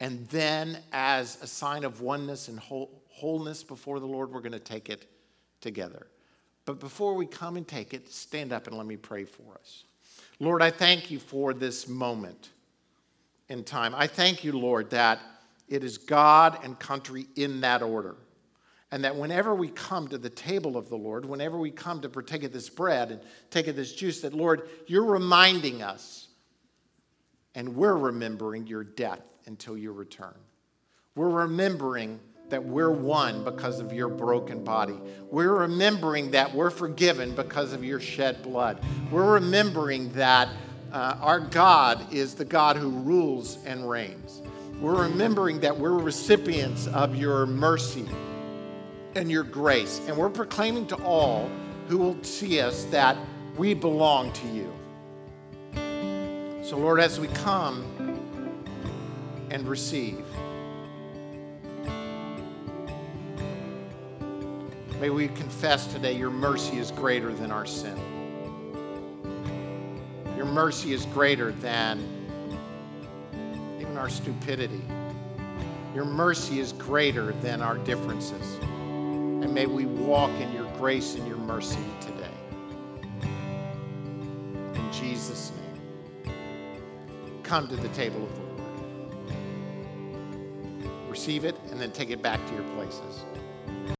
and 0.00 0.26
then, 0.28 0.78
as 0.92 1.38
a 1.42 1.46
sign 1.46 1.84
of 1.84 2.00
oneness 2.00 2.48
and 2.48 2.58
wholeness 2.58 3.62
before 3.62 4.00
the 4.00 4.06
Lord, 4.06 4.32
we're 4.32 4.40
going 4.40 4.52
to 4.52 4.58
take 4.58 4.88
it 4.88 5.06
together. 5.60 6.06
But 6.64 6.80
before 6.80 7.14
we 7.14 7.26
come 7.26 7.56
and 7.56 7.66
take 7.66 7.94
it, 7.94 8.12
stand 8.12 8.52
up 8.52 8.66
and 8.66 8.76
let 8.76 8.86
me 8.86 8.96
pray 8.96 9.24
for 9.24 9.54
us. 9.54 9.84
Lord, 10.38 10.62
I 10.62 10.70
thank 10.70 11.10
you 11.10 11.18
for 11.18 11.52
this 11.52 11.88
moment 11.88 12.50
in 13.48 13.64
time. 13.64 13.94
I 13.94 14.06
thank 14.06 14.44
you, 14.44 14.52
Lord, 14.52 14.90
that 14.90 15.20
it 15.68 15.84
is 15.84 15.98
God 15.98 16.58
and 16.64 16.78
country 16.78 17.26
in 17.36 17.60
that 17.60 17.82
order. 17.82 18.16
And 18.92 19.04
that 19.04 19.14
whenever 19.14 19.54
we 19.54 19.68
come 19.68 20.08
to 20.08 20.18
the 20.18 20.30
table 20.30 20.76
of 20.76 20.88
the 20.88 20.96
Lord, 20.96 21.24
whenever 21.24 21.58
we 21.58 21.70
come 21.70 22.00
to 22.00 22.08
partake 22.08 22.42
of 22.42 22.52
this 22.52 22.68
bread 22.68 23.12
and 23.12 23.20
take 23.50 23.68
of 23.68 23.76
this 23.76 23.92
juice, 23.92 24.20
that 24.22 24.34
Lord, 24.34 24.68
you're 24.86 25.04
reminding 25.04 25.82
us 25.82 26.28
and 27.54 27.76
we're 27.76 27.96
remembering 27.96 28.66
your 28.66 28.82
death 28.82 29.22
until 29.46 29.76
your 29.76 29.92
return. 29.92 30.34
We're 31.14 31.28
remembering 31.28 32.18
that 32.50 32.64
we're 32.64 32.90
one 32.90 33.42
because 33.44 33.80
of 33.80 33.92
your 33.92 34.08
broken 34.08 34.62
body. 34.62 34.98
We're 35.30 35.54
remembering 35.54 36.32
that 36.32 36.54
we're 36.54 36.70
forgiven 36.70 37.34
because 37.34 37.72
of 37.72 37.84
your 37.84 38.00
shed 38.00 38.42
blood. 38.42 38.82
We're 39.10 39.34
remembering 39.34 40.12
that 40.12 40.48
uh, 40.92 41.16
our 41.20 41.40
God 41.40 42.12
is 42.12 42.34
the 42.34 42.44
God 42.44 42.76
who 42.76 42.90
rules 42.90 43.64
and 43.64 43.88
reigns. 43.88 44.42
We're 44.80 45.02
remembering 45.02 45.60
that 45.60 45.78
we're 45.78 45.98
recipients 45.98 46.86
of 46.88 47.14
your 47.14 47.46
mercy 47.46 48.06
and 49.14 49.30
your 49.30 49.44
grace. 49.44 50.00
And 50.06 50.16
we're 50.16 50.30
proclaiming 50.30 50.86
to 50.88 50.96
all 50.96 51.50
who 51.88 51.98
will 51.98 52.22
see 52.24 52.60
us 52.60 52.84
that 52.86 53.16
we 53.56 53.74
belong 53.74 54.32
to 54.32 54.46
you. 54.48 54.72
So, 56.64 56.76
Lord, 56.78 57.00
as 57.00 57.18
we 57.20 57.28
come 57.28 57.84
and 59.50 59.68
receive, 59.68 60.24
may 65.00 65.08
we 65.08 65.28
confess 65.28 65.86
today 65.86 66.12
your 66.12 66.30
mercy 66.30 66.78
is 66.78 66.90
greater 66.90 67.32
than 67.32 67.50
our 67.50 67.64
sin. 67.64 67.96
Your 70.36 70.44
mercy 70.44 70.92
is 70.92 71.06
greater 71.06 71.52
than 71.52 71.98
even 73.80 73.96
our 73.96 74.10
stupidity. 74.10 74.82
Your 75.94 76.04
mercy 76.04 76.60
is 76.60 76.74
greater 76.74 77.32
than 77.40 77.62
our 77.62 77.78
differences. 77.78 78.58
And 78.60 79.54
may 79.54 79.64
we 79.64 79.86
walk 79.86 80.30
in 80.32 80.52
your 80.52 80.70
grace 80.76 81.14
and 81.14 81.26
your 81.26 81.38
mercy 81.38 81.78
today. 82.02 82.28
In 84.74 84.92
Jesus' 84.92 85.50
name. 86.24 86.34
Come 87.42 87.68
to 87.68 87.76
the 87.76 87.88
table 87.88 88.22
of 88.22 88.34
the 88.34 88.42
Lord. 88.42 88.60
Receive 91.08 91.46
it 91.46 91.56
and 91.70 91.80
then 91.80 91.90
take 91.90 92.10
it 92.10 92.20
back 92.22 92.46
to 92.48 92.54
your 92.54 92.64
places. 92.74 93.24